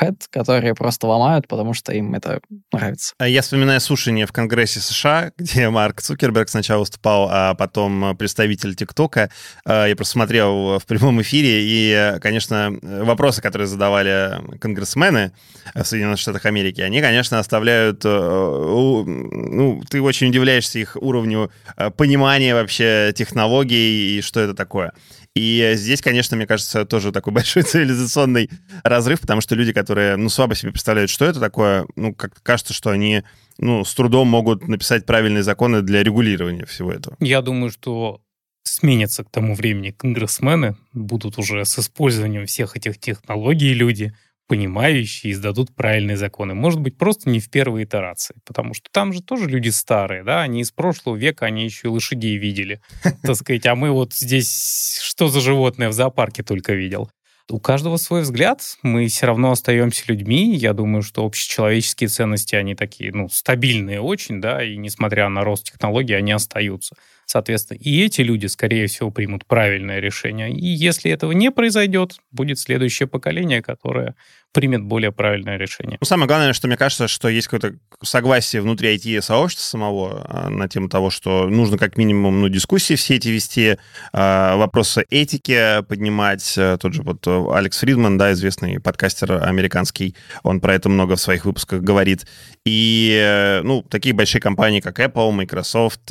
head, 0.00 0.16
которые 0.30 0.74
просто 0.74 1.06
ломают, 1.06 1.48
потому 1.48 1.74
что 1.74 1.92
им 1.92 2.14
это 2.14 2.40
нравится. 2.72 3.14
А 3.18 3.28
Я 3.28 3.42
вспоминаю 3.42 3.80
слушание 3.80 4.26
в 4.26 4.32
Конгрессе 4.32 4.80
США, 4.80 5.32
где 5.38 5.68
Марк 5.70 6.02
Цукерберг 6.02 6.48
сначала 6.48 6.80
выступал, 6.80 7.28
а 7.30 7.54
потом 7.54 8.16
представитель 8.16 8.74
ТикТока. 8.74 9.30
А, 9.64 9.86
я 9.86 9.96
просто 9.96 10.12
смотрел 10.12 10.78
в 10.78 10.86
прямом 10.86 11.20
эфире, 11.22 11.60
и, 11.62 12.18
конечно, 12.20 12.76
вопросы, 12.82 13.42
которые 13.42 13.68
задавали 13.68 14.40
конгрессмены 14.58 15.32
в 15.74 15.84
Соединенных 15.84 16.18
Штатах 16.18 16.46
Америки, 16.46 16.80
они, 16.80 17.00
конечно, 17.00 17.38
оставляют... 17.38 18.02
Э, 18.04 19.04
ну, 19.06 19.82
ты 19.88 20.00
очень 20.02 20.28
удивляешься 20.28 20.78
их 20.78 20.96
уровню 20.96 21.50
э, 21.76 21.90
понимания 21.90 22.54
вообще 22.54 23.12
технологий 23.14 24.18
и 24.18 24.20
что 24.20 24.40
это 24.40 24.54
такое. 24.54 24.92
И 25.36 25.72
здесь, 25.76 26.02
конечно, 26.02 26.36
мне 26.36 26.46
кажется, 26.46 26.84
тоже 26.84 27.12
такой 27.12 27.32
большой 27.34 27.62
цивилизационный 27.62 28.50
разрыв, 28.82 29.20
потому 29.20 29.40
что 29.40 29.54
люди, 29.54 29.72
которые, 29.72 30.16
ну, 30.16 30.28
слабо 30.28 30.54
себе 30.54 30.72
представляют, 30.72 31.10
что 31.10 31.24
это 31.24 31.40
такое, 31.40 31.86
ну, 31.96 32.14
как 32.14 32.42
кажется, 32.42 32.72
что 32.72 32.90
они, 32.90 33.22
ну, 33.58 33.84
с 33.84 33.94
трудом 33.94 34.28
могут 34.28 34.66
написать 34.68 35.06
правильные 35.06 35.42
законы 35.42 35.82
для 35.82 36.02
регулирования 36.02 36.66
всего 36.66 36.92
этого. 36.92 37.16
Я 37.20 37.42
думаю, 37.42 37.70
что 37.70 38.20
сменятся 38.62 39.24
к 39.24 39.30
тому 39.30 39.54
времени 39.54 39.90
конгрессмены, 39.90 40.76
будут 40.92 41.38
уже 41.38 41.64
с 41.64 41.78
использованием 41.78 42.46
всех 42.46 42.76
этих 42.76 42.98
технологий 42.98 43.72
люди, 43.72 44.14
понимающие 44.50 45.30
и 45.30 45.32
издадут 45.32 45.72
правильные 45.76 46.16
законы. 46.16 46.54
Может 46.54 46.80
быть, 46.80 46.98
просто 46.98 47.30
не 47.30 47.38
в 47.38 47.48
первой 47.48 47.84
итерации, 47.84 48.34
потому 48.44 48.74
что 48.74 48.90
там 48.90 49.12
же 49.12 49.22
тоже 49.22 49.48
люди 49.48 49.68
старые, 49.68 50.24
да, 50.24 50.42
они 50.42 50.62
из 50.62 50.72
прошлого 50.72 51.14
века, 51.14 51.46
они 51.46 51.64
еще 51.64 51.86
и 51.86 51.90
лошадей 51.90 52.36
видели, 52.36 52.80
так 53.22 53.36
сказать, 53.36 53.64
а 53.66 53.76
мы 53.76 53.92
вот 53.92 54.12
здесь 54.12 54.98
что 55.04 55.28
за 55.28 55.40
животное 55.40 55.88
в 55.88 55.92
зоопарке 55.92 56.42
только 56.42 56.72
видел. 56.72 57.10
У 57.48 57.60
каждого 57.60 57.96
свой 57.96 58.22
взгляд, 58.22 58.60
мы 58.82 59.06
все 59.06 59.26
равно 59.26 59.52
остаемся 59.52 60.04
людьми. 60.08 60.56
Я 60.56 60.72
думаю, 60.72 61.02
что 61.02 61.24
общечеловеческие 61.24 62.08
ценности, 62.08 62.56
они 62.56 62.74
такие, 62.74 63.12
ну, 63.12 63.28
стабильные 63.28 64.00
очень, 64.00 64.40
да, 64.40 64.64
и 64.64 64.76
несмотря 64.76 65.28
на 65.28 65.44
рост 65.44 65.70
технологий, 65.70 66.14
они 66.14 66.32
остаются. 66.32 66.96
Соответственно, 67.30 67.78
и 67.78 68.04
эти 68.04 68.22
люди, 68.22 68.46
скорее 68.46 68.88
всего, 68.88 69.12
примут 69.12 69.46
правильное 69.46 70.00
решение. 70.00 70.50
И 70.50 70.66
если 70.66 71.12
этого 71.12 71.30
не 71.30 71.52
произойдет, 71.52 72.16
будет 72.32 72.58
следующее 72.58 73.06
поколение, 73.06 73.62
которое 73.62 74.16
примет 74.52 74.82
более 74.82 75.12
правильное 75.12 75.56
решение. 75.56 75.96
Ну, 76.00 76.06
самое 76.06 76.26
главное, 76.26 76.52
что 76.52 76.66
мне 76.66 76.76
кажется, 76.76 77.06
что 77.06 77.28
есть 77.28 77.46
какое-то 77.46 77.76
согласие 78.02 78.62
внутри 78.62 78.96
IT-сообщества 78.96 79.62
самого 79.62 80.26
а, 80.28 80.50
на 80.50 80.68
тему 80.68 80.88
того, 80.88 81.10
что 81.10 81.48
нужно 81.48 81.78
как 81.78 81.96
минимум 81.96 82.40
ну, 82.40 82.48
дискуссии 82.48 82.94
все 82.94 83.16
эти 83.16 83.28
вести, 83.28 83.76
а, 84.12 84.56
вопросы 84.56 85.04
этики 85.10 85.82
поднимать. 85.82 86.54
Э, 86.56 86.78
тот 86.80 86.94
же 86.94 87.02
вот 87.02 87.26
э, 87.26 87.44
Алекс 87.52 87.78
Фридман, 87.78 88.18
да, 88.18 88.32
известный 88.32 88.80
подкастер 88.80 89.40
американский, 89.42 90.16
он 90.42 90.60
про 90.60 90.74
это 90.74 90.88
много 90.88 91.14
в 91.14 91.20
своих 91.20 91.44
выпусках 91.44 91.82
говорит. 91.82 92.26
И, 92.64 93.16
э, 93.22 93.62
ну, 93.62 93.82
такие 93.82 94.14
большие 94.14 94.40
компании, 94.40 94.80
как 94.80 94.98
Apple, 94.98 95.30
Microsoft, 95.30 96.10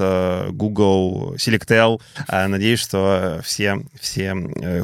Google, 0.52 1.09
Selectel, 1.38 2.02
надеюсь, 2.30 2.80
что 2.80 3.42
все, 3.44 3.82
все 4.00 4.36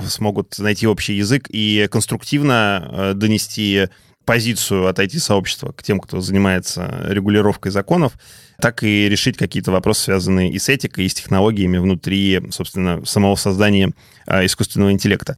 смогут 0.08 0.58
найти 0.60 0.88
общий 0.88 1.14
язык 1.14 1.48
и 1.50 1.88
конструктивно 1.92 3.14
донести 3.16 3.36
донести 3.36 3.90
позицию 4.26 4.88
от 4.88 5.00
IT-сообщества 5.00 5.72
к 5.72 5.84
тем, 5.84 6.00
кто 6.00 6.20
занимается 6.20 7.06
регулировкой 7.08 7.72
законов, 7.72 8.14
так 8.60 8.82
и 8.84 9.08
решить 9.08 9.38
какие-то 9.38 9.72
вопросы, 9.72 10.06
связанные 10.06 10.52
и 10.52 10.58
с 10.58 10.68
этикой, 10.68 11.06
и 11.06 11.10
с 11.10 11.14
технологиями 11.14 11.78
внутри, 11.78 12.42
собственно, 12.50 13.06
самого 13.06 13.36
создания 13.36 13.92
а, 14.26 14.44
искусственного 14.44 14.92
интеллекта. 14.92 15.38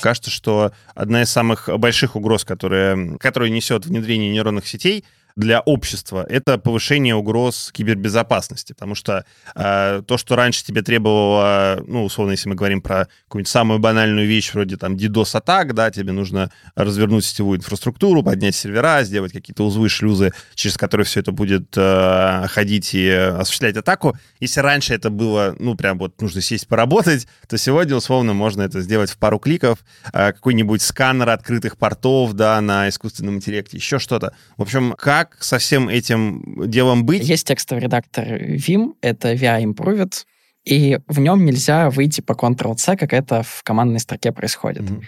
Кажется, 0.00 0.30
что 0.30 0.72
одна 0.94 1.22
из 1.22 1.30
самых 1.30 1.68
больших 1.78 2.14
угроз, 2.14 2.44
которая, 2.44 3.18
которую 3.18 3.52
несет 3.52 3.86
внедрение 3.86 4.30
нейронных 4.30 4.66
сетей— 4.66 5.04
для 5.40 5.60
общества, 5.60 6.24
это 6.28 6.58
повышение 6.58 7.16
угроз 7.16 7.70
кибербезопасности, 7.72 8.74
потому 8.74 8.94
что 8.94 9.24
э, 9.56 10.02
то, 10.06 10.18
что 10.18 10.36
раньше 10.36 10.64
тебе 10.64 10.82
требовало, 10.82 11.82
ну, 11.86 12.04
условно, 12.04 12.32
если 12.32 12.48
мы 12.48 12.54
говорим 12.54 12.82
про 12.82 13.08
какую-нибудь 13.24 13.48
самую 13.48 13.80
банальную 13.80 14.28
вещь 14.28 14.52
вроде 14.52 14.76
там 14.76 14.94
DDoS-атак, 14.94 15.74
да, 15.74 15.90
тебе 15.90 16.12
нужно 16.12 16.52
развернуть 16.76 17.24
сетевую 17.24 17.58
инфраструктуру, 17.58 18.22
поднять 18.22 18.54
сервера, 18.54 19.02
сделать 19.02 19.32
какие-то 19.32 19.64
узлы, 19.64 19.88
шлюзы, 19.88 20.32
через 20.54 20.76
которые 20.76 21.06
все 21.06 21.20
это 21.20 21.32
будет 21.32 21.74
э, 21.76 22.46
ходить 22.48 22.94
и 22.94 23.08
осуществлять 23.08 23.76
атаку. 23.76 24.16
Если 24.38 24.60
раньше 24.60 24.94
это 24.94 25.10
было, 25.10 25.56
ну, 25.58 25.74
прям 25.74 25.98
вот 25.98 26.20
нужно 26.20 26.42
сесть 26.42 26.68
поработать, 26.68 27.26
то 27.48 27.56
сегодня, 27.56 27.96
условно, 27.96 28.34
можно 28.34 28.62
это 28.62 28.80
сделать 28.82 29.10
в 29.10 29.16
пару 29.16 29.38
кликов, 29.38 29.78
э, 30.12 30.32
какой-нибудь 30.32 30.82
сканер 30.82 31.30
открытых 31.30 31.78
портов, 31.78 32.34
да, 32.34 32.60
на 32.60 32.88
искусственном 32.88 33.36
интеллекте, 33.36 33.78
еще 33.78 33.98
что-то. 33.98 34.34
В 34.58 34.62
общем, 34.62 34.94
как 34.98 35.29
как 35.30 35.42
со 35.42 35.58
всем 35.58 35.88
этим 35.88 36.68
делом 36.68 37.04
быть? 37.04 37.26
Есть 37.26 37.46
текстовый 37.46 37.82
редактор 37.82 38.26
Vim, 38.26 38.94
это 39.00 39.32
VI 39.32 39.64
Improved, 39.64 40.24
и 40.64 40.98
в 41.06 41.20
нем 41.20 41.44
нельзя 41.44 41.90
выйти 41.90 42.20
по 42.20 42.32
Ctrl-C, 42.32 42.96
как 42.96 43.12
это 43.12 43.42
в 43.42 43.62
командной 43.62 44.00
строке 44.00 44.32
происходит. 44.32 44.82
Mm-hmm. 44.82 45.02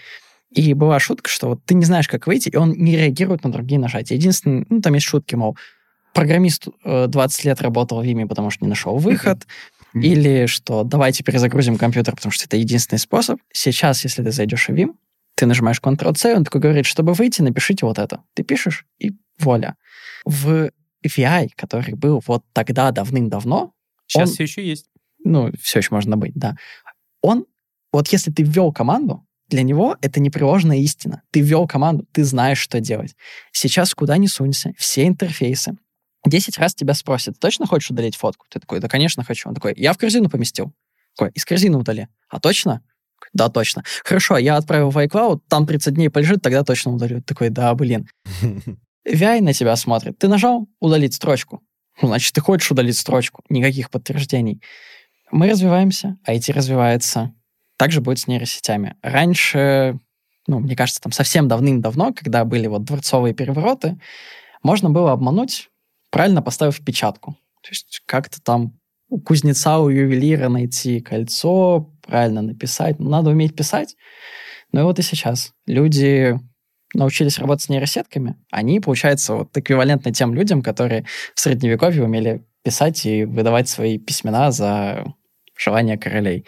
И 0.51 0.73
была 0.73 0.99
шутка, 0.99 1.29
что 1.29 1.49
вот 1.49 1.65
ты 1.65 1.73
не 1.73 1.85
знаешь, 1.85 2.07
как 2.07 2.27
выйти, 2.27 2.49
и 2.49 2.55
он 2.55 2.71
не 2.73 2.95
реагирует 2.95 3.43
на 3.43 3.51
другие 3.51 3.79
нажатия. 3.79 4.17
Единственное, 4.17 4.65
ну, 4.69 4.81
там 4.81 4.93
есть 4.93 5.05
шутки, 5.05 5.35
мол, 5.35 5.57
программист 6.13 6.67
20 6.83 7.45
э, 7.45 7.49
лет 7.49 7.61
работал 7.61 8.01
в 8.01 8.05
Vim, 8.05 8.27
потому 8.27 8.49
что 8.49 8.63
не 8.63 8.69
нашел 8.69 8.97
выход, 8.97 9.39
mm-hmm. 9.95 10.01
или 10.01 10.45
что 10.45 10.83
давайте 10.83 11.23
перезагрузим 11.23 11.77
компьютер, 11.77 12.15
потому 12.15 12.31
что 12.31 12.45
это 12.45 12.57
единственный 12.57 12.99
способ. 12.99 13.39
Сейчас, 13.51 14.03
если 14.03 14.23
ты 14.23 14.31
зайдешь 14.31 14.67
в 14.67 14.71
Vim, 14.71 14.93
ты 15.43 15.47
нажимаешь 15.47 15.81
Ctrl-C, 15.81 16.37
он 16.37 16.45
такой 16.45 16.61
говорит, 16.61 16.85
чтобы 16.85 17.11
выйти, 17.11 17.41
напишите 17.41 17.85
вот 17.85 17.99
это. 17.99 18.23
Ты 18.33 18.43
пишешь, 18.43 18.85
и 18.97 19.11
вуаля. 19.37 19.75
В 20.23 20.71
VI, 21.05 21.49
который 21.57 21.95
был 21.95 22.23
вот 22.25 22.45
тогда 22.53 22.91
давным-давно... 22.91 23.73
Сейчас 24.07 24.29
он, 24.29 24.33
все 24.35 24.43
еще 24.43 24.65
есть. 24.65 24.85
Ну, 25.25 25.51
все 25.61 25.79
еще 25.79 25.89
можно 25.91 26.15
быть, 26.15 26.33
да. 26.33 26.55
Он, 27.21 27.45
вот 27.91 28.07
если 28.07 28.31
ты 28.31 28.43
ввел 28.43 28.71
команду, 28.71 29.27
для 29.49 29.63
него 29.63 29.97
это 29.99 30.21
непреложная 30.21 30.77
истина. 30.77 31.23
Ты 31.31 31.41
ввел 31.41 31.67
команду, 31.67 32.07
ты 32.13 32.23
знаешь, 32.23 32.59
что 32.59 32.79
делать. 32.79 33.13
Сейчас 33.51 33.93
куда 33.93 34.15
ни 34.15 34.27
сунься, 34.27 34.71
все 34.77 35.05
интерфейсы. 35.05 35.75
Десять 36.25 36.57
раз 36.57 36.73
тебя 36.73 36.93
спросят, 36.93 37.37
точно 37.37 37.65
хочешь 37.65 37.91
удалить 37.91 38.15
фотку? 38.15 38.45
Ты 38.49 38.61
такой, 38.61 38.79
да, 38.79 38.87
конечно, 38.87 39.25
хочу. 39.25 39.49
Он 39.49 39.55
такой, 39.55 39.73
я 39.75 39.91
в 39.91 39.97
корзину 39.97 40.29
поместил. 40.29 40.71
Такой, 41.17 41.31
из 41.33 41.43
корзины 41.43 41.77
удали. 41.77 42.07
А 42.29 42.39
точно? 42.39 42.81
Да, 43.33 43.49
точно. 43.49 43.83
Хорошо, 44.03 44.37
я 44.37 44.57
отправил 44.57 44.89
в 44.89 44.97
iCloud, 44.97 45.41
там 45.47 45.65
30 45.65 45.93
дней 45.93 46.09
полежит, 46.09 46.41
тогда 46.41 46.63
точно 46.63 46.93
удалю. 46.93 47.21
Такой, 47.21 47.49
да, 47.49 47.73
блин. 47.75 48.07
VI 49.07 49.41
на 49.41 49.53
тебя 49.53 49.75
смотрит. 49.75 50.17
Ты 50.17 50.27
нажал 50.27 50.67
удалить 50.79 51.13
строчку. 51.13 51.61
Ну, 52.01 52.07
значит, 52.07 52.33
ты 52.33 52.41
хочешь 52.41 52.71
удалить 52.71 52.97
строчку. 52.97 53.43
Никаких 53.49 53.89
подтверждений. 53.89 54.61
Мы 55.31 55.49
развиваемся, 55.49 56.17
IT 56.27 56.53
развивается. 56.53 57.33
Также 57.77 58.01
будет 58.01 58.19
с 58.19 58.27
нейросетями. 58.27 58.95
Раньше, 59.01 59.99
ну, 60.47 60.59
мне 60.59 60.75
кажется, 60.75 61.01
там 61.01 61.11
совсем 61.11 61.47
давным-давно, 61.47 62.13
когда 62.13 62.45
были 62.45 62.67
вот 62.67 62.83
дворцовые 62.83 63.33
перевороты, 63.33 63.99
можно 64.61 64.89
было 64.89 65.11
обмануть, 65.11 65.69
правильно 66.11 66.41
поставив 66.41 66.83
печатку. 66.83 67.35
То 67.61 67.69
есть 67.69 68.01
как-то 68.05 68.41
там 68.41 68.79
у 69.09 69.19
кузнеца, 69.19 69.79
у 69.79 69.89
ювелира 69.89 70.49
найти 70.49 70.99
кольцо, 70.99 71.92
правильно 72.05 72.41
написать. 72.41 72.99
Ну, 72.99 73.09
надо 73.09 73.31
уметь 73.31 73.55
писать. 73.55 73.95
Ну 74.71 74.81
и 74.81 74.83
вот 74.83 74.99
и 74.99 75.01
сейчас. 75.01 75.53
Люди 75.65 76.39
научились 76.93 77.39
работать 77.39 77.65
с 77.65 77.69
нейросетками, 77.69 78.35
они, 78.51 78.79
получается, 78.79 79.35
вот 79.35 79.57
эквивалентны 79.57 80.11
тем 80.11 80.33
людям, 80.33 80.61
которые 80.61 81.05
в 81.33 81.39
Средневековье 81.39 82.03
умели 82.03 82.45
писать 82.63 83.05
и 83.05 83.25
выдавать 83.25 83.67
свои 83.67 83.97
письмена 83.97 84.51
за 84.51 85.05
желания 85.57 85.97
королей. 85.97 86.45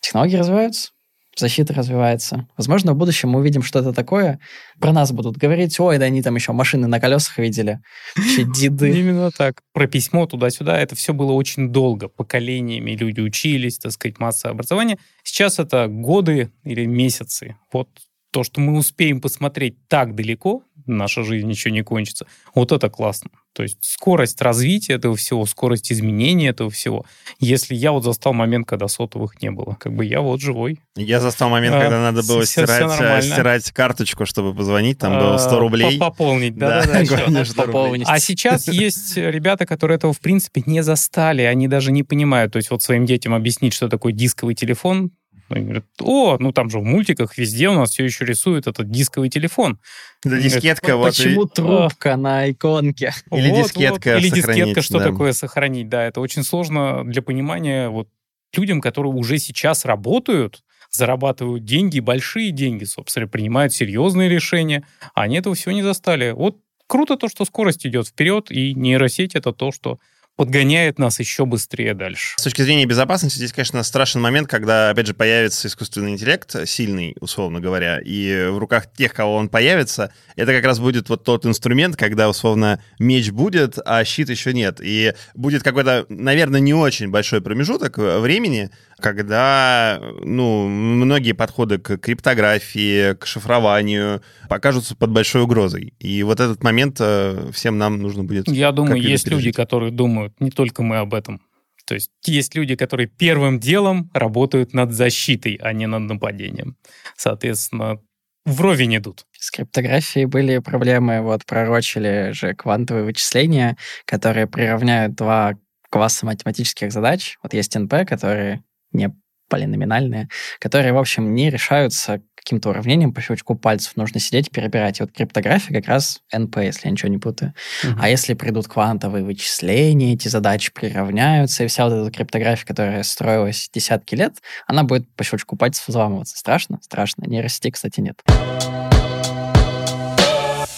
Технологии 0.00 0.36
развиваются, 0.36 0.90
защита 1.38 1.74
развивается. 1.74 2.46
Возможно, 2.56 2.92
в 2.92 2.96
будущем 2.96 3.30
мы 3.30 3.40
увидим 3.40 3.62
что-то 3.62 3.92
такое, 3.92 4.40
про 4.80 4.92
нас 4.92 5.12
будут 5.12 5.36
говорить, 5.36 5.78
ой, 5.80 5.98
да 5.98 6.06
они 6.06 6.22
там 6.22 6.34
еще 6.34 6.52
машины 6.52 6.86
на 6.86 7.00
колесах 7.00 7.38
видели, 7.38 7.80
вообще 8.16 8.44
деды. 8.54 8.98
Именно 8.98 9.30
так. 9.30 9.62
Про 9.72 9.86
письмо 9.86 10.26
туда-сюда, 10.26 10.78
это 10.78 10.94
все 10.94 11.12
было 11.12 11.32
очень 11.32 11.70
долго. 11.70 12.08
Поколениями 12.08 12.92
люди 12.92 13.20
учились, 13.20 13.78
так 13.78 13.92
сказать, 13.92 14.18
масса 14.18 14.50
образования. 14.50 14.98
Сейчас 15.22 15.58
это 15.58 15.86
годы 15.88 16.50
или 16.64 16.84
месяцы. 16.86 17.56
Вот 17.72 17.88
то, 18.30 18.44
что 18.44 18.60
мы 18.60 18.76
успеем 18.76 19.20
посмотреть 19.20 19.76
так 19.88 20.14
далеко, 20.14 20.62
наша 20.88 21.22
жизнь 21.22 21.50
еще 21.50 21.70
не 21.70 21.82
кончится, 21.82 22.26
вот 22.54 22.72
это 22.72 22.88
классно. 22.88 23.30
То 23.58 23.64
есть 23.64 23.78
скорость 23.80 24.40
развития 24.40 24.94
этого 24.94 25.16
всего, 25.16 25.44
скорость 25.44 25.90
изменения 25.90 26.50
этого 26.50 26.70
всего. 26.70 27.04
Если 27.40 27.74
я 27.74 27.90
вот 27.90 28.04
застал 28.04 28.32
момент, 28.32 28.68
когда 28.68 28.86
сотовых 28.86 29.42
не 29.42 29.50
было, 29.50 29.76
как 29.80 29.94
бы 29.94 30.04
я 30.04 30.20
вот 30.20 30.40
живой. 30.40 30.78
Я 30.94 31.20
застал 31.20 31.48
момент, 31.48 31.74
а, 31.74 31.80
когда 31.80 32.00
надо 32.00 32.22
было 32.22 32.44
все, 32.44 32.64
стирать, 32.64 32.92
все 32.92 33.04
э, 33.04 33.22
стирать 33.22 33.70
карточку, 33.72 34.26
чтобы 34.26 34.54
позвонить, 34.54 34.98
там 34.98 35.18
было 35.18 35.38
100 35.38 35.50
а, 35.50 35.58
рублей. 35.58 35.98
Пополнить, 35.98 36.56
да-да-да. 36.56 36.98
А 38.06 38.20
сейчас 38.20 38.68
есть 38.68 39.16
ребята, 39.16 39.66
которые 39.66 39.96
этого, 39.96 40.12
в 40.12 40.20
принципе, 40.20 40.62
не 40.64 40.82
застали, 40.82 41.42
они 41.42 41.66
даже 41.66 41.90
не 41.90 42.04
понимают. 42.04 42.52
То 42.52 42.58
есть 42.58 42.70
вот 42.70 42.82
своим 42.82 43.06
детям 43.06 43.34
объяснить, 43.34 43.72
что 43.72 43.88
такое 43.88 44.12
дисковый 44.12 44.54
телефон, 44.54 45.10
Они 45.48 45.64
говорят, 45.64 45.84
о, 46.00 46.36
ну 46.38 46.52
там 46.52 46.70
же 46.70 46.78
в 46.78 46.84
мультиках 46.84 47.38
везде 47.38 47.68
у 47.68 47.74
нас 47.74 47.90
все 47.90 48.04
еще 48.04 48.24
рисует 48.24 48.66
этот 48.66 48.90
дисковый 48.90 49.30
телефон. 49.30 49.78
Да, 50.24 50.38
дискетка. 50.38 50.96
Вот, 50.96 51.16
Почему 51.16 51.44
и... 51.44 51.48
трубка 51.48 52.16
на 52.16 52.50
иконке? 52.50 53.12
Или 53.30 53.50
вот, 53.50 53.64
дискетка 53.64 54.14
вот. 54.14 54.22
Или 54.22 54.30
дискетка, 54.30 54.82
что 54.82 54.98
да. 54.98 55.06
такое 55.06 55.32
сохранить. 55.32 55.88
Да, 55.88 56.04
это 56.04 56.20
очень 56.20 56.42
сложно 56.42 57.04
для 57.04 57.22
понимания 57.22 57.88
вот 57.88 58.08
людям, 58.56 58.80
которые 58.80 59.12
уже 59.12 59.38
сейчас 59.38 59.84
работают, 59.84 60.62
зарабатывают 60.90 61.64
деньги, 61.64 62.00
большие 62.00 62.50
деньги, 62.50 62.84
собственно, 62.84 63.28
принимают 63.28 63.74
серьезные 63.74 64.28
решения, 64.28 64.86
а 65.14 65.22
они 65.22 65.38
этого 65.38 65.54
всего 65.54 65.72
не 65.72 65.82
застали. 65.82 66.32
Вот 66.32 66.58
круто 66.86 67.16
то, 67.16 67.28
что 67.28 67.44
скорость 67.44 67.86
идет 67.86 68.08
вперед, 68.08 68.50
и 68.50 68.74
нейросеть— 68.74 69.34
это 69.34 69.52
то, 69.52 69.70
что 69.72 69.98
подгоняет 70.38 71.00
нас 71.00 71.18
еще 71.18 71.46
быстрее 71.46 71.94
дальше. 71.94 72.36
С 72.38 72.44
точки 72.44 72.62
зрения 72.62 72.86
безопасности, 72.86 73.38
здесь, 73.38 73.52
конечно, 73.52 73.82
страшный 73.82 74.22
момент, 74.22 74.46
когда, 74.46 74.90
опять 74.90 75.08
же, 75.08 75.12
появится 75.12 75.66
искусственный 75.66 76.12
интеллект, 76.12 76.54
сильный, 76.64 77.16
условно 77.18 77.58
говоря, 77.58 77.98
и 77.98 78.46
в 78.48 78.56
руках 78.58 78.84
тех, 78.96 79.12
кого 79.12 79.34
он 79.34 79.48
появится, 79.48 80.12
это 80.36 80.52
как 80.52 80.64
раз 80.64 80.78
будет 80.78 81.08
вот 81.08 81.24
тот 81.24 81.44
инструмент, 81.44 81.96
когда, 81.96 82.28
условно, 82.28 82.80
меч 83.00 83.32
будет, 83.32 83.78
а 83.84 84.04
щит 84.04 84.30
еще 84.30 84.52
нет. 84.52 84.78
И 84.80 85.12
будет 85.34 85.64
какой-то, 85.64 86.06
наверное, 86.08 86.60
не 86.60 86.72
очень 86.72 87.10
большой 87.10 87.40
промежуток 87.40 87.98
времени, 87.98 88.70
когда 89.00 90.00
ну, 90.22 90.68
многие 90.68 91.32
подходы 91.32 91.78
к 91.78 91.98
криптографии, 91.98 93.14
к 93.14 93.26
шифрованию 93.26 94.22
покажутся 94.48 94.94
под 94.96 95.10
большой 95.10 95.42
угрозой. 95.42 95.94
И 95.98 96.22
вот 96.22 96.40
этот 96.40 96.62
момент 96.62 96.98
э, 97.00 97.50
всем 97.52 97.78
нам 97.78 98.00
нужно 98.00 98.24
будет... 98.24 98.48
Я 98.48 98.72
думаю, 98.72 99.00
есть 99.00 99.24
пережить. 99.24 99.46
люди, 99.46 99.52
которые 99.52 99.92
думают, 99.92 100.27
не 100.38 100.50
только 100.50 100.82
мы 100.82 100.98
об 100.98 101.14
этом. 101.14 101.40
То 101.86 101.94
есть 101.94 102.10
есть 102.26 102.54
люди, 102.54 102.76
которые 102.76 103.06
первым 103.06 103.58
делом 103.58 104.10
работают 104.12 104.74
над 104.74 104.92
защитой, 104.92 105.54
а 105.54 105.72
не 105.72 105.86
над 105.86 106.02
нападением. 106.02 106.76
Соответственно, 107.16 107.98
вровень 108.44 108.98
идут. 108.98 109.24
С 109.32 109.50
криптографией 109.50 110.26
были 110.26 110.58
проблемы, 110.58 111.22
вот 111.22 111.46
пророчили 111.46 112.32
же 112.32 112.54
квантовые 112.54 113.04
вычисления, 113.04 113.76
которые 114.04 114.46
приравняют 114.46 115.14
два 115.14 115.54
класса 115.90 116.26
математических 116.26 116.92
задач. 116.92 117.38
Вот 117.42 117.54
есть 117.54 117.74
НП, 117.74 118.06
которые 118.06 118.62
не 118.92 119.10
полиноминальные, 119.48 120.28
которые, 120.60 120.92
в 120.92 120.98
общем, 120.98 121.34
не 121.34 121.48
решаются 121.50 122.20
каким-то 122.48 122.70
уравнением 122.70 123.12
по 123.12 123.20
щелчку 123.20 123.54
пальцев. 123.54 123.94
Нужно 123.96 124.20
сидеть 124.20 124.48
и 124.48 124.50
перебирать. 124.50 125.00
И 125.00 125.02
вот 125.02 125.12
криптография 125.12 125.74
как 125.74 125.86
раз 125.86 126.22
НП, 126.34 126.56
если 126.58 126.86
я 126.86 126.92
ничего 126.92 127.10
не 127.10 127.18
путаю. 127.18 127.52
Uh-huh. 127.84 127.98
А 128.00 128.08
если 128.08 128.32
придут 128.32 128.68
квантовые 128.68 129.22
вычисления, 129.22 130.14
эти 130.14 130.28
задачи 130.28 130.72
приравняются, 130.72 131.64
и 131.64 131.66
вся 131.66 131.86
вот 131.86 131.92
эта 131.92 132.10
криптография, 132.10 132.64
которая 132.64 133.02
строилась 133.02 133.68
десятки 133.70 134.14
лет, 134.14 134.36
она 134.66 134.82
будет 134.82 135.06
по 135.14 135.24
щелчку 135.24 135.56
пальцев 135.56 135.86
взламываться. 135.88 136.38
Страшно? 136.38 136.78
Страшно. 136.80 137.24
Нейросети, 137.26 137.70
кстати, 137.70 138.00
нет. 138.00 138.22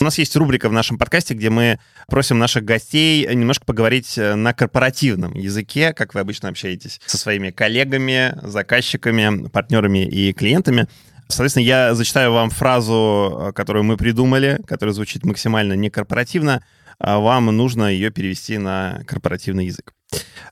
У 0.01 0.05
нас 0.05 0.17
есть 0.17 0.35
рубрика 0.35 0.71
в 0.71 0.73
нашем 0.73 0.97
подкасте, 0.97 1.35
где 1.35 1.51
мы 1.51 1.79
просим 2.09 2.39
наших 2.39 2.65
гостей 2.65 3.27
немножко 3.35 3.67
поговорить 3.67 4.17
э, 4.17 4.35
на 4.35 4.55
корпоративном 4.55 5.35
языке, 5.35 5.93
как 5.93 6.15
вы 6.15 6.21
обычно 6.21 6.49
общаетесь 6.49 7.03
со 7.05 7.19
своими 7.19 7.51
коллегами, 7.51 8.35
заказчиками, 8.43 9.49
партнерами 9.49 10.07
и 10.07 10.33
клиентами. 10.33 10.89
Соответственно, 11.31 11.65
я 11.65 11.95
зачитаю 11.95 12.33
вам 12.33 12.51
фразу, 12.51 13.49
э, 13.49 13.53
которую 13.53 13.85
мы 13.85 13.97
придумали, 13.97 14.61
которая 14.67 14.93
звучит 14.93 15.25
максимально 15.25 15.75
некорпоративно. 15.75 16.63
А 16.99 17.19
вам 17.19 17.47
нужно 17.47 17.85
ее 17.85 18.11
перевести 18.11 18.59
на 18.59 19.03
корпоративный 19.07 19.67
язык. 19.67 19.95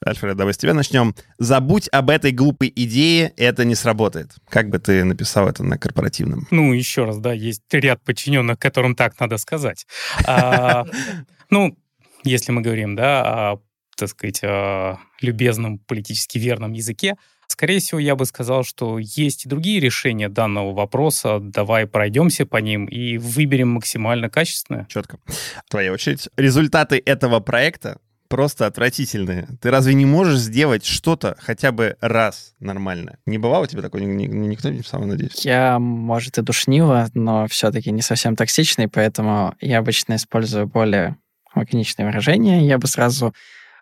Альфред, 0.01 0.37
давай 0.37 0.55
с 0.55 0.57
тебя 0.57 0.73
начнем. 0.73 1.15
Забудь 1.39 1.89
об 1.93 2.09
этой 2.09 2.33
глупой 2.33 2.73
идее, 2.75 3.35
это 3.37 3.65
не 3.67 3.75
сработает. 3.75 4.31
Как 4.49 4.71
бы 4.71 4.79
ты 4.79 5.05
написал 5.05 5.47
это 5.47 5.63
на 5.63 5.77
корпоративном? 5.77 6.47
Ну, 6.51 6.73
еще 6.73 7.05
раз, 7.05 7.19
да, 7.19 7.35
есть 7.35 7.63
ряд 7.71 8.03
подчиненных, 8.03 8.59
которым 8.59 8.95
так 8.95 9.19
надо 9.21 9.37
сказать. 9.37 9.87
А, 10.27 10.87
ну, 11.51 11.77
если 12.25 12.53
мы 12.53 12.63
говорим, 12.63 12.97
да, 12.97 13.53
о, 13.53 13.61
так 13.97 14.09
сказать, 14.09 14.43
любезном 15.21 15.79
политически 15.81 16.39
верном 16.39 16.73
языке, 16.73 17.17
Скорее 17.59 17.81
всего, 17.81 17.99
я 17.99 18.15
бы 18.15 18.25
сказал, 18.25 18.63
что 18.63 19.01
есть 19.01 19.45
и 19.45 19.49
другие 19.49 19.81
решения 19.81 20.29
данного 20.29 20.73
вопроса. 20.73 21.41
Давай 21.41 21.89
пройдемся 21.89 22.47
по 22.47 22.59
ним 22.59 22.85
и 22.85 23.19
выберем 23.19 23.71
максимально 23.71 24.31
качественное. 24.31 24.87
Четко. 24.89 25.19
Твоя 25.69 25.93
очередь. 25.93 26.29
Результаты 26.37 27.03
этого 27.05 27.41
проекта 27.41 27.99
просто 28.29 28.67
отвратительные. 28.67 29.49
Ты 29.61 29.73
разве 29.73 29.95
не 29.95 30.07
можешь 30.07 30.39
сделать 30.39 30.85
что-то 30.85 31.37
хотя 31.41 31.73
бы 31.73 31.97
раз 32.01 32.55
нормально? 32.61 33.19
Не 33.27 33.39
бывало 33.39 33.65
у 33.65 33.67
тебя 33.67 33.83
такое? 33.83 34.03
Никто 34.03 34.69
не 34.69 34.79
писал, 34.83 35.03
надеюсь? 35.03 35.45
Я, 35.45 35.81
может, 35.81 36.39
и 36.39 36.43
душнила, 36.43 37.09
но 37.15 37.49
все-таки 37.49 37.91
не 37.91 38.03
совсем 38.03 38.37
токсичный, 38.37 38.87
поэтому 38.87 39.57
я 39.61 39.79
обычно 39.79 40.15
использую 40.15 40.69
более 40.69 41.17
лаконичные 41.57 42.07
выражения. 42.07 42.65
Я 42.65 42.79
бы 42.79 42.87
сразу 42.87 43.35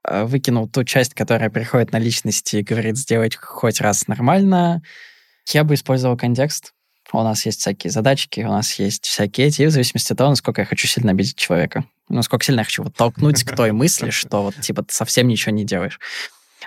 выкинул 0.09 0.69
ту 0.69 0.85
часть, 0.85 1.15
которая 1.15 1.51
приходит 1.51 1.93
на 1.93 1.99
личности 1.99 2.57
и 2.57 2.63
говорит 2.63 2.97
сделать 2.97 3.37
хоть 3.37 3.81
раз 3.81 4.07
нормально. 4.09 4.83
Я 5.49 5.65
бы 5.65 5.75
использовал 5.75 6.17
контекст. 6.17 6.73
У 7.13 7.23
нас 7.23 7.47
есть 7.47 7.61
всякие 7.61 7.91
задачки, 7.91 8.41
у 8.41 8.49
нас 8.49 8.79
есть 8.79 9.07
всякие 9.07 9.47
эти, 9.47 9.65
в 9.67 9.71
зависимости 9.71 10.13
от 10.13 10.19
того, 10.19 10.31
насколько 10.31 10.63
я 10.63 10.67
хочу 10.67 10.89
сильно 10.89 11.13
обидеть 11.13 11.37
человека. 11.37 11.85
Насколько 12.09 12.45
сильно 12.45 12.61
я 12.61 12.65
хочу 12.65 12.83
вот 12.83 12.95
толкнуть 12.95 13.45
к 13.45 13.55
той 13.55 13.73
мысли, 13.73 14.11
что 14.11 14.43
вот 14.43 14.61
типа 14.61 14.83
ты 14.83 14.95
совсем 14.95 15.29
ничего 15.29 15.53
не 15.53 15.65
делаешь. 15.65 16.01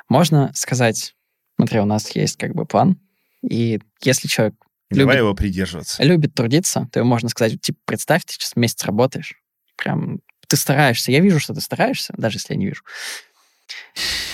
Можно 0.07 0.51
сказать, 0.53 1.13
смотри, 1.57 1.79
у 1.79 1.85
нас 1.85 2.09
есть 2.15 2.37
как 2.37 2.53
бы 2.55 2.65
план, 2.65 2.97
и 3.41 3.81
если 4.01 4.27
человек 4.27 4.55
Давай 4.89 5.15
любит, 5.15 5.17
его 5.19 5.33
придерживаться. 5.33 6.03
Любит 6.03 6.33
трудиться, 6.33 6.87
то 6.91 7.03
можно 7.03 7.29
сказать, 7.29 7.61
типа, 7.61 7.77
представь, 7.85 8.23
ты 8.25 8.33
сейчас 8.33 8.55
месяц 8.55 8.83
работаешь, 8.85 9.35
прям 9.75 10.19
ты 10.47 10.57
стараешься, 10.57 11.11
я 11.11 11.19
вижу, 11.19 11.39
что 11.39 11.53
ты 11.53 11.61
стараешься, 11.61 12.13
даже 12.17 12.37
если 12.37 12.53
я 12.53 12.59
не 12.59 12.65
вижу. 12.65 12.81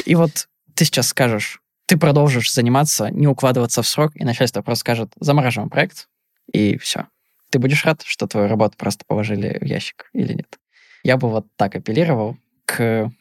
И 0.05 0.15
вот 0.15 0.47
ты 0.73 0.85
сейчас 0.85 1.07
скажешь, 1.07 1.61
ты 1.85 1.97
продолжишь 1.97 2.53
заниматься, 2.53 3.09
не 3.09 3.27
укладываться 3.27 3.81
в 3.81 3.87
срок, 3.87 4.11
и 4.15 4.23
начальство 4.23 4.61
просто 4.61 4.81
скажет, 4.81 5.13
замораживаем 5.19 5.69
проект, 5.69 6.07
и 6.51 6.77
все. 6.77 7.07
Ты 7.49 7.59
будешь 7.59 7.85
рад, 7.85 8.01
что 8.03 8.27
твою 8.27 8.47
работу 8.47 8.75
просто 8.77 9.05
положили 9.05 9.57
в 9.61 9.65
ящик 9.65 10.09
или 10.13 10.33
нет? 10.33 10.59
Я 11.03 11.17
бы 11.17 11.29
вот 11.29 11.47
так 11.55 11.75
апеллировал 11.75 12.37
к 12.65 13.11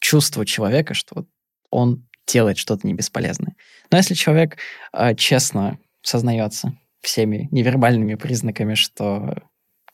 чувству 0.00 0.44
человека, 0.44 0.94
что 0.94 1.26
он 1.70 2.06
делает 2.26 2.58
что-то 2.58 2.86
не 2.86 2.94
бесполезное. 2.94 3.54
Но 3.90 3.98
если 3.98 4.14
человек 4.14 4.56
э, 4.92 5.14
честно 5.14 5.78
сознается 6.02 6.76
всеми 7.00 7.48
невербальными 7.50 8.14
признаками, 8.14 8.74
что 8.74 9.36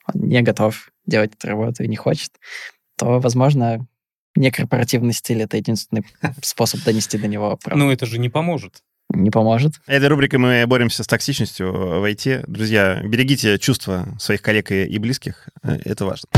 он 0.07 0.21
не 0.21 0.41
готов 0.41 0.91
делать 1.05 1.33
эту 1.33 1.47
работу 1.47 1.83
и 1.83 1.87
не 1.87 1.97
хочет, 1.97 2.31
то, 2.97 3.19
возможно, 3.19 3.85
некорпоративный 4.35 5.13
стиль— 5.13 5.41
это 5.43 5.57
единственный 5.57 6.03
способ 6.41 6.83
донести 6.83 7.17
до 7.17 7.27
него 7.27 7.57
правду. 7.57 7.85
Ну, 7.85 7.91
это 7.91 8.05
же 8.05 8.19
не 8.19 8.29
поможет. 8.29 8.81
Не 9.13 9.29
поможет. 9.29 9.73
Этой 9.87 10.07
рубрикой 10.07 10.39
мы 10.39 10.65
боремся 10.67 11.03
с 11.03 11.07
токсичностью 11.07 11.71
в 11.71 12.09
IT. 12.09 12.45
Друзья, 12.47 13.01
берегите 13.03 13.59
чувства 13.59 14.07
своих 14.19 14.41
коллег 14.41 14.71
и 14.71 14.97
близких. 14.99 15.49
Э, 15.63 15.77
это 15.83 16.05
важно. 16.05 16.29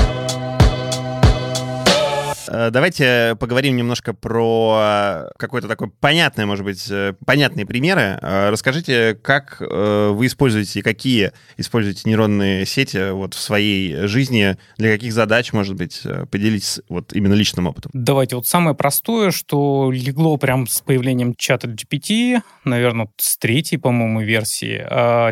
Э, 2.48 2.70
давайте 2.72 3.36
поговорим 3.40 3.76
немножко 3.76 4.14
про 4.14 5.30
какой-то 5.38 5.68
такой 5.68 5.90
понятный, 5.90 6.46
может 6.46 6.66
быть, 6.66 6.86
э, 6.90 7.14
понятные 7.26 7.66
примеры. 7.66 8.20
Э, 8.22 8.50
расскажите, 8.50 9.16
как 9.16 9.58
вы 9.60 10.26
используете, 10.26 10.84
какие 10.84 11.32
используете 11.58 12.02
нейронные 12.06 12.66
сети 12.66 13.12
вот 13.12 13.34
в 13.34 13.40
своей 13.40 14.08
жизни, 14.08 14.58
для 14.78 14.92
каких 14.92 15.14
задач, 15.14 15.54
может 15.54 15.76
быть, 15.76 16.02
поделитесь 16.32 16.82
вот 16.90 17.14
именно 17.14 17.34
личным 17.34 17.68
опытом. 17.68 17.92
Давайте, 17.94 18.36
вот 18.36 18.48
самое 18.48 18.76
простое, 18.76 19.32
что 19.32 19.92
легло 19.92 20.38
прям 20.38 20.68
с 20.68 20.82
появлением 20.82 21.36
чата 21.36 21.68
GPT, 21.68 22.42
наверное, 22.66 23.10
с 23.18 23.38
третьей, 23.38 23.78
по-моему, 23.78 24.22
версии. 24.22 24.86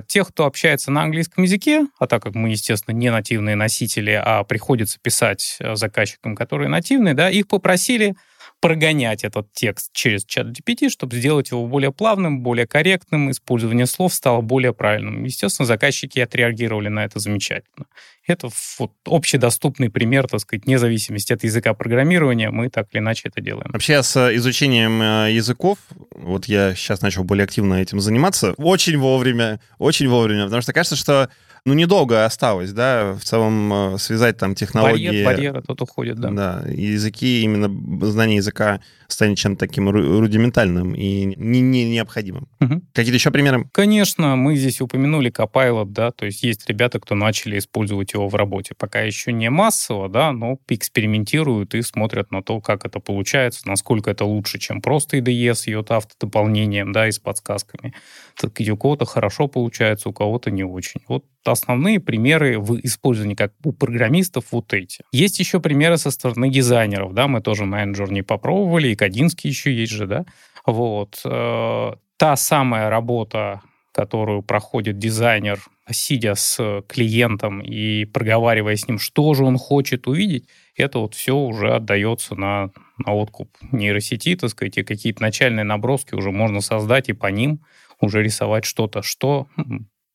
Тех, 0.07 0.30
кто 0.30 0.45
общается 0.45 0.91
на 0.91 1.03
английском 1.03 1.43
языке, 1.43 1.88
а 1.99 2.07
так 2.07 2.24
как 2.24 2.36
мы, 2.36 2.49
естественно, 2.49 2.95
не 2.95 3.12
нативные 3.12 3.55
носители, 3.55 4.12
а 4.12 4.43
приходится 4.43 4.99
писать 5.01 5.57
заказчикам, 5.74 6.36
которые 6.36 6.70
нативные, 6.70 7.01
нативные, 7.02 7.14
да, 7.14 7.30
их 7.30 7.47
попросили 7.47 8.16
прогонять 8.60 9.24
этот 9.24 9.52
текст 9.54 9.89
через 9.91 10.24
чат 10.24 10.47
GPT, 10.47 10.89
чтобы 10.89 11.16
сделать 11.16 11.49
его 11.49 11.66
более 11.66 11.91
плавным, 11.91 12.41
более 12.41 12.68
корректным, 12.68 13.32
использование 13.32 13.88
слов 13.88 14.14
стало 14.14 14.41
более 14.41 14.72
правильным. 14.72 15.24
Естественно, 15.24 15.66
заказчики 15.66 16.20
отреагировали 16.20 16.88
на 16.88 17.04
это 17.04 17.18
замечательно. 17.18 17.88
Это 18.28 18.49
вот 18.78 18.91
общедоступный 19.06 19.89
пример, 19.89 20.28
так 20.28 20.41
сказать, 20.41 20.66
вне 20.66 20.78
зависимости 20.78 21.34
от 21.34 21.43
языка 21.43 21.74
программирования, 21.74 22.52
мы 22.52 22.70
так 22.70 22.88
или 22.91 22.99
иначе 22.99 23.30
это 23.30 23.41
делаем. 23.41 23.72
Вообще 23.72 24.04
с 24.04 24.36
изучением 24.36 25.02
э, 25.02 25.32
языков, 25.32 25.80
вот 26.12 26.45
я 26.45 26.76
сейчас 26.76 27.02
начал 27.02 27.24
более 27.24 27.45
активно 27.45 27.76
этим 27.76 27.99
заниматься, 27.99 28.54
очень 28.58 28.97
вовремя, 28.97 29.60
очень 29.80 30.08
вовремя, 30.08 30.43
потому 30.43 30.62
что 30.62 30.72
кажется, 30.72 30.95
что 30.95 31.30
ну, 31.66 31.74
недолго 31.74 32.26
осталось, 32.26 32.74
да, 32.74 33.14
в 33.14 33.24
целом 33.24 33.93
э, 33.93 33.97
связать 33.99 34.38
там 34.38 34.55
технологии... 34.55 35.07
Барьер, 35.07 35.26
барьеры 35.26 35.62
тут 35.62 35.82
уходят, 35.82 36.20
да. 36.20 36.32
Да, 36.32 36.64
языки, 36.68 37.43
именно 37.43 37.70
знание 38.07 38.38
языка 38.38 38.82
станет 39.12 39.38
чем-то 39.38 39.59
таким 39.59 39.89
рудиментальным 39.89 40.93
и 40.93 41.26
не, 41.26 41.62
не 41.62 41.89
необходимым. 41.89 42.47
Угу. 42.59 42.82
Какие-то 42.93 43.18
еще 43.18 43.32
примеры? 43.32 43.70
Конечно, 43.72 44.36
мы 44.36 44.55
здесь 44.55 44.82
упомянули 44.82 45.32
Copilot, 45.32 45.88
да, 45.88 46.12
то 46.12 46.26
есть 46.26 46.43
есть 46.43 46.68
ребята, 46.68 46.99
кто 46.99 47.16
начали 47.16 47.57
использовать 47.57 48.14
его 48.14 48.28
в 48.28 48.36
работе. 48.36 48.74
Пока 48.78 49.01
еще 49.01 49.32
не 49.32 49.49
массово, 49.49 50.09
да, 50.09 50.32
но 50.32 50.57
экспериментируют 50.70 51.76
и 51.76 51.82
смотрят 51.82 52.32
на 52.32 52.41
то, 52.41 52.62
как 52.62 52.86
это 52.86 52.99
получается, 52.99 53.68
насколько 53.68 54.12
это 54.12 54.26
лучше, 54.26 54.59
чем 54.59 54.82
просто 54.82 55.18
IDE 55.18 55.53
с 55.53 55.68
ее 55.68 55.86
автодополнением, 55.88 56.91
да, 56.91 57.07
и 57.07 57.12
с 57.12 57.20
подсказками. 57.20 57.93
Так 58.39 58.59
у 58.59 58.78
кого-то 58.78 59.05
хорошо 59.05 59.47
получается, 59.47 60.09
у 60.09 60.14
кого-то 60.14 60.51
не 60.51 60.64
очень. 60.64 61.01
Вот 61.07 61.26
основные 61.43 61.99
примеры 61.99 62.59
в 62.59 62.80
использовании 62.84 63.36
как 63.36 63.53
у 63.64 63.72
программистов 63.72 64.45
вот 64.51 64.74
эти. 64.74 65.03
Есть 65.12 65.39
еще 65.39 65.59
примеры 65.59 65.97
со 65.97 66.12
стороны 66.12 66.49
дизайнеров, 66.49 67.14
да, 67.14 67.28
мы 67.28 67.41
тоже 67.41 67.66
на 67.66 67.82
не 68.12 68.22
попробовали, 68.22 68.89
и 68.89 68.95
Кадинский 69.02 69.49
еще 69.49 69.74
есть 69.74 69.93
же, 69.93 70.06
да. 70.06 70.26
Вот. 70.64 71.22
Э, 71.26 71.93
та 72.18 72.36
самая 72.36 72.88
работа, 72.91 73.62
которую 73.93 74.43
проходит 74.43 74.99
дизайнер, 74.99 75.60
сидя 75.89 76.36
с 76.36 76.84
клиентом 76.88 77.62
и 77.62 78.06
проговаривая 78.06 78.76
с 78.76 78.88
ним, 78.88 78.99
что 78.99 79.34
же 79.34 79.43
он 79.43 79.58
хочет 79.58 80.06
увидеть, 80.06 80.47
это 80.76 80.99
вот 80.99 81.16
все 81.16 81.36
уже 81.36 81.74
отдается 81.74 82.36
на, 82.36 82.70
на 83.04 83.16
откуп 83.16 83.49
нейросети, 83.72 84.36
так 84.36 84.52
сказать, 84.52 84.78
и 84.78 84.84
какие-то 84.84 85.24
начальные 85.24 85.64
наброски 85.64 86.14
уже 86.14 86.30
можно 86.30 86.62
создать 86.62 87.10
и 87.10 87.14
по 87.14 87.26
ним 87.26 87.62
уже 87.99 88.22
рисовать 88.22 88.66
что-то, 88.66 89.02
что 89.02 89.47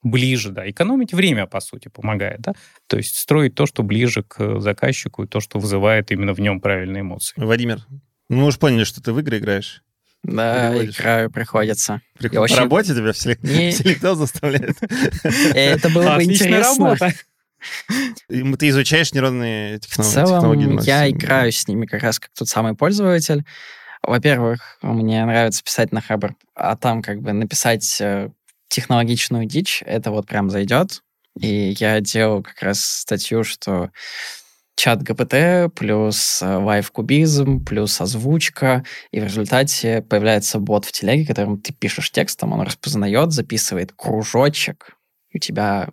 ближе, 0.04 0.52
да, 0.52 0.70
экономить 0.70 1.12
время, 1.12 1.46
по 1.46 1.58
сути, 1.58 1.88
помогает, 1.88 2.40
да, 2.40 2.52
то 2.86 2.96
есть 2.96 3.16
строить 3.16 3.56
то, 3.56 3.66
что 3.66 3.82
ближе 3.82 4.22
к 4.22 4.60
заказчику 4.60 5.24
и 5.24 5.26
то, 5.26 5.40
что 5.40 5.58
вызывает 5.58 6.12
именно 6.12 6.32
в 6.32 6.40
нем 6.40 6.60
правильные 6.60 7.00
эмоции. 7.00 7.34
Владимир, 7.36 7.80
ну, 8.28 8.36
мы 8.38 8.46
уже 8.46 8.58
поняли, 8.58 8.84
что 8.84 9.02
ты 9.02 9.12
в 9.12 9.18
игры 9.20 9.38
играешь. 9.38 9.82
Да, 10.22 10.84
играю, 10.84 11.30
приходится. 11.30 12.00
Прикольно. 12.18 12.42
Очень... 12.42 12.56
По 12.56 12.60
работе 12.62 12.94
тебя 12.94 13.12
в 13.12 13.18
селектор 13.18 14.14
заставляет? 14.14 14.76
Это 15.54 15.88
было 15.90 16.16
бы 16.16 16.24
интересно. 16.24 16.96
Ты 18.28 18.68
изучаешь 18.68 19.12
нейронные 19.12 19.78
технологии? 19.78 20.10
В 20.10 20.26
целом, 20.26 20.78
я 20.80 21.08
играю 21.08 21.52
с 21.52 21.68
ними 21.68 21.86
как 21.86 22.02
раз 22.02 22.18
как 22.18 22.30
тот 22.36 22.48
самый 22.48 22.74
пользователь. 22.74 23.44
Во-первых, 24.02 24.78
мне 24.82 25.24
нравится 25.24 25.62
писать 25.62 25.92
на 25.92 26.00
Хабр, 26.00 26.34
а 26.54 26.76
там 26.76 27.02
как 27.02 27.20
бы 27.22 27.32
написать 27.32 28.00
э, 28.00 28.30
технологичную 28.68 29.46
дичь, 29.46 29.82
это 29.84 30.10
вот 30.10 30.26
прям 30.26 30.50
зайдет. 30.50 31.02
И 31.40 31.74
я 31.78 32.00
делал 32.00 32.42
как 32.42 32.62
раз 32.62 32.80
статью, 32.84 33.42
что 33.42 33.90
ChatGPT 34.76 35.74
плюс 35.74 36.42
live 36.42 36.88
э, 36.88 36.92
кубизм 36.92 37.64
плюс 37.64 38.00
озвучка, 38.00 38.84
и 39.10 39.20
в 39.20 39.24
результате 39.24 40.02
появляется 40.02 40.58
бот 40.58 40.84
в 40.84 40.92
телеге, 40.92 41.26
которым 41.26 41.60
ты 41.60 41.72
пишешь 41.72 42.12
текстом, 42.12 42.52
он 42.52 42.60
распознает, 42.60 43.32
записывает 43.32 43.92
кружочек, 43.96 44.96
и 45.30 45.38
у 45.38 45.40
тебя 45.40 45.88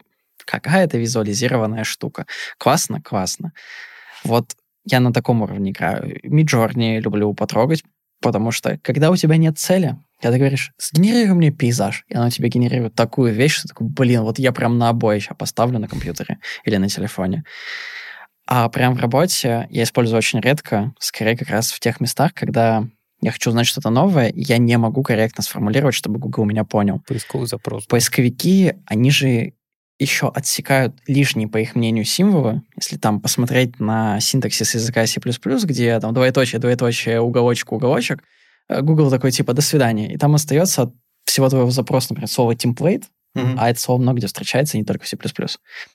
какая-то 0.45 0.97
визуализированная 0.97 1.86
штука. 1.86 2.25
Классно, 2.57 3.01
классно. 3.01 3.53
Вот 4.25 4.55
я 4.86 4.99
на 4.99 5.13
таком 5.13 5.41
уровне 5.41 5.71
играю. 5.71 6.19
Midjourney 6.24 6.99
люблю 6.99 7.34
потрогать, 7.34 7.84
потому 8.21 8.51
что 8.51 8.77
когда 8.81 9.11
у 9.11 9.15
тебя 9.15 9.38
нет 9.38 9.57
цели, 9.57 9.97
когда 10.21 10.34
ты 10.34 10.39
говоришь, 10.39 10.71
сгенерируй 10.77 11.36
мне 11.36 11.51
пейзаж, 11.51 12.05
и 12.09 12.15
оно 12.15 12.29
тебе 12.29 12.49
генерирует 12.49 12.95
такую 12.95 13.34
вещь, 13.34 13.55
что 13.55 13.69
такой, 13.69 13.88
блин, 13.88 14.23
вот 14.23 14.39
я 14.39 14.51
прям 14.51 14.77
на 14.77 14.89
обои 14.89 15.19
сейчас 15.19 15.38
поставлю 15.38 15.79
на 15.79 15.88
компьютере 15.88 16.39
или 16.65 16.75
на 16.75 16.89
телефоне. 16.89 17.43
А 18.46 18.68
прям 18.70 18.96
в 18.96 19.00
работе 19.00 19.68
я 19.70 19.84
использую 19.84 20.18
очень 20.18 20.39
редко, 20.39 20.94
скорее 21.00 21.38
как 21.38 21.50
раз 21.50 21.72
в 21.72 21.80
тех 21.80 22.00
местах, 22.02 22.34
когда 22.34 22.86
я 23.22 23.32
хочу 23.32 23.50
узнать 23.50 23.68
что-то 23.68 23.89
новое, 23.89 24.28
и 24.28 24.41
я 24.41 24.58
не 24.58 24.78
могу 24.78 25.02
корректно 25.02 25.44
сформулировать, 25.44 25.96
чтобы 25.96 26.20
Google 26.20 26.44
меня 26.44 26.66
понял. 26.66 27.02
Поисковый 27.08 27.48
запрос. 27.48 27.86
Поисковики, 27.86 28.74
они 28.86 29.12
же 29.12 29.54
еще 29.98 30.28
отсекают 30.28 30.96
лишние, 31.08 31.48
по 31.48 31.58
их 31.58 31.76
мнению, 31.76 32.04
символы. 32.04 32.62
Если 32.76 32.98
там 32.98 33.22
посмотреть 33.22 33.80
на 33.80 34.20
синтаксис 34.20 34.76
языка 34.76 35.06
C++, 35.08 35.22
где 35.64 36.00
там 36.00 36.14
двоеточие, 36.14 36.60
двоеточие, 36.60 37.22
уголочек, 37.22 37.72
уголочек, 37.72 38.24
э, 38.68 38.82
Google 38.82 39.10
такой 39.10 39.32
типа 39.32 39.54
«до 39.54 39.62
свидания». 39.62 40.14
И 40.14 40.18
там 40.18 40.36
остается 40.36 40.84
от 40.84 40.94
всего 41.24 41.48
твоего 41.48 41.70
запроса, 41.70 42.08
например, 42.10 42.30
слово 42.30 42.54
template, 42.54 43.06
Mm-hmm. 43.36 43.55
А 43.57 43.69
это 43.69 43.79
слово 43.79 44.01
много 44.01 44.17
где 44.17 44.27
встречается, 44.27 44.77
не 44.77 44.84
только 44.84 45.05
в 45.05 45.07
C++. 45.07 45.17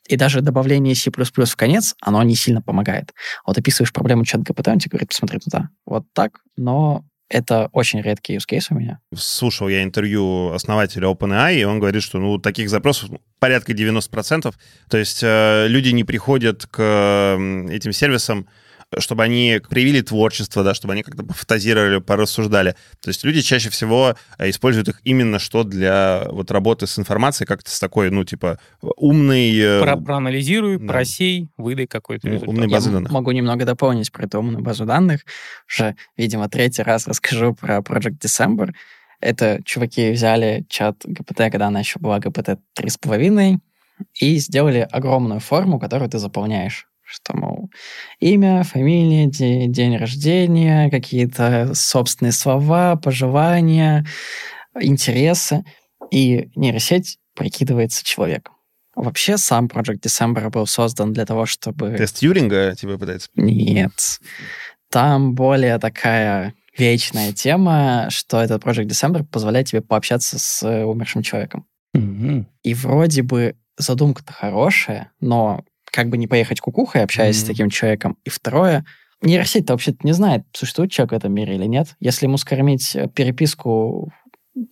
И 0.08 0.16
даже 0.16 0.40
добавление 0.40 0.94
C++ 0.94 1.10
в 1.10 1.56
конец, 1.56 1.94
оно 2.00 2.22
не 2.22 2.34
сильно 2.34 2.62
помогает. 2.62 3.14
Вот 3.46 3.56
описываешь 3.58 3.92
проблему 3.92 4.24
чат 4.24 4.40
GPT, 4.40 4.72
он 4.72 4.78
тебе 4.78 4.90
говорит, 4.90 5.08
посмотри 5.10 5.38
туда. 5.38 5.68
Вот 5.86 6.04
так, 6.12 6.40
но 6.56 7.04
это 7.28 7.68
очень 7.72 8.00
редкий 8.00 8.36
use 8.36 8.44
case 8.50 8.66
у 8.70 8.74
меня. 8.74 9.00
Слушал 9.14 9.68
я 9.68 9.82
интервью 9.82 10.52
основателя 10.52 11.08
OpenAI, 11.08 11.56
и 11.56 11.64
он 11.64 11.78
говорит, 11.78 12.02
что 12.02 12.18
ну, 12.18 12.38
таких 12.38 12.70
запросов 12.70 13.10
порядка 13.38 13.72
90%. 13.72 14.54
То 14.88 14.98
есть 14.98 15.20
э, 15.22 15.66
люди 15.68 15.90
не 15.90 16.04
приходят 16.04 16.66
к 16.66 17.36
этим 17.70 17.92
сервисам 17.92 18.48
чтобы 18.96 19.22
они 19.22 19.60
проявили 19.68 20.00
творчество, 20.00 20.64
да, 20.64 20.74
чтобы 20.74 20.94
они 20.94 21.02
как-то 21.02 21.22
пофантазировали, 21.22 21.98
порассуждали. 21.98 22.74
То 23.00 23.08
есть 23.08 23.22
люди 23.24 23.42
чаще 23.42 23.68
всего 23.68 24.16
э, 24.38 24.48
используют 24.48 24.88
их 24.88 25.00
именно 25.04 25.38
что 25.38 25.64
для 25.64 26.26
вот 26.30 26.50
работы 26.50 26.86
с 26.86 26.98
информацией, 26.98 27.46
как-то 27.46 27.70
с 27.70 27.78
такой, 27.78 28.10
ну, 28.10 28.24
типа, 28.24 28.58
умный... 28.80 29.56
Э, 29.58 29.82
Про 29.82 29.96
проанализируй, 29.96 30.78
да. 30.78 30.86
просей, 30.86 31.50
выдай 31.58 31.86
какой-то 31.86 32.28
результат. 32.28 32.48
Умной 32.48 32.68
базы 32.68 32.90
данных. 32.90 33.12
могу 33.12 33.30
немного 33.32 33.64
дополнить 33.64 34.10
про 34.10 34.24
эту 34.24 34.38
умную 34.38 34.62
базу 34.62 34.86
данных. 34.86 35.24
Уже, 35.68 35.94
видимо, 36.16 36.48
третий 36.48 36.82
раз 36.82 37.06
расскажу 37.06 37.54
про 37.54 37.78
Project 37.78 38.18
December. 38.18 38.72
Это 39.20 39.60
чуваки 39.64 40.12
взяли 40.12 40.64
чат 40.68 41.04
GPT, 41.04 41.50
когда 41.50 41.66
она 41.66 41.80
еще 41.80 41.98
была 41.98 42.18
GPT 42.18 42.58
3,5, 42.78 43.58
и 44.14 44.36
сделали 44.36 44.86
огромную 44.90 45.40
форму, 45.40 45.78
которую 45.78 46.08
ты 46.08 46.18
заполняешь 46.18 46.88
что, 47.08 47.36
мол, 47.36 47.70
имя, 48.20 48.62
фамилия, 48.64 49.26
день, 49.26 49.72
день 49.72 49.96
рождения, 49.96 50.90
какие-то 50.90 51.72
собственные 51.74 52.32
слова, 52.32 52.96
пожелания, 52.96 54.04
интересы. 54.78 55.64
И 56.10 56.50
нейросеть 56.54 57.18
прикидывается 57.34 58.04
человеком. 58.04 58.54
Вообще 58.94 59.38
сам 59.38 59.66
Project 59.66 60.00
December 60.00 60.50
был 60.50 60.66
создан 60.66 61.12
для 61.12 61.24
того, 61.24 61.46
чтобы... 61.46 61.94
Тест 61.96 62.22
Юринга 62.22 62.74
тебе 62.74 62.98
пытается? 62.98 63.28
Нет. 63.36 64.20
Там 64.90 65.34
более 65.34 65.78
такая 65.78 66.54
вечная 66.76 67.32
тема, 67.32 68.08
что 68.10 68.40
этот 68.40 68.64
Project 68.64 68.86
December 68.86 69.24
позволяет 69.24 69.68
тебе 69.68 69.82
пообщаться 69.82 70.38
с 70.38 70.84
умершим 70.84 71.22
человеком. 71.22 71.66
Mm-hmm. 71.96 72.44
И 72.62 72.74
вроде 72.74 73.22
бы 73.22 73.56
задумка-то 73.76 74.32
хорошая, 74.32 75.12
но 75.20 75.64
как 75.90 76.08
бы 76.08 76.16
не 76.16 76.26
поехать 76.26 76.60
кукухой, 76.60 77.02
общаясь 77.02 77.36
mm-hmm. 77.36 77.44
с 77.44 77.44
таким 77.44 77.70
человеком. 77.70 78.16
И 78.24 78.30
второе, 78.30 78.84
нейросеть-то 79.22 79.72
вообще-то 79.72 79.98
не 80.02 80.12
знает, 80.12 80.42
существует 80.52 80.90
человек 80.90 81.12
в 81.12 81.16
этом 81.16 81.32
мире 81.32 81.56
или 81.56 81.64
нет. 81.64 81.96
Если 82.00 82.26
ему 82.26 82.36
скормить 82.36 82.94
э, 82.94 83.08
переписку 83.08 84.12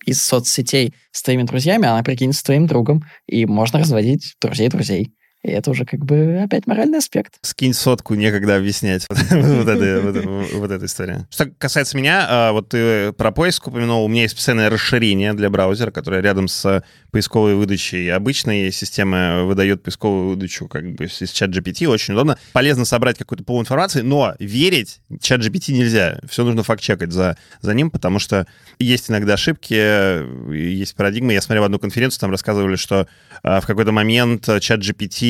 из 0.05 0.21
соцсетей 0.21 0.93
с 1.11 1.23
твоими 1.23 1.43
друзьями, 1.43 1.87
она 1.87 2.03
прикинется 2.03 2.43
твоим 2.43 2.67
другом, 2.67 3.03
и 3.25 3.45
можно 3.45 3.79
разводить 3.79 4.35
друзей 4.41 4.67
друзей. 4.69 5.13
И 5.43 5.51
это 5.51 5.71
уже 5.71 5.85
как 5.85 6.03
бы 6.03 6.41
опять 6.43 6.67
моральный 6.67 6.97
аспект. 6.97 7.35
Скинь 7.41 7.73
сотку, 7.73 8.15
некогда 8.15 8.55
объяснять 8.57 9.05
вот, 9.09 9.67
эта 9.69 10.85
история. 10.85 11.27
Что 11.29 11.45
касается 11.57 11.95
меня, 11.95 12.25
а, 12.27 12.51
вот 12.51 12.69
ты 12.69 13.13
про 13.13 13.31
поиск 13.31 13.67
упомянул, 13.67 14.03
у 14.03 14.07
меня 14.07 14.23
есть 14.23 14.33
специальное 14.33 14.69
расширение 14.69 15.33
для 15.33 15.49
браузера, 15.49 15.91
которое 15.91 16.21
рядом 16.21 16.47
с 16.47 16.83
поисковой 17.11 17.55
выдачей 17.55 18.11
обычной 18.11 18.71
системы 18.71 19.45
выдает 19.45 19.83
поисковую 19.83 20.29
выдачу 20.29 20.67
как 20.67 20.95
бы 20.95 21.05
из 21.05 21.31
чат 21.31 21.51
GPT, 21.51 21.87
очень 21.87 22.13
удобно. 22.15 22.37
Полезно 22.53 22.83
собрать 22.83 23.17
какую-то 23.17 23.43
полуинформацию, 23.43 24.05
но 24.05 24.35
верить 24.39 25.01
чат 25.21 25.41
GPT 25.41 25.73
нельзя. 25.73 26.19
Все 26.27 26.43
нужно 26.43 26.63
факт-чекать 26.63 27.11
за, 27.11 27.37
за 27.61 27.73
ним, 27.73 27.91
потому 27.91 28.19
что 28.19 28.47
есть 28.79 29.09
иногда 29.09 29.33
ошибки, 29.33 30.53
есть 30.53 30.95
парадигмы. 30.95 31.33
Я 31.33 31.41
смотрел 31.41 31.63
одну 31.63 31.79
конференцию, 31.79 32.21
там 32.21 32.31
рассказывали, 32.31 32.75
что 32.75 33.07
а, 33.43 33.61
в 33.61 33.67
какой-то 33.67 33.91
момент 33.91 34.49
чат 34.61 34.81
GPT 34.81 35.26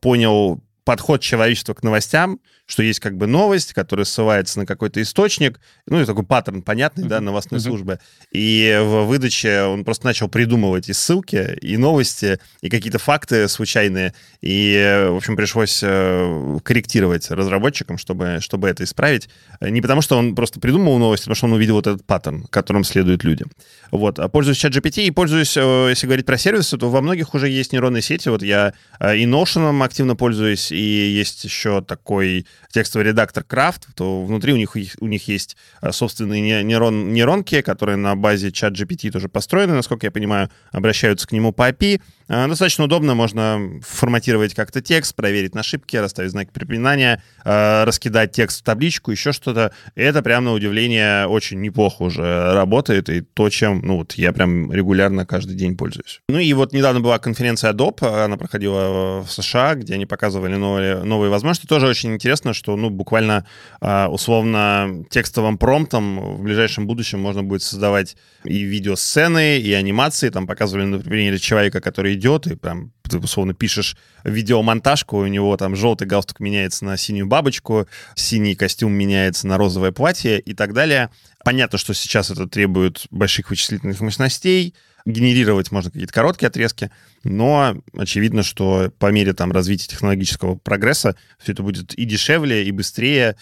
понял 0.00 0.60
подход 0.84 1.20
человечества 1.20 1.74
к 1.74 1.82
новостям, 1.82 2.40
что 2.66 2.82
есть 2.82 3.00
как 3.00 3.16
бы 3.16 3.26
новость, 3.26 3.74
которая 3.74 4.04
ссылается 4.04 4.58
на 4.58 4.66
какой-то 4.66 5.02
источник, 5.02 5.60
ну, 5.86 6.00
и 6.00 6.04
такой 6.04 6.24
паттерн 6.24 6.62
понятный, 6.62 7.06
да, 7.06 7.20
новостной 7.20 7.60
службы. 7.60 7.98
И 8.32 8.78
в 8.82 9.04
выдаче 9.04 9.62
он 9.64 9.84
просто 9.84 10.06
начал 10.06 10.28
придумывать 10.28 10.88
и 10.88 10.94
ссылки, 10.94 11.58
и 11.60 11.76
новости, 11.76 12.40
и 12.62 12.70
какие-то 12.70 12.98
факты 12.98 13.48
случайные. 13.48 14.14
И, 14.40 15.08
в 15.10 15.16
общем, 15.16 15.36
пришлось 15.36 15.80
э, 15.82 16.58
корректировать 16.62 17.30
разработчикам, 17.30 17.98
чтобы, 17.98 18.38
чтобы 18.40 18.68
это 18.68 18.84
исправить. 18.84 19.28
Не 19.60 19.82
потому, 19.82 20.00
что 20.00 20.16
он 20.16 20.34
просто 20.34 20.58
придумал 20.58 20.98
новости, 20.98 21.24
а 21.24 21.26
потому 21.26 21.36
что 21.36 21.46
он 21.46 21.52
увидел 21.52 21.74
вот 21.74 21.86
этот 21.86 22.06
паттерн, 22.06 22.44
которым 22.44 22.84
следуют 22.84 23.24
люди. 23.24 23.44
Вот. 23.90 24.18
А 24.18 24.28
пользуюсь 24.28 24.64
ChatGPT 24.64 25.04
и 25.04 25.10
пользуюсь, 25.10 25.56
э, 25.56 25.86
если 25.90 26.06
говорить 26.06 26.26
про 26.26 26.38
сервисы, 26.38 26.78
то 26.78 26.88
во 26.88 27.02
многих 27.02 27.34
уже 27.34 27.50
есть 27.50 27.72
нейронные 27.72 28.02
сети. 28.02 28.30
Вот 28.30 28.42
я 28.42 28.72
э, 29.00 29.18
и 29.18 29.26
Notion 29.26 29.84
активно 29.84 30.16
пользуюсь, 30.16 30.72
и 30.72 30.76
есть 30.76 31.44
еще 31.44 31.82
такой 31.82 32.46
текстовый 32.70 33.06
редактор 33.06 33.44
Craft, 33.48 33.82
то 33.94 34.24
внутри 34.24 34.52
у 34.52 34.56
них, 34.56 34.76
у 35.00 35.06
них 35.06 35.28
есть 35.28 35.56
э, 35.80 35.92
собственные 35.92 36.62
нейрон, 36.62 37.12
нейронки, 37.12 37.60
которые 37.60 37.96
на 37.96 38.16
базе 38.16 38.48
ChatGPT 38.48 39.10
тоже 39.10 39.28
построены, 39.28 39.74
насколько 39.74 40.06
я 40.06 40.10
понимаю, 40.10 40.50
обращаются 40.72 41.26
к 41.26 41.32
нему 41.32 41.52
по 41.52 41.70
API. 41.70 42.00
Достаточно 42.28 42.84
удобно, 42.84 43.14
можно 43.14 43.80
форматировать 43.82 44.54
как-то 44.54 44.80
текст, 44.80 45.14
проверить 45.14 45.54
на 45.54 45.60
ошибки, 45.60 45.96
расставить 45.96 46.30
знаки 46.30 46.50
препинания, 46.52 47.22
раскидать 47.44 48.32
текст 48.32 48.60
в 48.60 48.64
табличку, 48.64 49.10
еще 49.10 49.32
что-то. 49.32 49.72
Это 49.94 50.22
прям 50.22 50.44
на 50.44 50.52
удивление 50.52 51.26
очень 51.26 51.60
неплохо 51.60 52.02
уже 52.02 52.52
работает, 52.54 53.08
и 53.08 53.20
то, 53.20 53.50
чем 53.50 53.80
ну 53.82 53.98
вот 53.98 54.14
я 54.14 54.32
прям 54.32 54.72
регулярно 54.72 55.26
каждый 55.26 55.54
день 55.54 55.76
пользуюсь. 55.76 56.20
Ну 56.28 56.38
и 56.38 56.52
вот 56.54 56.72
недавно 56.72 57.00
была 57.00 57.18
конференция 57.18 57.72
Adobe, 57.72 58.24
она 58.24 58.36
проходила 58.36 59.20
в 59.22 59.30
США, 59.30 59.74
где 59.74 59.94
они 59.94 60.06
показывали 60.06 60.56
новые, 60.56 61.02
новые 61.02 61.30
возможности. 61.30 61.66
Тоже 61.66 61.86
очень 61.86 62.14
интересно, 62.14 62.54
что 62.54 62.76
ну 62.76 62.90
буквально 62.90 63.46
а, 63.80 64.08
условно 64.08 65.04
текстовым 65.10 65.58
промптом 65.58 66.36
в 66.36 66.42
ближайшем 66.42 66.86
будущем 66.86 67.20
можно 67.20 67.42
будет 67.42 67.62
создавать 67.62 68.16
и 68.44 68.62
видеосцены, 68.62 69.58
и 69.58 69.72
анимации. 69.72 70.30
Там 70.30 70.46
показывали, 70.46 70.84
например, 70.84 71.38
человека, 71.38 71.80
который 71.80 72.13
идет, 72.14 72.46
и 72.46 72.56
прям 72.56 72.92
ты 73.08 73.18
условно 73.18 73.54
пишешь 73.54 73.96
видеомонтажку, 74.24 75.18
у 75.18 75.26
него 75.26 75.56
там 75.56 75.76
желтый 75.76 76.06
галстук 76.06 76.40
меняется 76.40 76.84
на 76.84 76.96
синюю 76.96 77.26
бабочку, 77.26 77.86
синий 78.14 78.54
костюм 78.54 78.92
меняется 78.92 79.46
на 79.46 79.58
розовое 79.58 79.92
платье 79.92 80.40
и 80.40 80.54
так 80.54 80.72
далее. 80.72 81.10
Понятно, 81.44 81.78
что 81.78 81.92
сейчас 81.92 82.30
это 82.30 82.46
требует 82.46 83.06
больших 83.10 83.50
вычислительных 83.50 84.00
мощностей, 84.00 84.74
генерировать 85.04 85.70
можно 85.70 85.90
какие-то 85.90 86.12
короткие 86.12 86.48
отрезки, 86.48 86.90
но 87.24 87.76
очевидно, 87.96 88.42
что 88.42 88.92
по 88.98 89.10
мере 89.10 89.32
там 89.32 89.52
развития 89.52 89.88
технологического 89.88 90.54
прогресса 90.56 91.16
все 91.38 91.52
это 91.52 91.62
будет 91.62 91.94
и 91.94 92.04
дешевле, 92.04 92.64
и 92.64 92.70
быстрее, 92.70 93.36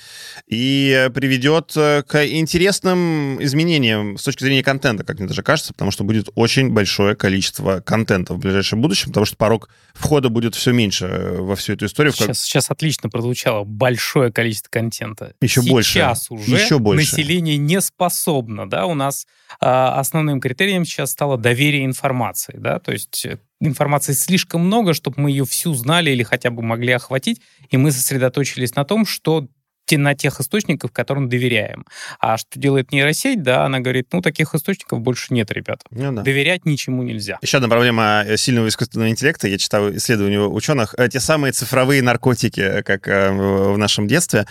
и 0.47 1.09
приведет 1.15 1.73
э, 1.77 2.03
к 2.03 2.25
интересным 2.27 3.43
изменениям 3.43 4.17
с 4.19 4.23
точки 4.23 4.45
зрения 4.45 4.63
контента, 4.63 5.05
как 5.05 5.19
мне 5.19 5.29
даже 5.29 5.43
кажется, 5.43 5.73
потому 5.73 5.91
что 5.91 6.05
будет 6.05 6.29
очень 6.35 6.71
большое 6.71 7.15
количество 7.17 7.81
контента 7.81 8.35
в 8.35 8.39
ближайшем 8.39 8.81
будущем, 8.81 9.09
потому 9.09 9.27
что 9.27 9.37
порог 9.37 9.69
входа 9.95 10.29
будет 10.29 10.55
все 10.55 10.73
меньше 10.73 11.07
э, 11.07 11.41
во 11.41 11.57
всю 11.57 11.75
эту 11.75 11.87
историю. 11.87 12.13
Сейчас, 12.13 12.41
сейчас 12.41 12.71
отлично 12.71 13.11
прозвучало 13.11 13.65
большое 13.65 14.33
количество 14.33 14.71
контента. 14.71 15.35
Еще 15.41 15.61
сейчас 15.61 15.71
больше. 15.71 15.93
Сейчас 15.93 16.31
уже 16.31 16.57
Еще 16.57 16.79
больше. 16.79 17.11
население 17.11 17.57
не 17.57 17.81
способно, 17.81 18.69
да, 18.69 18.87
у 18.87 18.95
нас 18.95 19.27
э, 19.61 19.67
основным 19.67 20.41
критерием 20.41 20.85
сейчас 20.85 21.11
стало 21.11 21.37
доверие 21.39 21.85
информации, 21.85 22.55
да, 22.57 22.79
то 22.79 22.93
есть 22.93 23.25
э, 23.27 23.39
информации 23.69 24.13
слишком 24.13 24.67
много, 24.67 24.95
чтобы 24.95 25.21
мы 25.21 25.31
ее 25.31 25.45
всю 25.45 25.75
знали 25.75 26.11
или 26.11 26.23
хотя 26.23 26.51
бы 26.51 26.63
могли 26.63 26.93
охватить, 26.93 27.41
и 27.71 27.77
мы 27.77 27.93
сосредоточились 27.93 28.75
на 28.75 28.85
том, 28.85 29.07
что 29.07 29.49
на 29.91 30.15
тех 30.15 30.41
источников, 30.41 30.93
которым 30.93 31.29
доверяем. 31.29 31.85
А 32.19 32.39
что 32.39 32.59
делает 32.59 32.93
нейросеть, 32.93 33.43
да, 33.43 33.65
она 33.65 33.81
говорит, 33.81 34.09
ну, 34.13 34.23
таких 34.23 34.55
источников 34.55 35.01
больше 35.01 35.35
нет, 35.35 35.51
ребята. 35.51 35.85
Ну, 35.91 36.13
да. 36.13 36.23
Доверять 36.23 36.65
ничему 36.65 37.03
нельзя. 37.03 37.39
Еще 37.43 37.59
одна 37.59 37.69
проблема 37.69 38.23
э, 38.27 38.37
сильного 38.37 38.69
искусственного 38.69 39.11
интеллекта, 39.11 39.49
я 39.49 39.59
читал 39.59 39.91
исследования 39.91 40.41
ученых, 40.41 40.95
э, 40.97 41.09
те 41.09 41.21
самые 41.21 41.53
цифровые 41.53 42.03
наркотики, 42.03 42.83
как 42.83 43.07
э, 43.09 43.31
в 43.31 43.77
нашем 43.77 44.07
детстве 44.07 44.47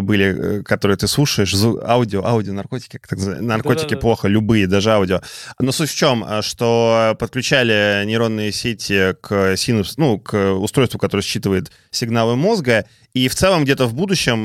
были, 0.00 0.62
которые 0.62 0.96
ты 0.96 1.06
слушаешь, 1.06 1.54
аудио, 1.54 2.24
аудио, 2.24 2.52
наркотики, 2.52 2.98
как 2.98 3.08
так 3.08 3.18
наркотики 3.40 3.82
Да-да-да. 3.82 4.00
плохо, 4.00 4.28
любые, 4.28 4.66
даже 4.66 4.90
аудио. 4.92 5.20
Но 5.58 5.72
суть 5.72 5.90
в 5.90 5.96
чем, 5.96 6.24
что 6.42 7.16
подключали 7.18 8.04
нейронные 8.06 8.52
сети 8.52 9.14
к 9.20 9.56
синапс, 9.56 9.96
ну, 9.96 10.18
к 10.18 10.52
устройству, 10.54 10.98
которое 10.98 11.22
считывает 11.22 11.70
сигналы 11.90 12.36
мозга, 12.36 12.86
и 13.14 13.28
в 13.28 13.34
целом 13.34 13.64
где-то 13.64 13.86
в 13.86 13.94
будущем 13.94 14.44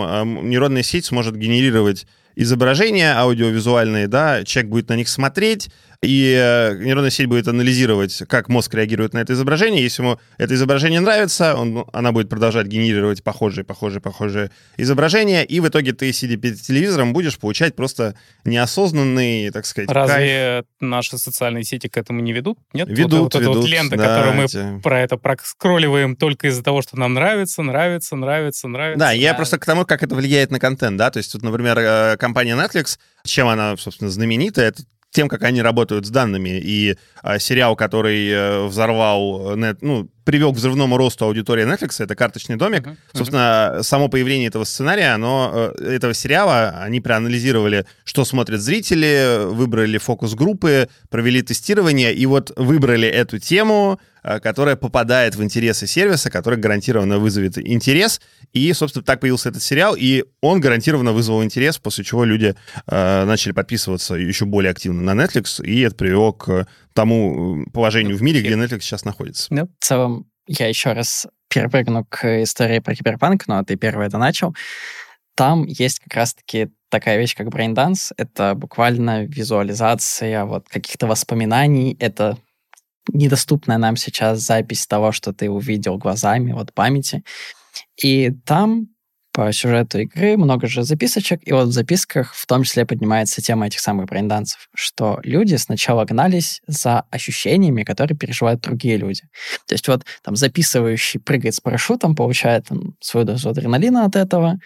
нейронная 0.50 0.84
сеть 0.84 1.06
сможет 1.06 1.36
генерировать 1.36 2.08
изображения 2.36 3.14
аудиовизуальные, 3.16 4.08
да, 4.08 4.44
человек 4.44 4.72
будет 4.72 4.90
на 4.90 4.96
них 4.96 5.08
смотреть, 5.08 5.70
и 6.02 6.34
э, 6.38 6.78
нейронная 6.84 7.10
сеть 7.10 7.28
будет 7.28 7.48
анализировать, 7.48 8.24
как 8.28 8.50
мозг 8.50 8.74
реагирует 8.74 9.14
на 9.14 9.20
это 9.20 9.34
изображение. 9.34 9.84
Если 9.84 10.04
ему 10.04 10.20
это 10.38 10.54
изображение 10.54 11.00
нравится, 11.00 11.56
он, 11.56 11.86
она 11.94 12.12
будет 12.12 12.30
продолжать 12.30 12.68
генерировать 12.68 13.24
похожие, 13.24 13.64
похожие, 13.64 14.02
похожие 14.02 14.52
изображения, 14.78 15.44
и 15.44 15.60
в 15.60 15.68
итоге 15.68 15.94
ты, 15.94 16.12
сидя 16.14 16.38
перед 16.38 16.62
телевизором, 16.62 17.14
будешь 17.14 17.38
получать 17.38 17.76
просто 17.76 18.16
неосознанный, 18.44 19.50
так 19.52 19.66
сказать, 19.66 19.90
Разве 19.90 20.64
кайф. 20.64 20.66
наши 20.80 21.18
социальные 21.18 21.64
сети 21.64 21.88
к 21.88 21.98
этому 21.98 22.20
не 22.20 22.34
ведут? 22.34 22.58
Нет? 22.74 22.88
Ведут, 22.90 23.14
вот, 23.14 23.34
вот 23.34 23.42
ведут. 23.42 23.56
вот 23.58 23.68
лента, 23.68 23.98
да, 23.98 24.08
которую 24.08 24.36
мы 24.36 24.44
эти... 24.46 24.80
про 24.82 25.02
это 25.02 25.18
проскролливаем 25.18 26.16
только 26.16 26.48
из-за 26.48 26.64
того, 26.64 26.82
что 26.82 26.98
нам 26.98 27.14
нравится, 27.14 27.62
нравится, 27.62 28.16
нравится, 28.16 28.68
нравится. 28.68 29.00
Да, 29.00 29.06
да, 29.06 29.12
я 29.12 29.34
просто 29.34 29.58
к 29.58 29.66
тому, 29.66 29.86
как 29.86 30.04
это 30.04 30.16
влияет 30.16 30.52
на 30.52 30.60
контент, 30.60 30.98
да, 30.98 31.12
то 31.12 31.18
есть, 31.18 31.34
вот, 31.34 31.44
например, 31.44 31.78
э, 31.78 32.18
компания 32.18 32.56
Netflix, 32.56 32.98
чем 33.24 33.48
она, 33.48 33.78
собственно, 33.78 34.10
знаменита, 34.10 34.62
это 34.62 34.84
тем, 35.16 35.30
как 35.30 35.44
они 35.44 35.62
работают 35.62 36.06
с 36.06 36.10
данными. 36.10 36.60
И 36.62 36.98
а, 37.24 37.40
сериал, 37.40 37.76
который 37.76 38.30
а, 38.32 38.68
взорвал, 38.68 39.56
нет, 39.56 39.78
ну, 39.82 40.10
привел 40.26 40.52
к 40.52 40.58
взрывному 40.58 40.98
росту 40.98 41.26
аудитории 41.26 41.66
Netflix, 41.66 42.04
это 42.04 42.16
«Карточный 42.16 42.58
домик». 42.58 42.88
Uh-huh. 42.88 42.98
Собственно, 43.14 43.80
само 43.84 44.10
появление 44.10 44.48
этого 44.48 44.64
сценария, 44.66 45.14
оно, 45.14 45.72
э, 45.78 45.96
этого 45.96 46.14
сериала, 46.14 46.82
они 46.82 47.00
проанализировали, 47.00 47.86
что 48.04 48.26
смотрят 48.26 48.60
зрители, 48.60 49.46
выбрали 49.46 49.98
фокус-группы, 50.00 50.90
провели 51.10 51.42
тестирование, 51.44 52.14
и 52.14 52.26
вот 52.26 52.52
выбрали 52.58 53.08
эту 53.08 53.38
тему, 53.38 54.00
э, 54.24 54.40
которая 54.40 54.76
попадает 54.76 55.36
в 55.36 55.44
интересы 55.44 55.86
сервиса, 55.86 56.32
который 56.32 56.60
гарантированно 56.60 57.20
вызовет 57.20 57.60
интерес. 57.60 58.20
И, 58.52 58.74
собственно, 58.74 59.06
так 59.06 59.20
появился 59.20 59.50
этот 59.50 59.62
сериал, 59.62 59.96
и 59.96 60.26
он 60.42 60.60
гарантированно 60.60 61.12
вызвал 61.12 61.44
интерес, 61.44 61.78
после 61.78 62.04
чего 62.04 62.26
люди 62.26 62.56
э, 62.88 63.26
начали 63.26 63.52
подписываться 63.52 64.16
еще 64.16 64.46
более 64.46 64.72
активно 64.72 65.14
на 65.14 65.24
Netflix, 65.24 65.64
и 65.64 65.82
это 65.82 65.96
привело 65.96 66.34
к 66.34 66.66
тому 66.96 67.62
э, 67.62 67.70
положению 67.72 68.18
в 68.18 68.24
мире, 68.24 68.42
где 68.42 68.56
Netflix 68.56 68.82
сейчас 68.82 69.06
находится. 69.06 69.48
Да, 69.52 69.66
в 69.66 69.86
целом, 69.86 70.26
я 70.48 70.68
еще 70.68 70.94
раз 70.94 71.28
перепрыгну 71.50 72.06
к 72.06 72.44
истории 72.44 72.80
про 72.80 72.96
киберпанк, 72.96 73.48
но 73.48 73.64
ты 73.64 73.76
первый 73.76 74.08
это 74.08 74.18
начал. 74.18 74.56
Там 75.36 75.66
есть 75.66 76.00
как 76.00 76.14
раз-таки 76.16 76.70
такая 76.90 77.20
вещь, 77.20 77.36
как 77.36 77.50
брейнданс. 77.50 78.14
Это 78.18 78.56
буквально 78.56 79.26
визуализация 79.26 80.46
вот 80.46 80.70
каких-то 80.70 81.08
воспоминаний. 81.08 81.98
Это 82.00 82.38
недоступная 83.12 83.78
нам 83.78 83.98
сейчас 83.98 84.40
запись 84.40 84.88
того, 84.88 85.12
что 85.12 85.34
ты 85.34 85.50
увидел 85.50 85.98
глазами, 85.98 86.54
вот 86.54 86.74
памяти. 86.74 87.24
И 88.02 88.32
там 88.46 88.88
по 89.36 89.52
сюжету 89.52 90.00
игры, 90.00 90.38
много 90.38 90.66
же 90.66 90.84
записочек, 90.84 91.42
и 91.44 91.52
вот 91.52 91.68
в 91.68 91.72
записках 91.74 92.34
в 92.34 92.46
том 92.46 92.64
числе 92.64 92.86
поднимается 92.86 93.42
тема 93.42 93.68
этих 93.68 93.82
самых 93.82 94.06
брейнданцев, 94.06 94.70
что 94.74 95.20
люди 95.24 95.56
сначала 95.56 96.06
гнались 96.06 96.62
за 96.68 97.02
ощущениями, 97.12 97.84
которые 97.84 98.18
переживают 98.18 98.62
другие 98.62 98.96
люди. 98.96 99.24
То 99.68 99.76
есть 99.76 99.90
вот 99.90 100.06
там 100.24 100.38
записывающий 100.38 101.20
прыгает 101.20 101.54
с 101.54 101.60
парашютом, 101.60 102.16
получает 102.16 102.68
там, 102.70 102.96
свою 103.02 103.26
дозу 103.26 103.50
адреналина 103.50 104.06
от 104.06 104.16
этого, 104.16 104.58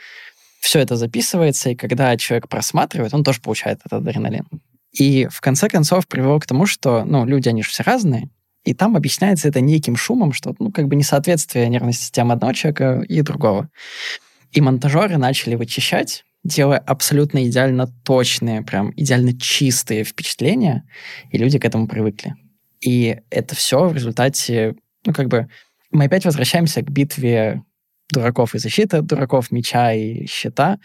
все 0.59 0.77
это 0.77 0.97
записывается, 0.97 1.71
и 1.71 1.75
когда 1.75 2.15
человек 2.15 2.47
просматривает, 2.47 3.11
он 3.15 3.23
тоже 3.23 3.41
получает 3.41 3.79
этот 3.79 3.93
адреналин. 3.93 4.45
И 4.91 5.27
в 5.31 5.41
конце 5.41 5.67
концов 5.67 6.07
привело 6.07 6.39
к 6.39 6.45
тому, 6.45 6.67
что, 6.67 7.03
ну, 7.05 7.25
люди, 7.25 7.49
они 7.49 7.63
же 7.63 7.69
все 7.69 7.81
разные, 7.81 8.29
и 8.65 8.75
там 8.75 8.95
объясняется 8.95 9.47
это 9.47 9.61
неким 9.61 9.95
шумом, 9.95 10.31
что, 10.31 10.53
ну, 10.59 10.71
как 10.71 10.87
бы 10.87 10.95
несоответствие 10.95 11.69
нервной 11.69 11.93
системы 11.93 12.33
одного 12.33 12.53
человека 12.53 13.03
и 13.09 13.23
другого. 13.23 13.67
И 14.51 14.61
монтажеры 14.61 15.17
начали 15.17 15.55
вычищать, 15.55 16.23
делая 16.43 16.79
абсолютно 16.79 17.45
идеально 17.47 17.87
точные, 18.05 18.61
прям 18.61 18.93
идеально 18.95 19.37
чистые 19.37 20.03
впечатления, 20.03 20.87
и 21.31 21.37
люди 21.37 21.59
к 21.59 21.65
этому 21.65 21.87
привыкли. 21.87 22.35
И 22.81 23.19
это 23.29 23.55
все 23.55 23.87
в 23.87 23.93
результате, 23.93 24.75
ну, 25.05 25.13
как 25.13 25.27
бы, 25.27 25.49
мы 25.91 26.05
опять 26.05 26.25
возвращаемся 26.25 26.81
к 26.81 26.89
битве 26.89 27.63
дураков 28.11 28.55
и 28.55 28.59
защиты, 28.59 29.01
дураков 29.01 29.51
меча 29.51 29.93
и 29.93 30.25
щита, 30.27 30.79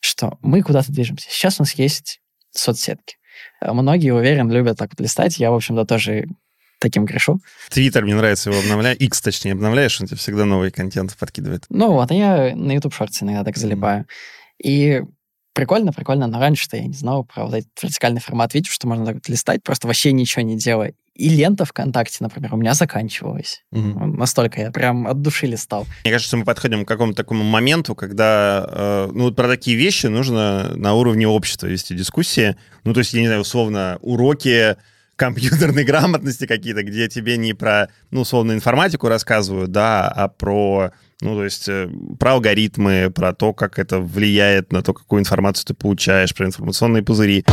что 0.00 0.38
мы 0.40 0.62
куда-то 0.62 0.92
движемся. 0.92 1.28
Сейчас 1.30 1.58
у 1.58 1.62
нас 1.62 1.72
есть 1.74 2.20
соцсетки. 2.50 3.16
Многие, 3.60 4.12
уверен, 4.12 4.50
любят 4.50 4.78
так 4.78 4.90
вот 4.90 5.00
листать. 5.00 5.38
Я, 5.38 5.50
в 5.50 5.54
общем-то, 5.54 5.84
тоже 5.84 6.26
таким 6.78 7.04
грешу. 7.04 7.40
Твиттер 7.70 8.04
мне 8.04 8.14
нравится 8.14 8.50
его 8.50 8.60
обновлять. 8.60 9.00
X, 9.00 9.20
точнее, 9.20 9.52
обновляешь, 9.52 10.00
он 10.00 10.06
тебе 10.06 10.16
всегда 10.16 10.44
новый 10.44 10.70
контент 10.70 11.16
подкидывает. 11.16 11.64
Ну 11.68 11.92
вот, 11.92 12.10
а 12.10 12.14
я 12.14 12.54
на 12.56 12.72
YouTube 12.72 12.94
Shorts 12.94 13.22
иногда 13.22 13.44
так 13.44 13.56
залипаю. 13.56 14.06
И 14.62 15.02
прикольно, 15.56 15.92
прикольно, 15.92 16.26
но 16.26 16.38
раньше-то 16.38 16.76
я 16.76 16.84
не 16.84 16.92
знал 16.92 17.24
про 17.24 17.44
вот 17.44 17.54
этот 17.54 17.70
вертикальный 17.82 18.20
формат 18.20 18.54
видео, 18.54 18.70
что 18.70 18.86
можно 18.86 19.06
так 19.06 19.14
вот 19.14 19.28
листать, 19.28 19.62
просто 19.62 19.86
вообще 19.86 20.12
ничего 20.12 20.42
не 20.42 20.56
делая. 20.56 20.94
И 21.14 21.30
лента 21.30 21.64
ВКонтакте, 21.64 22.18
например, 22.20 22.54
у 22.54 22.58
меня 22.58 22.74
заканчивалась. 22.74 23.62
Мгм. 23.70 24.18
Настолько 24.18 24.60
я 24.60 24.70
прям 24.70 25.06
от 25.06 25.22
души 25.22 25.46
листал. 25.46 25.86
Мне 26.04 26.12
кажется, 26.12 26.36
мы 26.36 26.44
подходим 26.44 26.84
к 26.84 26.88
какому-то 26.88 27.16
такому 27.16 27.42
моменту, 27.42 27.94
когда, 27.94 28.66
э, 28.68 29.08
ну, 29.14 29.24
вот 29.24 29.34
про 29.34 29.48
такие 29.48 29.78
вещи 29.78 30.06
нужно 30.08 30.76
на 30.76 30.92
уровне 30.92 31.26
общества 31.26 31.68
вести 31.68 31.94
дискуссии. 31.94 32.56
Ну, 32.84 32.92
то 32.92 32.98
есть, 32.98 33.14
я 33.14 33.20
не 33.22 33.28
знаю, 33.28 33.40
условно, 33.40 33.98
уроки 34.02 34.76
компьютерной 35.16 35.84
грамотности 35.86 36.46
какие-то, 36.46 36.82
где 36.82 37.08
тебе 37.08 37.36
не 37.36 37.54
про, 37.54 37.88
ну, 38.10 38.20
условно, 38.20 38.52
информатику 38.52 39.08
рассказывают, 39.08 39.72
да, 39.72 40.08
а 40.08 40.28
про, 40.28 40.92
ну, 41.20 41.34
то 41.34 41.44
есть, 41.44 41.68
э, 41.68 41.88
про 42.18 42.32
алгоритмы, 42.32 43.10
про 43.14 43.32
то, 43.32 43.52
как 43.52 43.78
это 43.78 43.98
влияет 43.98 44.72
на 44.72 44.82
то, 44.82 44.94
какую 44.94 45.20
информацию 45.20 45.66
ты 45.66 45.74
получаешь, 45.74 46.34
про 46.34 46.46
информационные 46.46 47.02
пузыри. 47.02 47.44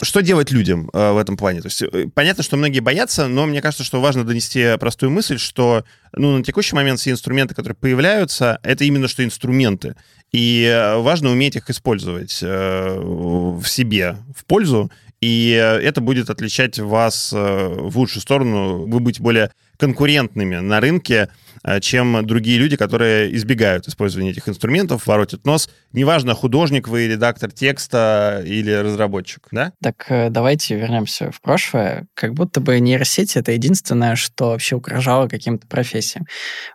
Что 0.00 0.20
делать 0.20 0.52
людям 0.52 0.90
э, 0.92 1.12
в 1.12 1.18
этом 1.18 1.36
плане? 1.36 1.60
То 1.60 1.66
есть 1.66 1.82
э, 1.82 2.06
понятно, 2.14 2.44
что 2.44 2.56
многие 2.56 2.80
боятся, 2.80 3.26
но 3.26 3.46
мне 3.46 3.60
кажется, 3.60 3.84
что 3.84 4.00
важно 4.00 4.24
донести 4.24 4.76
простую 4.78 5.10
мысль, 5.10 5.38
что 5.38 5.84
ну, 6.12 6.36
на 6.36 6.44
текущий 6.44 6.76
момент 6.76 7.00
все 7.00 7.10
инструменты, 7.10 7.54
которые 7.54 7.76
появляются, 7.76 8.60
это 8.62 8.84
именно 8.84 9.08
что 9.08 9.24
инструменты. 9.24 9.96
И 10.30 10.64
э, 10.64 10.98
важно 10.98 11.30
уметь 11.30 11.56
их 11.56 11.68
использовать 11.70 12.38
э, 12.42 12.98
в 12.98 13.64
себе 13.66 14.18
в 14.36 14.44
пользу, 14.44 14.90
и 15.20 15.52
э, 15.52 15.80
это 15.80 16.00
будет 16.00 16.30
отличать 16.30 16.78
вас 16.78 17.32
э, 17.32 17.68
в 17.68 17.98
лучшую 17.98 18.22
сторону. 18.22 18.86
Вы 18.86 19.00
будете 19.00 19.22
более 19.22 19.50
конкурентными 19.76 20.56
на 20.56 20.80
рынке, 20.80 21.28
э, 21.64 21.80
чем 21.80 22.24
другие 22.24 22.58
люди, 22.58 22.76
которые 22.76 23.34
избегают 23.34 23.88
использования 23.88 24.30
этих 24.30 24.48
инструментов, 24.48 25.06
воротят 25.06 25.44
нос. 25.44 25.68
Неважно, 25.92 26.34
художник 26.34 26.86
вы, 26.86 27.08
редактор 27.08 27.50
текста 27.50 28.42
или 28.46 28.70
разработчик, 28.70 29.48
да? 29.50 29.72
Так 29.82 30.06
давайте 30.30 30.76
вернемся 30.76 31.32
в 31.32 31.40
прошлое. 31.40 32.06
Как 32.14 32.34
будто 32.34 32.60
бы 32.60 32.78
нейросети— 32.78 33.38
это 33.38 33.52
единственное, 33.52 34.14
что 34.14 34.50
вообще 34.50 34.76
угрожало 34.76 35.26
каким-то 35.26 35.66
профессиям. 35.66 36.26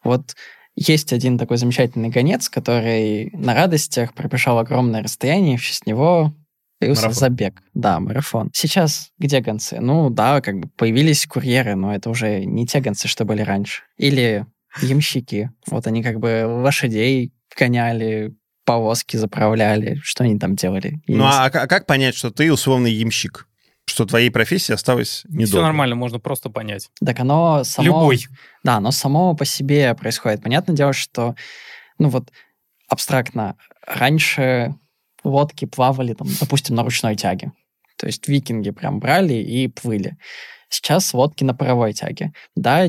Вот 0.04 0.36
есть 0.76 1.14
один 1.14 1.38
такой 1.38 1.58
замечательный 1.58 2.10
гонец, 2.10 2.50
который 2.50 3.30
на 3.34 3.54
радостях 3.54 4.14
пробежал 4.14 4.58
огромное 4.60 5.04
расстояние, 5.04 5.58
в 5.58 5.64
честь 5.64 5.86
него 5.86 6.34
Марафон. 6.90 7.14
забег. 7.14 7.62
Да, 7.74 8.00
марафон. 8.00 8.50
Сейчас 8.54 9.12
где 9.18 9.40
гонцы? 9.42 9.80
Ну 9.80 10.10
да, 10.10 10.42
как 10.42 10.60
бы 10.60 10.68
появились 10.70 11.26
курьеры, 11.26 11.76
но 11.76 11.94
это 11.94 12.10
уже 12.10 12.46
не 12.46 12.66
те 12.66 12.80
гонцы, 12.80 13.08
что 13.08 13.26
были 13.26 13.42
раньше. 13.42 13.84
Или 13.98 14.46
ямщики. 14.82 15.52
Вот 15.68 15.88
они 15.88 16.04
как 16.04 16.20
бы 16.20 16.46
лошадей 16.46 17.34
гоняли, 17.58 18.36
повозки 18.66 19.18
заправляли. 19.18 20.00
Что 20.04 20.24
они 20.24 20.40
там 20.40 20.56
делали? 20.56 21.02
Я 21.08 21.18
Ну 21.18 21.24
а, 21.26 21.46
а 21.46 21.50
как 21.50 21.86
понять, 21.86 22.16
что 22.16 22.32
ты 22.32 22.52
условный 22.52 22.92
ямщик? 22.92 23.48
Что 23.86 24.06
твоей 24.06 24.30
профессии 24.30 24.74
осталось 24.74 25.24
недолго? 25.26 25.48
Все 25.48 25.62
нормально, 25.62 25.96
можно 25.96 26.20
просто 26.20 26.50
понять. 26.50 26.90
Так 27.06 27.20
оно 27.20 27.64
само... 27.66 27.86
Любой. 27.86 28.28
Да, 28.64 28.76
оно 28.76 28.92
само 28.92 29.36
по 29.36 29.44
себе 29.44 29.94
происходит. 29.94 30.42
Понятное 30.42 30.76
дело, 30.76 30.94
что, 30.94 31.36
ну 31.98 32.08
вот, 32.08 32.32
абстрактно, 32.88 33.58
раньше 33.86 34.76
лодки 35.24 35.66
плавали, 35.66 36.14
там, 36.14 36.28
допустим, 36.40 36.76
на 36.76 36.84
ручной 36.84 37.16
тяге. 37.16 37.52
То 37.98 38.08
есть 38.08 38.28
викинги 38.28 38.72
прям 38.72 39.00
брали 39.00 39.34
и 39.34 39.68
плыли. 39.68 40.18
Сейчас 40.70 41.14
лодки 41.14 41.44
на 41.44 41.54
паровой 41.54 41.94
тяге. 41.94 42.34
Да, 42.56 42.88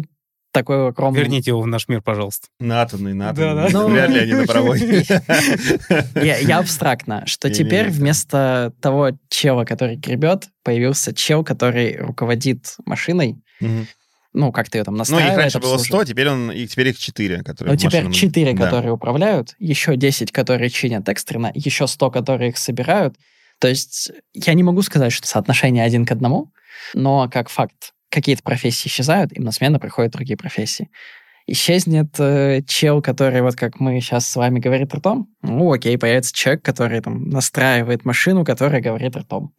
такой 0.54 0.88
огромный... 0.88 1.20
Верните 1.20 1.50
его 1.50 1.60
в 1.60 1.66
наш 1.66 1.88
мир, 1.88 2.00
пожалуйста. 2.00 2.46
На 2.60 2.82
атомный, 2.82 3.12
на 3.12 3.30
атомный. 3.30 3.54
Да-да. 3.54 3.68
Ну, 3.72 3.88
Вряд 3.88 4.10
ли 4.10 4.20
они 4.20 4.32
на 4.34 4.46
паровой. 4.46 4.78
Я, 6.14 6.38
я 6.38 6.58
абстрактно, 6.58 7.26
что 7.26 7.50
теперь 7.50 7.90
вместо 7.90 8.72
того 8.80 9.10
чела, 9.28 9.64
который 9.64 9.96
гребет, 9.96 10.48
появился 10.62 11.12
чел, 11.12 11.44
который 11.44 11.96
руководит 11.96 12.76
машиной. 12.86 13.42
Ну, 14.34 14.52
как-то 14.52 14.76
ее 14.78 14.84
там 14.84 14.94
Ну, 14.94 14.98
настраивает, 14.98 15.32
их 15.32 15.38
раньше 15.38 15.58
было 15.60 15.74
обслуживает. 15.74 16.06
100, 16.08 16.12
теперь, 16.12 16.28
он, 16.28 16.50
и 16.52 16.66
теперь 16.66 16.88
их 16.88 16.98
4, 16.98 17.42
которые 17.42 17.72
Ну, 17.72 17.78
теперь 17.78 18.04
машинном- 18.04 18.12
4, 18.12 18.52
Да. 18.52 18.64
которые 18.64 18.92
управляют, 18.92 19.54
еще 19.58 19.96
10, 19.96 20.30
которые 20.32 20.68
чинят 20.70 21.08
экстренно, 21.08 21.50
еще 21.54 21.86
100, 21.86 22.10
которые 22.10 22.50
их 22.50 22.58
собирают. 22.58 23.16
То 23.60 23.68
есть 23.68 24.10
я 24.34 24.52
не 24.54 24.62
могу 24.62 24.82
сказать, 24.82 25.12
что 25.12 25.26
соотношение 25.28 25.84
один 25.84 26.04
к 26.04 26.10
одному, 26.12 26.52
но 26.92 27.28
как 27.32 27.48
факт, 27.48 27.92
какие-то 28.10 28.42
профессии 28.42 28.88
исчезают, 28.88 29.32
им 29.32 29.44
на 29.44 29.52
смену 29.52 29.78
приходят 29.80 30.12
другие 30.12 30.36
профессии. 30.36 30.90
Исчезнет 31.46 32.14
э, 32.18 32.62
чел, 32.66 33.02
который, 33.02 33.42
вот 33.42 33.54
как 33.54 33.78
мы 33.78 34.00
сейчас 34.00 34.26
с 34.26 34.34
вами 34.36 34.60
говорит 34.60 34.94
ртом, 34.94 35.28
ну 35.42 35.72
окей, 35.72 35.98
появится 35.98 36.32
человек, 36.34 36.64
который 36.64 37.00
там 37.00 37.28
настраивает 37.28 38.04
машину, 38.04 38.44
которая 38.44 38.80
говорит 38.80 39.14
ртом. 39.16 39.52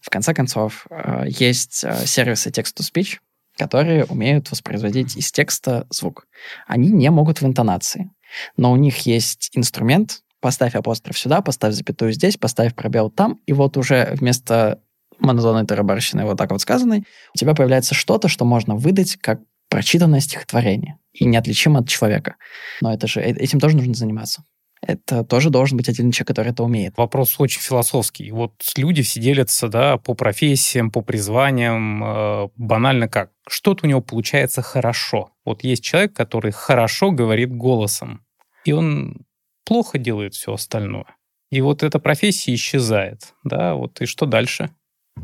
В 0.00 0.08
конце 0.08 0.32
концов, 0.34 0.86
э, 0.90 1.24
есть 1.28 1.84
э, 1.84 2.06
сервисы 2.06 2.48
text-to-speech, 2.50 3.18
которые 3.56 4.04
умеют 4.04 4.50
воспроизводить 4.50 5.16
из 5.16 5.32
текста 5.32 5.86
звук. 5.90 6.26
Они 6.66 6.90
не 6.90 7.10
могут 7.10 7.40
в 7.40 7.46
интонации, 7.46 8.10
но 8.56 8.72
у 8.72 8.76
них 8.76 8.98
есть 9.06 9.50
инструмент, 9.54 10.22
поставь 10.40 10.74
апостроф 10.74 11.18
сюда, 11.18 11.40
поставь 11.40 11.74
запятую 11.74 12.12
здесь, 12.12 12.36
поставь 12.36 12.74
пробел 12.74 13.10
там, 13.10 13.40
и 13.46 13.52
вот 13.52 13.76
уже 13.76 14.10
вместо 14.14 14.80
монотонной 15.18 15.66
тарабарщины, 15.66 16.24
вот 16.24 16.36
так 16.36 16.50
вот 16.50 16.60
сказанной, 16.60 17.04
у 17.34 17.38
тебя 17.38 17.54
появляется 17.54 17.94
что-то, 17.94 18.28
что 18.28 18.44
можно 18.44 18.76
выдать 18.76 19.16
как 19.16 19.40
прочитанное 19.68 20.20
стихотворение 20.20 20.98
и 21.12 21.24
неотличимо 21.24 21.80
от 21.80 21.88
человека. 21.88 22.36
Но 22.80 22.92
это 22.92 23.06
же, 23.06 23.20
э- 23.20 23.32
этим 23.32 23.60
тоже 23.60 23.76
нужно 23.76 23.94
заниматься. 23.94 24.44
Это 24.86 25.24
тоже 25.24 25.50
должен 25.50 25.76
быть 25.76 25.88
один 25.88 26.12
человек, 26.12 26.28
который 26.28 26.52
это 26.52 26.62
умеет. 26.62 26.96
Вопрос 26.96 27.34
очень 27.38 27.60
философский. 27.60 28.30
Вот 28.30 28.52
люди 28.76 29.02
все 29.02 29.20
делятся, 29.20 29.68
да, 29.68 29.96
по 29.96 30.14
профессиям, 30.14 30.92
по 30.92 31.00
призваниям, 31.00 32.04
э, 32.04 32.48
банально 32.56 33.08
как. 33.08 33.32
Что-то 33.48 33.84
у 33.84 33.88
него 33.88 34.00
получается 34.00 34.62
хорошо. 34.62 35.30
Вот 35.44 35.64
есть 35.64 35.82
человек, 35.82 36.12
который 36.12 36.52
хорошо 36.52 37.10
говорит 37.10 37.52
голосом, 37.52 38.24
и 38.64 38.72
он 38.72 39.26
плохо 39.64 39.98
делает 39.98 40.34
все 40.34 40.52
остальное. 40.52 41.16
И 41.50 41.60
вот 41.60 41.82
эта 41.82 41.98
профессия 41.98 42.54
исчезает, 42.54 43.34
да, 43.42 43.74
вот 43.74 44.00
и 44.00 44.06
что 44.06 44.24
дальше? 44.26 44.70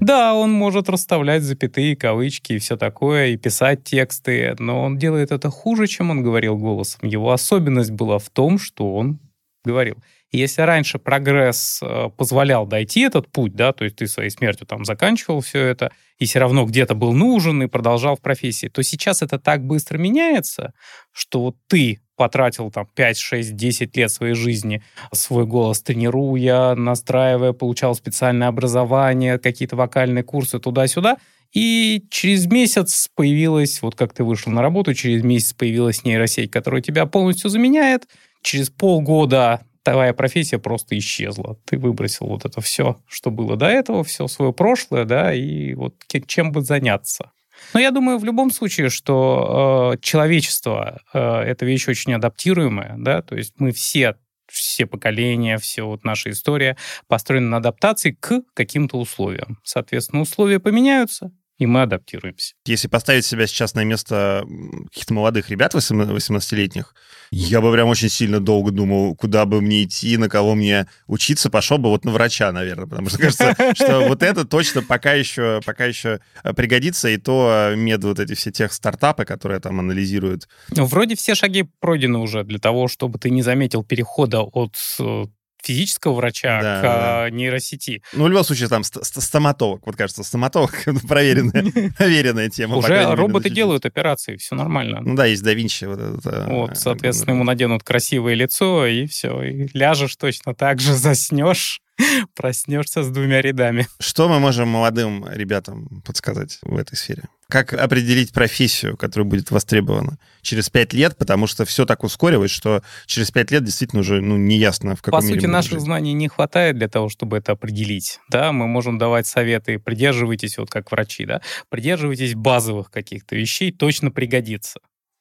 Да, 0.01 0.35
он 0.35 0.51
может 0.51 0.89
расставлять 0.89 1.43
запятые, 1.43 1.95
кавычки 1.97 2.55
и 2.55 2.59
все 2.59 2.77
такое, 2.77 3.29
и 3.29 3.37
писать 3.37 3.85
тексты, 3.85 4.57
но 4.59 4.83
он 4.83 4.99
делает 4.99 5.31
это 5.31 5.51
хуже, 5.51 5.87
чем 5.87 6.11
он 6.11 6.23
говорил 6.23 6.57
голосом. 6.57 7.09
Его 7.09 7.31
особенность 7.31 7.91
была 7.93 8.19
в 8.19 8.29
том, 8.31 8.59
что 8.59 8.95
он 8.95 9.21
говорил. 9.65 9.97
Если 10.31 10.63
раньше 10.63 10.99
прогресс 10.99 11.81
э, 11.83 12.09
позволял 12.17 12.67
дойти 12.67 13.01
этот 13.01 13.31
путь, 13.31 13.55
да, 13.55 13.73
то 13.73 13.85
есть 13.85 13.97
ты 13.97 14.07
своей 14.07 14.31
смертью 14.31 14.67
там 14.67 14.85
заканчивал 14.87 15.43
все 15.43 15.61
это, 15.61 15.93
и 16.19 16.25
все 16.25 16.39
равно 16.39 16.65
где-то 16.65 16.95
был 16.95 17.13
нужен 17.13 17.63
и 17.63 17.67
продолжал 17.67 18.17
в 18.17 18.23
профессии, 18.23 18.69
то 18.69 18.83
сейчас 18.83 19.21
это 19.21 19.39
так 19.39 19.63
быстро 19.65 19.99
меняется, 19.99 20.73
что 21.13 21.55
ты 21.67 22.01
потратил 22.17 22.71
там 22.71 22.87
5, 22.95 23.19
6, 23.19 23.57
10 23.57 23.97
лет 23.97 24.11
своей 24.11 24.35
жизни, 24.35 24.83
свой 25.13 25.45
голос 25.45 25.83
тренируя, 25.83 26.75
настраивая, 26.75 27.53
получал 27.53 27.95
специальное 27.95 28.49
образование, 28.49 29.39
какие-то 29.39 29.77
вокальные 29.77 30.25
курсы 30.25 30.59
туда-сюда, 30.59 31.19
и 31.53 32.05
через 32.11 32.47
месяц 32.47 33.09
появилась, 33.15 33.83
вот 33.83 33.95
как 33.95 34.15
ты 34.15 34.25
вышел 34.25 34.51
на 34.51 34.63
работу, 34.63 34.95
через 34.95 35.23
месяц 35.23 35.53
появилась 35.53 36.05
нейросеть, 36.05 36.51
которая 36.51 36.81
тебя 36.81 37.05
полностью 37.05 37.51
заменяет, 37.51 38.07
через 38.43 38.71
полгода 38.71 39.63
твоя 39.83 40.15
профессия 40.15 40.59
просто 40.59 40.97
исчезла. 40.99 41.59
Ты 41.65 41.79
выбросил 41.79 42.27
вот 42.27 42.45
это 42.45 42.61
все, 42.61 43.01
что 43.09 43.31
было 43.31 43.57
до 43.57 43.67
этого, 43.67 44.05
все 44.05 44.29
свое 44.29 44.53
прошлое, 44.53 45.05
да, 45.05 45.35
и 45.35 45.75
вот 45.75 45.95
чем 46.27 46.53
бы 46.53 46.63
заняться. 46.63 47.33
Но 47.75 47.81
я 47.81 47.91
думаю, 47.91 48.19
в 48.19 48.25
любом 48.25 48.51
случае, 48.51 48.91
что 48.91 49.93
э, 49.95 49.99
человечество 50.01 51.01
э, 51.13 51.19
это 51.19 51.65
вещь 51.65 51.89
очень 51.89 52.13
адаптируемая, 52.15 52.95
да, 52.99 53.23
то 53.23 53.37
есть 53.37 53.55
мы 53.59 53.73
все 53.73 54.17
все 54.49 54.87
поколения, 54.87 55.57
все 55.57 55.83
вот 55.85 56.05
наша 56.05 56.31
история 56.31 56.77
построена 57.09 57.49
на 57.49 57.57
адаптации 57.57 58.11
к 58.11 58.43
каким-то 58.53 58.99
условиям. 58.99 59.59
Соответственно, 59.65 60.23
условия 60.23 60.61
поменяются, 60.61 61.33
и 61.63 61.67
мы 61.67 61.83
адаптируемся. 61.83 62.55
Если 62.67 62.89
поставить 62.89 63.25
себя 63.25 63.47
сейчас 63.47 63.75
на 63.75 63.85
место 63.85 64.45
каких-то 64.87 65.15
молодых 65.15 65.49
ребят 65.49 65.75
18-летних, 65.75 66.95
я 67.31 67.61
бы 67.61 67.73
прям 67.73 67.89
очень 67.89 68.09
сильно 68.09 68.41
долго 68.41 68.73
думал, 68.73 69.15
куда 69.15 69.47
бы 69.47 69.61
мне 69.61 69.85
идти, 69.85 70.17
на 70.17 70.29
кого 70.29 70.57
мне 70.57 70.89
учиться. 71.07 71.51
Пошел 71.51 71.79
бы 71.79 71.89
вот 71.89 72.05
на 72.05 72.11
врача, 72.11 72.51
наверное, 72.51 72.87
потому 72.87 73.09
что 73.09 73.19
кажется, 73.19 73.55
что 73.75 74.09
вот 74.09 74.25
это 74.25 74.45
точно 74.45 74.83
пока 74.83 75.13
еще, 75.13 75.61
пока 75.65 75.85
еще 75.85 76.21
э, 76.43 76.53
пригодится, 76.53 77.09
и 77.09 77.17
то 77.17 77.71
э, 77.71 77.77
мед 77.77 78.03
вот 78.03 78.19
эти 78.19 78.35
все 78.35 78.51
тех 78.51 78.73
стартапы, 78.73 79.25
которые 79.25 79.61
там 79.61 79.79
анализируют. 79.79 80.49
Ну, 80.71 80.85
вроде 80.85 81.15
все 81.15 81.37
шаги 81.37 81.65
пройдены 81.79 82.19
уже 82.19 82.43
для 82.43 82.59
того, 82.59 82.89
чтобы 82.89 83.21
ты 83.21 83.31
не 83.31 83.43
заметил 83.43 83.85
перехода 83.85 84.43
от 84.43 84.77
э, 84.99 85.25
физического 85.63 86.15
врача 86.15 86.61
Да, 86.63 86.79
к 86.79 86.83
да. 86.83 87.25
а, 87.25 87.31
нейросети. 87.31 88.03
Ну, 88.13 88.25
в 88.25 88.29
любом 88.29 88.45
случае, 88.45 88.69
там 88.69 88.83
ст- 88.85 89.05
ст- 89.05 89.21
стоматолог. 89.23 89.87
Вот, 89.87 89.97
кажется, 89.97 90.23
стоматолог— 90.25 90.73
проверенная, 91.09 91.91
проверенная 91.99 92.49
тема. 92.49 92.77
Уже 92.77 93.15
роботы 93.15 93.51
делают 93.51 93.85
операции, 93.87 94.37
все 94.37 94.55
нормально. 94.55 95.01
Ну 95.03 95.15
да, 95.15 95.27
есть 95.27 95.43
да 95.43 95.53
Винчи. 95.53 95.85
Вот, 95.85 95.99
этот, 96.01 96.27
э, 96.27 96.47
Вот, 96.49 96.79
соответственно, 96.79 97.35
ему 97.35 97.45
наденут 97.45 97.83
красивое 97.83 98.35
лицо, 98.35 98.87
и 98.87 99.07
все. 99.07 99.43
И 99.43 99.69
ляжешь 99.75 100.17
точно 100.17 100.55
так 100.55 100.81
же, 100.81 100.95
заснешь, 100.95 101.82
проснешься 102.35 103.03
с 103.03 103.09
двумя 103.11 103.41
рядами. 103.43 103.87
Что 104.01 104.29
мы 104.29 104.39
можем 104.39 104.69
молодым 104.69 105.27
ребятам 105.31 106.03
подсказать 106.05 106.59
в 106.63 106.77
этой 106.77 106.97
сфере? 106.97 107.25
Как 107.49 107.75
определить 107.75 108.33
профессию, 108.33 108.97
которая 108.97 109.29
будет 109.29 109.51
востребована 109.51 110.19
через 110.41 110.71
пять 110.71 110.95
лет, 110.95 111.19
потому 111.19 111.47
что 111.47 111.67
все 111.67 111.85
так 111.85 112.03
ускорилось, 112.03 112.51
что 112.51 112.83
через 113.07 113.31
пять 113.31 113.51
лет 113.51 113.63
действительно 113.63 114.01
уже 114.01 114.23
ну, 114.23 114.39
неясно, 114.39 114.97
в 114.97 115.03
каком 115.03 115.21
По 115.21 115.27
сути, 115.27 115.45
наших 115.45 115.73
жить. 115.73 115.83
знаний 115.83 116.15
не 116.15 116.29
хватает 116.29 116.79
для 116.79 116.89
того, 116.89 117.11
чтобы 117.11 117.37
это 117.37 117.53
определить. 117.53 118.21
Да, 118.31 118.53
мы 118.53 118.67
можем 118.67 118.97
давать 118.97 119.27
советы, 119.27 119.79
придерживайтесь, 119.79 120.57
вот 120.57 120.71
как 120.71 120.91
врачи, 120.91 121.27
да, 121.27 121.43
придерживайтесь 121.69 122.35
базовых 122.35 122.91
каких-то 122.91 123.37
вещей, 123.37 123.71
точно 123.71 124.11
пригодится. 124.11 124.81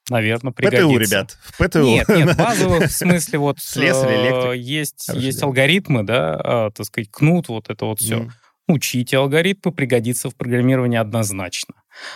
Наверное, 0.09 0.51
пригодится. 0.51 0.87
ПТУ, 0.87 0.97
ребят, 0.99 1.37
в 1.41 1.57
ПТУ. 1.57 1.83
Нет, 1.83 2.09
нет, 2.09 2.35
базовых 2.37 2.89
в 2.89 2.91
смысле 2.91 3.39
вот 3.39 3.59
Слесарь, 3.61 4.53
э, 4.53 4.57
есть, 4.57 5.05
Хорошо, 5.07 5.25
есть 5.25 5.43
алгоритмы, 5.43 6.03
да, 6.03 6.39
а, 6.43 6.71
так 6.71 6.85
сказать, 6.85 7.09
кнут, 7.11 7.49
вот 7.49 7.69
это 7.69 7.85
вот 7.85 7.99
все. 7.99 8.17
Мгм. 8.17 8.31
Учите 8.67 9.17
алгоритмы, 9.17 9.71
пригодится 9.71 10.29
в 10.29 10.35
программировании 10.35 10.97
однозначно. 10.97 11.75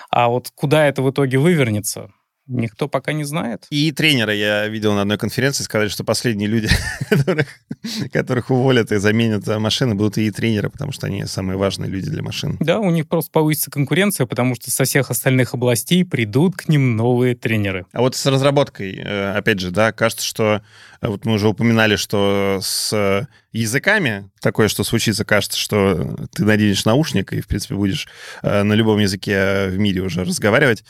А 0.09 0.29
вот 0.29 0.51
куда 0.55 0.87
это 0.87 1.01
в 1.01 1.09
итоге 1.11 1.37
вывернется, 1.37 2.11
никто 2.47 2.87
пока 2.87 3.13
не 3.13 3.23
знает. 3.23 3.65
И 3.69 3.91
тренера 3.91 4.33
я 4.33 4.67
видел 4.67 4.93
на 4.93 5.01
одной 5.01 5.17
конференции, 5.17 5.63
сказали, 5.63 5.89
что 5.89 6.03
последние 6.03 6.47
люди, 6.47 6.69
которых, 7.09 7.47
которых 8.11 8.51
уволят 8.51 8.91
и 8.91 8.97
заменят 8.97 9.47
машины, 9.47 9.95
будут 9.95 10.17
и 10.17 10.29
тренеры, 10.31 10.69
потому 10.69 10.91
что 10.91 11.07
они 11.07 11.25
самые 11.25 11.57
важные 11.57 11.89
люди 11.89 12.09
для 12.09 12.21
машин. 12.21 12.57
Да, 12.59 12.79
у 12.79 12.91
них 12.91 13.07
просто 13.07 13.31
повысится 13.31 13.71
конкуренция, 13.71 14.25
потому 14.25 14.55
что 14.55 14.71
со 14.71 14.83
всех 14.83 15.09
остальных 15.11 15.53
областей 15.53 16.05
придут 16.05 16.55
к 16.55 16.67
ним 16.67 16.95
новые 16.95 17.35
тренеры. 17.35 17.85
А 17.91 18.01
вот 18.01 18.15
с 18.15 18.25
разработкой, 18.25 18.95
э, 18.95 19.31
опять 19.33 19.59
же, 19.59 19.71
да, 19.71 19.91
кажется, 19.91 20.25
что 20.25 20.61
э, 21.01 21.07
вот 21.07 21.25
мы 21.25 21.33
уже 21.33 21.47
упоминали, 21.47 21.95
что 21.95 22.59
с 22.61 22.93
э, 22.93 23.25
языками 23.51 24.29
такое, 24.41 24.67
что 24.67 24.83
случится, 24.83 25.25
кажется, 25.25 25.57
что 25.57 26.27
ты 26.33 26.43
наденешь 26.43 26.85
наушник 26.85 27.33
и, 27.33 27.41
в 27.41 27.47
принципе, 27.47 27.75
будешь 27.75 28.07
на 28.43 28.73
любом 28.73 28.99
языке 28.99 29.67
в 29.67 29.77
мире 29.77 30.01
уже 30.01 30.23
разговаривать. 30.23 30.83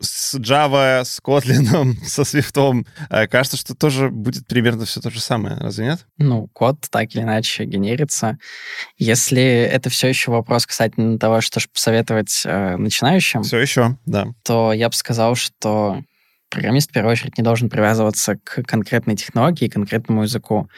С 0.00 0.34
Java, 0.36 1.04
с 1.04 1.20
Kotlin, 1.20 1.94
со 2.04 2.22
Swift, 2.22 2.84
э, 3.10 3.26
кажется, 3.26 3.56
что 3.56 3.74
тоже 3.74 4.10
будет 4.10 4.46
примерно 4.46 4.84
все 4.84 5.00
то 5.00 5.10
же 5.10 5.20
самое, 5.20 5.56
разве 5.56 5.86
нет? 5.86 6.06
Ну, 6.18 6.48
код 6.48 6.76
так 6.90 7.14
или 7.14 7.22
иначе 7.22 7.64
генерится. 7.64 8.38
Если 8.96 9.42
это 9.42 9.90
все 9.90 10.08
еще 10.08 10.30
вопрос 10.30 10.66
касательно 10.66 11.18
того, 11.18 11.40
что 11.40 11.60
же 11.60 11.68
посоветовать 11.68 12.42
э, 12.44 12.76
начинающим, 12.76 13.42
Все 13.42 13.58
еще, 13.58 13.96
да. 14.06 14.28
то 14.44 14.72
я 14.72 14.88
бы 14.88 14.94
сказал, 14.94 15.34
что 15.34 16.02
программист 16.48 16.90
в 16.90 16.92
первую 16.92 17.12
очередь 17.12 17.36
не 17.38 17.44
должен 17.44 17.68
привязываться 17.68 18.36
к 18.36 18.62
конкретной 18.62 19.16
технологии, 19.16 19.68
конкретному 19.68 20.22
языку. 20.22 20.68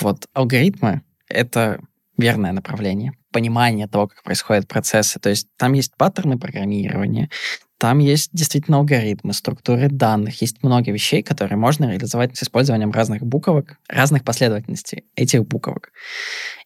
Вот 0.00 0.26
алгоритмы— 0.32 1.02
это 1.28 1.80
верное 2.16 2.52
направление, 2.52 3.12
понимание 3.32 3.86
того, 3.86 4.08
как 4.08 4.22
происходят 4.22 4.66
процессы. 4.68 5.18
То 5.18 5.28
есть 5.28 5.48
там 5.56 5.74
есть 5.74 5.94
паттерны 5.96 6.38
программирования, 6.38 7.30
там 7.78 7.98
есть 7.98 8.30
действительно 8.32 8.78
алгоритмы, 8.78 9.32
структуры 9.34 9.88
данных, 9.88 10.40
есть 10.40 10.62
много 10.62 10.90
вещей, 10.90 11.22
которые 11.22 11.58
можно 11.58 11.90
реализовать 11.90 12.36
с 12.36 12.42
использованием 12.42 12.90
разных 12.90 13.22
буквок, 13.22 13.78
разных 13.88 14.24
последовательностей 14.24 15.04
этих 15.14 15.46
буквок. 15.46 15.92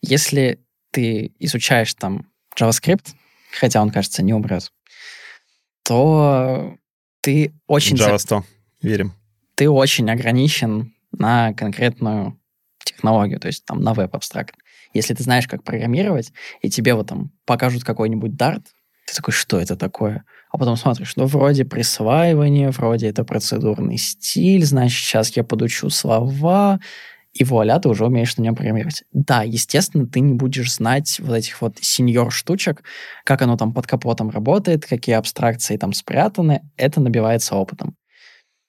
Если 0.03 0.61
ты 0.93 1.33
изучаешь 1.39 1.95
там 1.95 2.27
JavaScript, 2.57 3.09
хотя 3.59 3.83
он, 3.83 3.91
кажется, 3.91 4.23
не 4.23 4.33
умрет, 4.33 4.71
то 5.83 6.77
ты 7.23 7.55
очень, 7.67 7.97
Java 7.97 8.19
100, 8.19 8.45
верим. 8.83 9.13
ты 9.57 9.69
очень 9.69 10.11
ограничен 10.11 10.95
на 11.13 11.53
конкретную 11.55 12.39
технологию, 12.85 13.41
то 13.41 13.49
есть 13.49 13.65
там 13.65 13.83
на 13.83 13.95
веб-абстракт. 13.95 14.55
Если 14.93 15.15
ты 15.15 15.23
знаешь, 15.23 15.49
как 15.49 15.65
программировать, 15.65 16.33
и 16.63 16.71
тебе 16.71 16.95
вот 16.95 17.09
там 17.09 17.33
покажут 17.45 17.85
какой-нибудь 17.85 18.33
Dart, 18.33 18.65
ты 19.07 19.15
такой, 19.15 19.33
что 19.33 19.59
это 19.59 19.77
такое? 19.77 20.25
А 20.51 20.59
потом 20.59 20.77
смотришь, 20.77 21.15
ну, 21.17 21.27
вроде 21.27 21.65
присваивание, 21.65 22.71
вроде 22.71 23.09
это 23.09 23.25
процедурный 23.25 23.99
стиль, 23.99 24.65
значит, 24.65 25.05
сейчас 25.05 25.37
я 25.37 25.45
подучу 25.45 25.91
слова, 25.91 26.81
и 27.33 27.45
вуаля, 27.45 27.79
ты 27.79 27.89
уже 27.89 28.05
умеешь 28.05 28.37
на 28.37 28.43
нем 28.43 28.57
программировать. 28.57 29.05
Да, 29.13 29.45
естественно, 29.45 30.07
ты 30.07 30.19
не 30.19 30.35
будешь 30.35 30.75
знать 30.75 31.21
вот 31.21 31.37
этих 31.37 31.61
вот 31.63 31.79
сеньор 31.81 32.33
штучек, 32.33 32.83
как 33.25 33.43
оно 33.43 33.57
там 33.57 33.73
под 33.73 33.87
капотом 33.87 34.31
работает, 34.31 34.85
какие 34.85 35.15
абстракции 35.15 35.77
там 35.77 35.93
спрятаны, 35.93 36.63
это 36.77 37.01
набивается 37.01 37.55
опытом. 37.55 37.97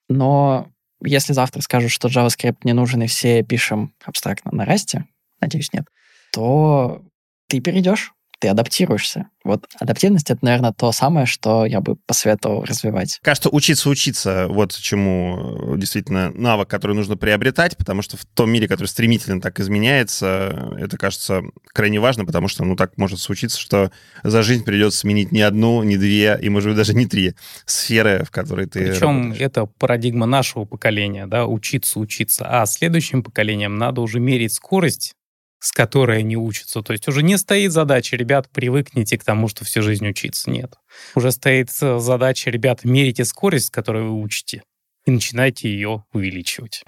Но 0.07 0.67
если 1.03 1.34
завтра 1.34 1.61
скажут, 1.61 1.89
что 1.89 2.07
JavaScript 2.07 2.59
не 2.63 2.73
нужен 2.73 3.01
и 3.01 3.07
все 3.07 3.41
пишем 3.41 3.95
абстрактно 4.05 4.51
на 4.53 4.65
расте, 4.65 5.05
надеюсь, 5.39 5.73
нет, 5.73 5.88
то 6.32 7.01
ты 7.47 7.59
перейдешь, 7.59 8.13
ты 8.41 8.47
адаптируешься. 8.47 9.27
Вот 9.43 9.65
адаптивность— 9.79 10.29
это, 10.31 10.43
наверное, 10.43 10.73
то 10.73 10.91
самое, 10.91 11.27
что 11.27 11.63
я 11.63 11.79
бы 11.79 11.95
посоветовал 11.95 12.63
развивать. 12.63 13.19
Кажется, 13.21 13.49
учиться 13.49 13.87
учиться, 13.87 14.47
вот 14.49 14.73
чему 14.73 15.75
э, 15.75 15.77
действительно 15.77 16.31
навык, 16.31 16.67
который 16.67 16.95
нужно 16.95 17.17
приобретать, 17.17 17.77
потому 17.77 18.01
что 18.01 18.17
в 18.17 18.25
том 18.25 18.51
мире, 18.51 18.67
который 18.67 18.87
стремительно 18.87 19.39
так 19.41 19.59
изменяется, 19.59 20.73
это 20.79 20.97
кажется 20.97 21.43
крайне 21.71 21.99
важно, 21.99 22.25
потому 22.25 22.47
что, 22.47 22.65
ну, 22.65 22.75
так 22.75 22.97
может 22.97 23.19
случиться, 23.19 23.59
что 23.59 23.91
за 24.23 24.41
жизнь 24.41 24.63
придется 24.63 24.99
сменить 24.99 25.31
не 25.31 25.41
одну, 25.41 25.83
не 25.83 25.97
две, 25.97 26.37
и, 26.41 26.49
может 26.49 26.69
быть, 26.69 26.77
даже 26.77 26.95
не 26.95 27.05
три 27.05 27.35
сферы, 27.65 28.23
в 28.25 28.31
которой 28.31 28.65
ты 28.65 28.91
Причем 28.91 29.21
работаешь. 29.21 29.41
это 29.41 29.65
парадигма 29.67 30.25
нашего 30.25 30.65
поколения, 30.65 31.27
да, 31.27 31.45
учиться, 31.45 31.99
учиться. 31.99 32.47
А 32.49 32.65
следующим 32.65 33.21
поколениям 33.21 33.77
надо 33.77 34.01
уже 34.01 34.19
мерить 34.19 34.53
скорость, 34.53 35.13
с 35.62 35.72
которой 35.72 36.20
они 36.20 36.36
учатся. 36.36 36.82
То 36.82 36.91
есть 36.91 37.07
уже 37.07 37.22
не 37.22 37.38
стоит 37.38 37.72
задача, 37.72 38.18
ребят, 38.18 38.49
привыкните 38.49 39.18
к 39.18 39.24
тому, 39.24 39.47
что 39.47 39.64
всю 39.64 39.82
жизнь 39.84 40.07
учиться. 40.07 40.49
Нет. 40.49 40.74
Уже 41.16 41.32
стоит 41.32 41.70
э, 41.82 41.99
задача, 41.99 42.49
ребят, 42.49 42.84
мерите 42.84 43.24
скорость, 43.24 43.68
с 43.68 43.70
которой 43.70 44.03
вы 44.03 44.20
учите, 44.20 44.64
и 45.05 45.12
начинайте 45.12 45.70
ее 45.70 46.03
увеличивать. 46.14 46.84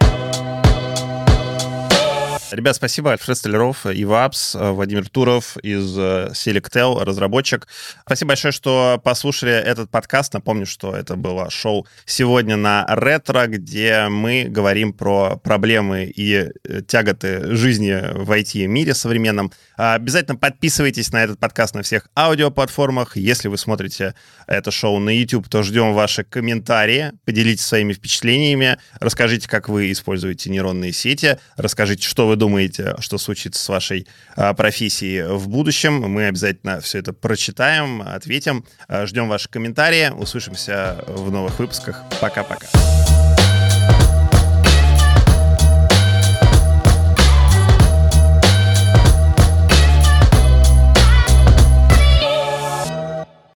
Ребят, 2.54 2.76
спасибо. 2.76 3.14
Альфред 3.14 3.36
Столяров, 3.36 3.88
Ивапс, 3.88 4.54
Владимир 4.54 5.10
Туров 5.10 5.58
из 5.58 5.98
э, 5.98 6.30
Selectel, 6.34 7.04
разработчик. 7.04 7.68
Спасибо 8.06 8.30
большое, 8.30 8.52
что 8.52 9.02
послушали 9.04 9.52
этот 9.52 9.90
подкаст. 9.90 10.36
Напомню, 10.36 10.68
что 10.68 10.96
это 10.96 11.16
было 11.16 11.50
шоу 11.50 11.88
сегодня 12.06 12.56
на 12.56 12.86
Ретро, 12.88 13.48
где 13.48 14.08
мы 14.08 14.46
говорим 14.48 14.94
про 14.94 15.38
проблемы 15.38 16.04
и 16.04 16.52
э, 16.64 16.82
тяготы 16.88 17.56
жизни 17.56 18.00
в 18.14 18.30
IT-мире 18.32 18.94
современном. 18.94 19.52
А, 19.76 19.96
Обязательно 19.96 20.38
подписывайтесь 20.38 21.12
на 21.12 21.24
этот 21.24 21.40
подкаст 21.40 21.74
на 21.74 21.82
всех 21.82 22.08
аудиоплатформах. 22.16 23.18
Если 23.18 23.48
вы 23.48 23.58
смотрите 23.58 24.14
это 24.46 24.70
шоу 24.70 25.00
на 25.00 25.10
YouTube, 25.10 25.50
то 25.50 25.64
ждем 25.64 25.94
ваши 25.94 26.24
комментарии. 26.24 27.14
Поделитесь 27.26 27.66
своими 27.66 27.94
впечатлениями. 27.94 28.78
Расскажите, 29.00 29.50
как 29.50 29.70
вы 29.70 29.92
используете 29.92 30.52
нейронные 30.52 30.94
сети. 30.94 31.40
Расскажите, 31.58 32.08
что 32.08 32.28
вы 32.28 32.43
думаете, 32.44 32.96
что 33.00 33.18
случится 33.18 33.64
с 33.64 33.70
вашей 33.70 34.06
а, 34.36 34.54
профессией 34.54 35.24
в 35.24 35.48
будущем. 35.48 36.02
Мы 36.02 36.26
обязательно 36.26 36.82
все 36.82 37.00
это 37.00 37.14
прочитаем, 37.14 38.02
ответим. 38.02 38.66
А, 38.90 39.06
Ждем 39.06 39.30
ваши 39.30 39.48
комментарии. 39.48 40.10
Услышимся 40.10 41.06
в 41.08 41.32
новых 41.32 41.58
выпусках. 41.58 42.04
Пока-пока. 42.20 42.68